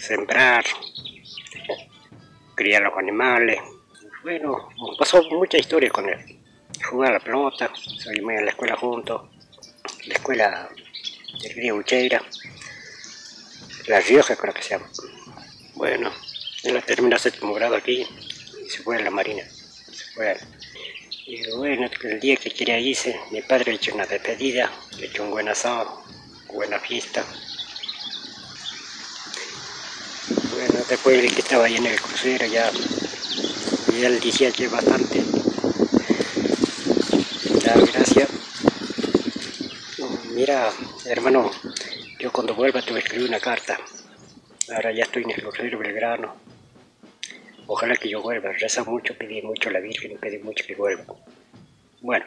sembrar, 0.00 0.64
criar 2.54 2.82
los 2.82 2.96
animales. 2.96 3.60
Bueno, 4.22 4.68
pasó 4.98 5.22
mucha 5.24 5.58
historia 5.58 5.90
con 5.90 6.08
él. 6.08 6.38
Jugar 6.88 7.10
a 7.10 7.14
la 7.14 7.20
pelota, 7.20 7.72
salimos 8.02 8.34
a 8.38 8.42
la 8.42 8.50
escuela 8.50 8.76
juntos, 8.76 9.22
la 10.06 10.14
escuela 10.14 10.68
del 11.42 11.54
Río 11.54 11.76
Ucheira, 11.76 12.22
La 13.86 14.00
Rioja 14.00 14.36
creo 14.36 14.54
que 14.54 14.62
se 14.62 14.70
llama. 14.70 14.88
Bueno, 15.74 16.10
él 16.64 16.82
terminó 16.84 17.18
séptimo 17.18 17.54
grado 17.54 17.74
aquí 17.74 18.06
y 18.64 18.70
se 18.70 18.82
fue 18.82 18.96
a 18.96 19.00
la 19.00 19.10
marina. 19.10 19.42
Se 19.90 20.04
fue 20.14 20.36
Y 21.26 21.50
bueno, 21.56 21.88
el 22.02 22.20
día 22.20 22.36
que 22.36 22.50
quería 22.50 22.78
irse, 22.78 23.18
mi 23.30 23.42
padre 23.42 23.72
le 23.72 23.76
echó 23.76 23.94
una 23.94 24.06
despedida, 24.06 24.70
le 24.98 25.06
echó 25.06 25.24
un 25.24 25.30
buen 25.30 25.48
asado, 25.48 26.02
buena 26.52 26.78
fiesta. 26.78 27.24
Bueno, 30.52 30.84
después 30.88 31.18
el 31.18 31.34
que 31.34 31.40
estaba 31.40 31.64
ahí 31.64 31.76
en 31.76 31.86
el 31.86 32.00
crucero 32.00 32.46
ya, 32.46 32.70
ya 33.98 34.06
él 34.06 34.20
decía 34.20 34.52
que 34.52 34.68
bastante. 34.68 35.22
Da 37.64 37.74
gracias. 37.74 38.28
Mira, 40.34 40.72
hermano, 41.06 41.50
yo 42.18 42.32
cuando 42.32 42.54
vuelva 42.54 42.82
te 42.82 42.90
voy 42.90 43.00
a 43.00 43.02
escribir 43.02 43.28
una 43.28 43.40
carta. 43.40 43.78
Ahora 44.74 44.92
ya 44.92 45.04
estoy 45.04 45.24
en 45.24 45.30
el 45.30 45.42
crucero 45.42 45.78
Belgrano. 45.78 46.41
Ojalá 47.66 47.96
que 47.96 48.08
yo 48.10 48.22
vuelva. 48.22 48.52
Reza 48.52 48.84
mucho, 48.84 49.16
pedí 49.16 49.42
mucho 49.42 49.68
a 49.68 49.72
la 49.72 49.80
Virgen, 49.80 50.18
pedí 50.18 50.38
mucho 50.38 50.64
que 50.66 50.74
vuelva. 50.74 51.04
Bueno. 52.00 52.24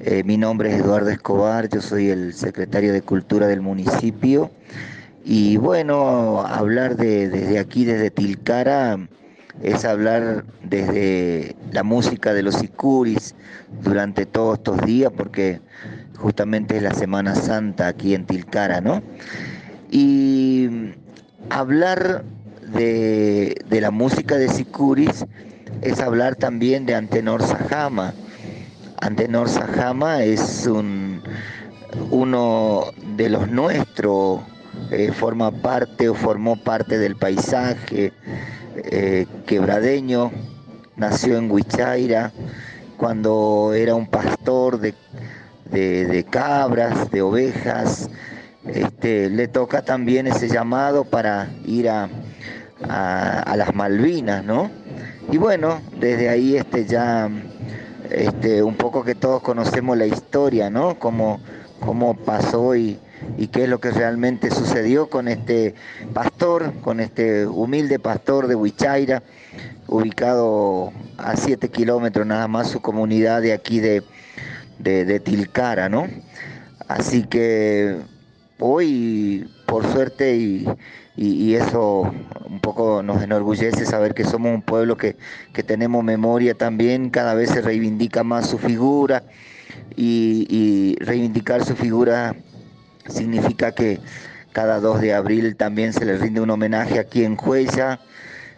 Eh, 0.00 0.22
mi 0.24 0.36
nombre 0.36 0.70
es 0.70 0.80
Eduardo 0.80 1.10
Escobar, 1.10 1.68
yo 1.68 1.80
soy 1.80 2.10
el 2.10 2.34
secretario 2.34 2.92
de 2.92 3.02
Cultura 3.02 3.48
del 3.48 3.62
municipio 3.62 4.52
y 5.24 5.56
bueno, 5.56 6.40
hablar 6.40 6.96
de, 6.96 7.28
desde 7.28 7.58
aquí, 7.58 7.84
desde 7.84 8.10
Tilcara, 8.10 9.08
es 9.62 9.84
hablar 9.84 10.44
desde 10.62 11.56
la 11.70 11.82
música 11.82 12.32
de 12.32 12.42
los 12.42 12.62
Icuris 12.62 13.34
durante 13.82 14.26
todos 14.26 14.58
estos 14.58 14.80
días, 14.82 15.12
porque 15.16 15.60
justamente 16.16 16.76
es 16.76 16.82
la 16.82 16.94
Semana 16.94 17.34
Santa 17.34 17.86
aquí 17.86 18.14
en 18.14 18.26
Tilcara, 18.26 18.80
¿no? 18.80 19.02
Y 19.90 20.92
hablar 21.50 22.24
de, 22.72 23.62
de 23.68 23.80
la 23.80 23.90
música 23.90 24.36
de 24.36 24.48
Sicuris 24.48 25.24
es 25.80 26.00
hablar 26.00 26.36
también 26.36 26.86
de 26.86 26.94
Antenor 26.94 27.42
Sajama. 27.42 28.14
Antenor 29.00 29.48
Sajama 29.48 30.22
es 30.22 30.66
un, 30.66 31.22
uno 32.10 32.84
de 33.16 33.28
los 33.30 33.48
nuestros 33.50 34.40
eh, 34.90 35.12
forma 35.12 35.50
parte 35.50 36.08
o 36.08 36.14
formó 36.14 36.56
parte 36.56 36.98
del 36.98 37.16
paisaje 37.16 38.12
eh, 38.76 39.26
quebradeño, 39.46 40.30
nació 40.96 41.36
en 41.38 41.50
Huichaira 41.50 42.32
cuando 42.96 43.72
era 43.74 43.94
un 43.94 44.06
pastor 44.06 44.78
de, 44.78 44.94
de, 45.70 46.24
cabras, 46.30 47.10
de 47.10 47.22
ovejas. 47.22 48.08
Este, 48.66 49.28
le 49.28 49.48
toca 49.48 49.82
también 49.82 50.28
ese 50.28 50.48
llamado 50.48 51.04
para 51.04 51.48
ir 51.66 51.88
a, 51.90 52.08
a, 52.88 53.54
las 53.56 53.74
Malvinas, 53.74 54.44
¿no? 54.44 54.70
Y 55.30 55.38
bueno, 55.38 55.80
desde 55.98 56.28
ahí 56.28 56.56
este 56.56 56.84
ya 56.84 57.30
este, 58.10 58.62
un 58.62 58.74
poco 58.74 59.04
que 59.04 59.14
todos 59.14 59.42
conocemos 59.42 59.96
la 59.96 60.06
historia, 60.06 60.70
¿no? 60.70 60.98
Cómo, 60.98 61.40
cómo 61.80 62.14
pasó 62.14 62.74
y, 62.76 62.98
y 63.38 63.48
qué 63.48 63.64
es 63.64 63.68
lo 63.68 63.80
que 63.80 63.90
realmente 63.90 64.50
sucedió 64.50 65.08
con 65.08 65.28
este 65.28 65.74
pastor, 66.12 66.72
con 66.80 67.00
este 67.00 67.46
humilde 67.46 67.98
pastor 67.98 68.46
de 68.46 68.54
Huichaira, 68.54 69.22
ubicado 69.88 70.92
a 71.18 71.36
7 71.36 71.68
kilómetros 71.70 72.26
nada 72.26 72.48
más 72.48 72.68
su 72.68 72.80
comunidad 72.80 73.42
de 73.42 73.52
aquí 73.52 73.80
de, 73.80 74.02
de, 74.78 75.04
de 75.04 75.20
Tilcara, 75.20 75.88
¿no? 75.88 76.06
Así 76.88 77.24
que 77.24 77.96
hoy, 78.58 79.48
por 79.66 79.90
suerte, 79.90 80.36
y, 80.36 80.66
y- 81.16 81.54
eso 81.54 82.12
un 82.46 82.60
poco 82.60 83.02
nos 83.02 83.22
enorgullece 83.22 83.84
saber 83.86 84.14
que 84.14 84.24
somos 84.24 84.54
un 84.54 84.62
pueblo 84.62 84.96
que, 84.96 85.16
que 85.52 85.62
tenemos 85.62 86.02
memoria 86.04 86.54
también, 86.54 87.10
cada 87.10 87.34
vez 87.34 87.50
se 87.50 87.60
reivindica 87.60 88.24
más 88.24 88.48
su 88.48 88.58
figura 88.58 89.22
y, 89.96 90.96
reivindicar 91.00 91.64
su 91.64 91.74
figura 91.76 92.34
significa 93.08 93.72
que 93.72 94.00
cada 94.52 94.80
2 94.80 95.00
de 95.00 95.14
abril 95.14 95.56
también 95.56 95.92
se 95.92 96.04
le 96.04 96.16
rinde 96.18 96.40
un 96.40 96.50
homenaje 96.50 96.98
aquí 96.98 97.24
en 97.24 97.36
Juella 97.36 98.00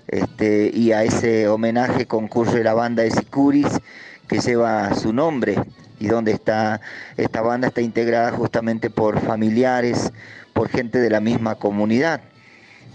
este, 0.09 0.71
y 0.75 0.93
a 0.93 1.03
ese 1.05 1.49
homenaje 1.49 2.07
concurre 2.07 2.63
la 2.63 2.75
banda 2.75 3.03
de 3.03 3.11
Sicuris 3.11 3.81
que 4.29 4.41
lleva 4.41 4.95
su 4.95 5.13
nombre 5.13 5.57
y 5.99 6.09
donde 6.09 6.33
está 6.33 6.81
esta 7.17 7.41
banda 7.43 7.69
está 7.69 7.81
integrada 7.81 8.33
justamente 8.33 8.91
por 8.91 9.21
familiares, 9.21 10.13
por 10.53 10.69
gente 10.69 10.99
de 10.99 11.11
la 11.11 11.21
misma 11.21 11.55
comunidad. 11.57 12.34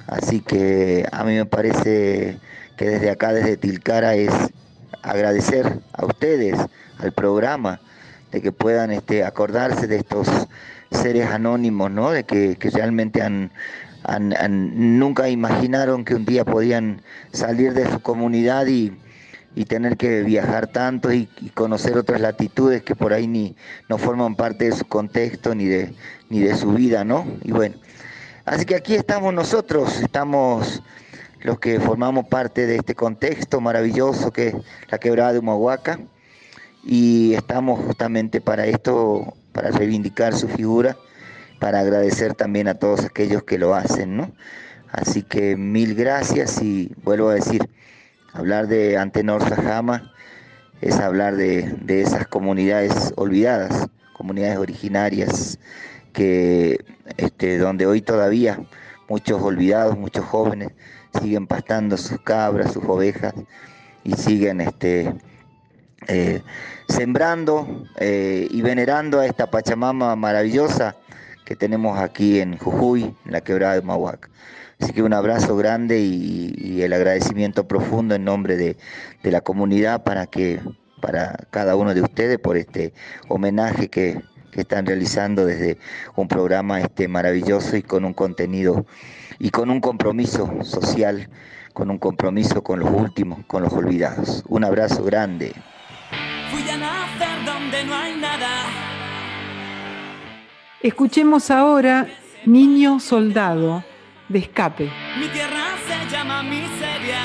Así 0.10 0.42
que 0.42 1.06
a 1.12 1.24
mí 1.24 1.36
me 1.36 1.46
parece 1.46 2.40
que 2.78 2.86
desde 2.90 3.12
acá, 3.12 3.32
desde 3.32 3.58
Tilcara, 3.58 4.16
es 4.16 4.32
agradecer 5.04 5.82
a 5.94 6.06
ustedes, 6.06 6.58
al 6.98 7.12
programa, 7.14 7.80
de 8.32 8.42
que 8.42 8.52
puedan 8.52 8.92
este, 8.92 9.24
acordarse 9.24 9.86
de 9.88 9.98
estos 9.98 10.28
seres 10.92 11.28
anónimos, 11.28 11.92
¿no? 11.92 12.10
De 12.12 12.24
que, 12.24 12.58
realmente 12.74 13.22
han, 13.22 13.52
han- 14.04 14.34
han- 14.36 14.98
nunca 15.00 15.30
imaginaron 15.30 16.04
que 16.06 16.16
un 16.16 16.26
día 16.26 16.44
podían 16.44 17.02
salir 17.32 17.74
de 17.74 17.90
su 17.92 18.00
comunidad 18.02 18.66
y, 18.68 18.92
y 19.56 19.66
tener 19.66 19.96
que 19.98 20.24
viajar 20.24 20.68
tanto 20.68 21.12
y, 21.14 21.30
y 21.42 21.50
conocer 21.50 21.98
otras 21.98 22.22
latitudes 22.22 22.82
que 22.84 22.96
por 22.96 23.14
ahí 23.14 23.28
ni 23.28 23.56
no 23.90 23.98
forman 24.00 24.36
parte 24.36 24.66
de 24.66 24.72
su 24.76 24.86
contexto 24.86 25.54
ni 25.54 25.66
de, 25.66 25.94
ni 26.30 26.40
de 26.40 26.56
su 26.56 26.72
vida, 26.74 27.04
¿no? 27.04 27.26
Y 27.44 27.52
bueno, 27.52 27.76
así 28.50 28.66
que 28.66 28.76
aquí 28.76 28.96
estamos 28.96 29.32
nosotros, 29.32 30.02
estamos 30.02 30.82
los 31.42 31.60
que 31.60 31.80
formamos 31.80 32.28
parte 32.28 32.66
de 32.66 32.78
este 32.78 32.96
contexto 32.96 33.62
maravilloso 33.62 34.32
que 34.34 34.48
es 34.48 34.56
la 34.90 34.98
quebrada 34.98 35.34
de 35.34 35.40
Humahuaca 35.40 36.00
y 36.84 37.36
estamos 37.36 37.80
justamente 37.86 38.42
para 38.42 38.66
esto, 38.66 39.36
para 39.54 39.70
reivindicar 39.70 40.36
su 40.36 40.48
figura, 40.48 40.98
para 41.60 41.82
agradecer 41.82 42.34
también 42.34 42.68
a 42.68 42.74
todos 42.74 43.06
aquellos 43.06 43.44
que 43.44 43.60
lo 43.60 43.76
hacen, 43.76 44.18
¿no? 44.18 44.32
Así 44.92 45.22
que 45.22 45.56
mil 45.56 45.94
gracias 45.94 46.60
y 46.64 46.92
vuelvo 47.04 47.30
a 47.30 47.36
decir, 47.36 47.70
hablar 48.34 48.68
de 48.68 48.98
Antenor 48.98 49.48
Sajama 49.48 50.12
es 50.82 50.98
hablar 51.00 51.36
de, 51.36 51.72
de 51.82 52.02
esas 52.02 52.26
comunidades 52.26 53.14
olvidadas, 53.16 53.88
comunidades 54.14 54.58
originarias, 54.58 55.60
que 56.20 56.84
este, 57.16 57.58
donde 57.58 57.86
hoy 57.86 58.02
todavía 58.02 58.60
muchos 59.08 59.42
olvidados, 59.42 59.98
muchos 59.98 60.26
jóvenes 60.26 60.74
siguen 61.18 61.48
pastando 61.48 61.96
sus 61.96 62.20
cabras, 62.20 62.74
sus 62.74 62.84
ovejas 62.84 63.34
y 64.04 64.12
siguen 64.16 64.60
este, 64.60 65.14
eh, 66.10 66.42
sembrando 66.90 67.86
eh, 68.02 68.50
y 68.52 68.62
venerando 68.62 69.22
a 69.22 69.28
esta 69.28 69.50
Pachamama 69.50 70.14
maravillosa 70.18 70.98
que 71.46 71.56
tenemos 71.56 71.98
aquí 71.98 72.42
en 72.42 72.58
Jujuy, 72.58 73.16
en 73.26 73.32
la 73.32 73.40
quebrada 73.40 73.76
de 73.76 73.82
Mahuac. 73.82 74.30
Así 74.82 74.92
que 74.92 75.04
un 75.04 75.14
abrazo 75.14 75.56
grande 75.56 76.02
y, 76.02 76.54
y 76.58 76.82
el 76.82 76.92
agradecimiento 76.92 77.66
profundo 77.66 78.14
en 78.14 78.26
nombre 78.26 78.58
de, 78.58 78.76
de 79.24 79.32
la 79.32 79.40
comunidad 79.40 80.04
para 80.04 80.28
que 80.28 80.60
para 81.00 81.48
cada 81.50 81.78
uno 81.78 81.94
de 81.94 82.02
ustedes 82.02 82.40
por 82.40 82.58
este 82.58 82.94
homenaje 83.30 83.88
que, 83.88 84.22
que 84.52 84.62
están 84.62 84.86
realizando 84.86 85.46
desde 85.46 85.78
un 86.16 86.28
programa 86.28 86.82
este 86.82 87.08
maravilloso 87.08 87.78
y 87.78 87.84
con 87.84 88.06
un 88.06 88.14
contenido 88.14 88.86
y 89.40 89.50
con 89.50 89.70
un 89.70 89.80
compromiso 89.80 90.64
social, 90.64 91.30
con 91.74 91.90
un 91.90 91.98
compromiso 91.98 92.64
con 92.64 92.80
los 92.80 92.90
últimos, 92.90 93.46
con 93.48 93.64
los 93.64 93.74
olvidados. 93.74 94.44
Un 94.48 94.64
abrazo 94.64 95.04
grande. 95.04 95.54
Fui 96.52 96.70
a 96.70 96.78
nacer 96.78 97.46
donde 97.46 97.84
no 97.86 97.96
hay 97.96 98.16
nada. 98.18 98.50
Escuchemos 100.82 101.52
ahora 101.52 102.08
Niño 102.46 103.00
Soldado 103.00 103.84
de 104.30 104.40
Escape. 104.40 104.90
Mi 105.20 105.28
tierra 105.28 105.76
se 105.88 106.16
llama 106.16 106.42
miseria. 106.44 107.20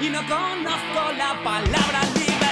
Y 0.00 0.10
no 0.10 0.20
conozco 0.20 1.12
la 1.16 1.42
palabra 1.42 2.00
libertad. 2.14 2.45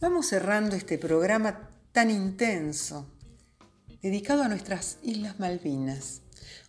Vamos 0.00 0.26
cerrando 0.26 0.76
este 0.76 0.98
programa 0.98 1.70
tan 1.92 2.10
intenso, 2.10 3.10
dedicado 4.02 4.42
a 4.42 4.48
nuestras 4.48 4.98
Islas 5.02 5.40
Malvinas. 5.40 6.20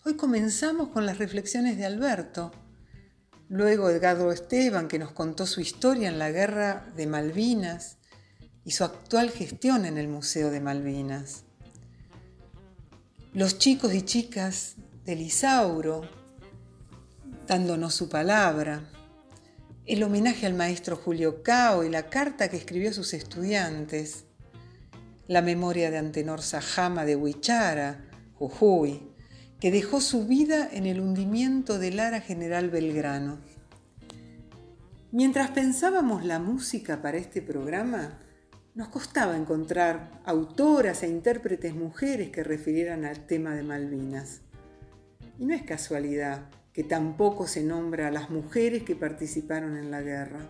Hoy 0.05 0.15
comenzamos 0.15 0.87
con 0.89 1.05
las 1.05 1.17
reflexiones 1.17 1.77
de 1.77 1.85
Alberto, 1.85 2.53
luego 3.49 3.89
Edgardo 3.89 4.31
Esteban, 4.31 4.87
que 4.87 4.99
nos 4.99 5.11
contó 5.11 5.45
su 5.45 5.59
historia 5.59 6.07
en 6.07 6.17
la 6.17 6.31
guerra 6.31 6.87
de 6.95 7.07
Malvinas 7.07 7.97
y 8.63 8.71
su 8.71 8.85
actual 8.85 9.31
gestión 9.31 9.83
en 9.83 9.97
el 9.97 10.07
Museo 10.07 10.49
de 10.49 10.61
Malvinas. 10.61 11.43
Los 13.33 13.57
chicos 13.57 13.93
y 13.93 14.03
chicas 14.03 14.75
del 15.03 15.19
Isauro, 15.19 16.03
dándonos 17.47 17.95
su 17.95 18.07
palabra, 18.07 18.89
el 19.89 20.03
homenaje 20.03 20.45
al 20.45 20.53
maestro 20.53 20.95
Julio 20.95 21.41
Cao 21.41 21.83
y 21.83 21.89
la 21.89 22.11
carta 22.11 22.47
que 22.47 22.57
escribió 22.57 22.91
a 22.91 22.93
sus 22.93 23.15
estudiantes, 23.15 24.25
la 25.25 25.41
memoria 25.41 25.89
de 25.89 25.97
Antenor 25.97 26.43
Sajama 26.43 27.05
de 27.05 27.15
Huichara, 27.15 28.05
Jujuy, 28.35 29.09
que 29.59 29.71
dejó 29.71 29.99
su 29.99 30.27
vida 30.27 30.69
en 30.71 30.85
el 30.85 30.99
hundimiento 30.99 31.79
del 31.79 31.99
Ara 31.99 32.21
General 32.21 32.69
Belgrano. 32.69 33.39
Mientras 35.11 35.49
pensábamos 35.49 36.23
la 36.23 36.37
música 36.37 37.01
para 37.01 37.17
este 37.17 37.41
programa, 37.41 38.19
nos 38.75 38.89
costaba 38.89 39.35
encontrar 39.35 40.21
autoras 40.23 41.01
e 41.01 41.07
intérpretes 41.07 41.73
mujeres 41.73 42.29
que 42.29 42.43
refirieran 42.43 43.05
al 43.05 43.25
tema 43.25 43.55
de 43.55 43.63
Malvinas. 43.63 44.41
Y 45.39 45.47
no 45.47 45.55
es 45.55 45.63
casualidad 45.63 46.43
que 46.79 46.85
tampoco 46.85 47.45
se 47.45 47.61
nombra 47.61 48.07
a 48.07 48.11
las 48.11 48.29
mujeres 48.29 48.83
que 48.83 48.95
participaron 48.95 49.75
en 49.75 49.91
la 49.91 50.01
guerra. 50.01 50.49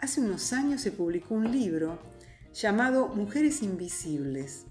Hace 0.00 0.20
unos 0.20 0.52
años 0.52 0.82
se 0.82 0.92
publicó 0.92 1.34
un 1.34 1.50
libro 1.50 1.98
llamado 2.52 3.08
Mujeres 3.08 3.62
Invisibles, 3.62 4.66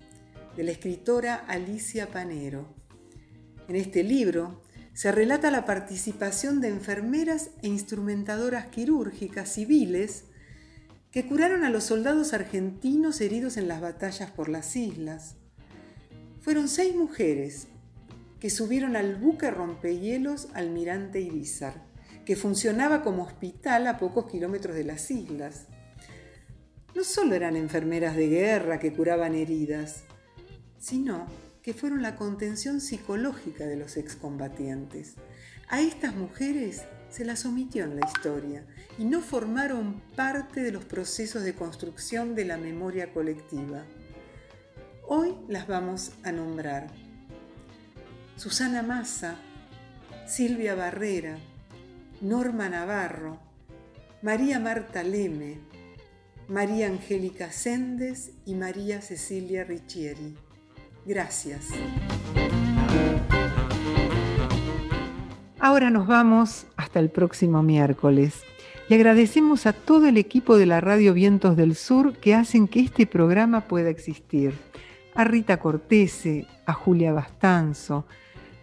de 0.55 0.64
la 0.64 0.69
escritora 0.69 1.34
Alicia 1.34 2.11
Panero. 2.11 2.68
En 3.68 3.77
este 3.77 4.03
libro 4.03 4.61
se 4.93 5.11
relata 5.11 5.49
la 5.49 5.65
participación 5.65 6.61
de 6.61 6.68
enfermeras 6.68 7.49
e 7.64 7.68
instrumentadoras 7.68 8.68
quirúrgicas 8.68 9.51
civiles 9.51 10.26
que 11.09 11.26
curaron 11.26 11.64
a 11.64 11.72
los 11.72 11.85
soldados 11.85 12.34
argentinos 12.34 13.22
heridos 13.22 13.57
en 13.57 13.68
las 13.68 13.81
batallas 13.81 14.30
por 14.30 14.49
las 14.49 14.76
islas. 14.76 15.34
Fueron 16.41 16.68
seis 16.68 16.95
mujeres 16.95 17.69
que 18.39 18.49
subieron 18.49 18.95
al 18.95 19.15
buque 19.15 19.51
rompehielos 19.51 20.49
Almirante 20.53 21.19
Irizar, 21.22 21.85
que 22.26 22.35
funcionaba 22.35 23.03
como 23.03 23.23
hospital 23.23 23.88
a 23.88 23.97
pocos 23.97 24.30
kilómetros 24.30 24.76
de 24.76 24.84
las 24.84 25.09
islas. 25.11 25.68
No 26.95 27.03
solo 27.03 27.35
eran 27.35 27.55
enfermeras 27.55 28.15
de 28.15 28.27
guerra 28.27 28.80
que 28.80 28.93
curaban 28.93 29.35
heridas, 29.35 30.03
sino 30.77 31.26
que 31.61 31.73
fueron 31.73 32.01
la 32.01 32.15
contención 32.15 32.80
psicológica 32.80 33.65
de 33.65 33.76
los 33.76 33.97
excombatientes. 33.97 35.15
A 35.69 35.81
estas 35.81 36.15
mujeres 36.15 36.84
se 37.09 37.26
las 37.26 37.45
omitió 37.45 37.84
en 37.84 37.99
la 37.99 38.07
historia 38.07 38.65
y 38.97 39.05
no 39.05 39.22
formaron 39.22 40.01
parte 40.15 40.61
de 40.61 40.72
los 40.72 40.85
procesos 40.85 41.43
de 41.43 41.55
construcción 41.55 42.35
de 42.35 42.45
la 42.45 42.57
memoria 42.57 43.11
colectiva. 43.14 43.84
Hoy 45.07 45.35
las 45.47 45.68
vamos 45.68 46.11
a 46.23 46.31
nombrar. 46.31 47.07
Susana 48.38 48.84
Massa, 48.84 49.35
Silvia 50.27 50.76
Barrera, 50.76 51.39
Norma 52.22 52.69
Navarro, 52.69 53.39
María 54.22 54.59
Marta 54.59 55.01
Leme, 55.01 55.57
María 56.47 56.85
Angélica 56.85 57.51
Sendes 57.51 58.34
y 58.45 58.53
María 58.53 59.01
Cecilia 59.01 59.64
Riccieri. 59.64 60.35
Gracias. 61.03 61.69
Ahora 65.59 65.89
nos 65.89 66.05
vamos 66.05 66.68
hasta 66.76 66.99
el 66.99 67.09
próximo 67.09 67.64
miércoles 67.64 68.43
y 68.88 68.93
agradecemos 68.93 69.65
a 69.65 69.73
todo 69.73 70.07
el 70.07 70.18
equipo 70.18 70.57
de 70.57 70.68
la 70.68 70.80
Radio 70.80 71.15
Vientos 71.15 71.57
del 71.57 71.76
Sur 71.76 72.15
que 72.18 72.35
hacen 72.35 72.68
que 72.68 72.81
este 72.81 73.07
programa 73.07 73.61
pueda 73.61 73.89
existir. 73.89 74.53
A 75.15 75.23
Rita 75.23 75.57
Cortese, 75.57 76.45
a 76.68 76.73
Julia 76.73 77.11
Bastanzo, 77.11 78.05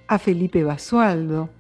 a 0.07 0.19
Felipe 0.19 0.65
Basualdo, 0.65 1.51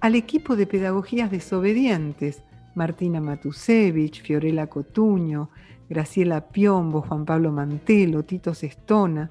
al 0.00 0.14
equipo 0.14 0.56
de 0.56 0.66
Pedagogías 0.66 1.30
Desobedientes, 1.30 2.42
Martina 2.74 3.20
Matusevich, 3.20 4.22
Fiorella 4.22 4.66
Cotuño, 4.68 5.50
Graciela 5.88 6.48
Piombo, 6.48 7.02
Juan 7.02 7.24
Pablo 7.24 7.50
Mantelo, 7.50 8.22
Tito 8.22 8.54
Sestona, 8.54 9.30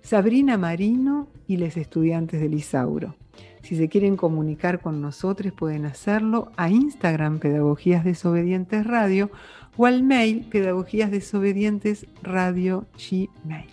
Sabrina 0.00 0.58
Marino 0.58 1.28
y 1.46 1.58
los 1.58 1.76
estudiantes 1.76 2.40
del 2.40 2.54
Isauro. 2.54 3.14
Si 3.62 3.76
se 3.76 3.88
quieren 3.88 4.16
comunicar 4.16 4.80
con 4.80 5.00
nosotros 5.00 5.52
pueden 5.52 5.86
hacerlo 5.86 6.50
a 6.56 6.68
Instagram 6.68 7.38
Pedagogías 7.38 8.04
Desobedientes 8.04 8.84
Radio 8.84 9.30
o 9.76 9.86
al 9.86 10.02
mail 10.02 10.46
Pedagogías 10.50 11.10
Desobedientes 11.10 12.06
Radio 12.22 12.86
Gmail. 12.98 13.68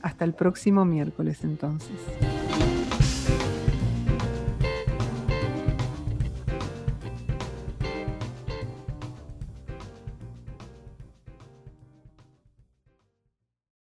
Hasta 0.00 0.24
el 0.24 0.32
próximo 0.32 0.86
miércoles 0.86 1.44
entonces. 1.44 1.96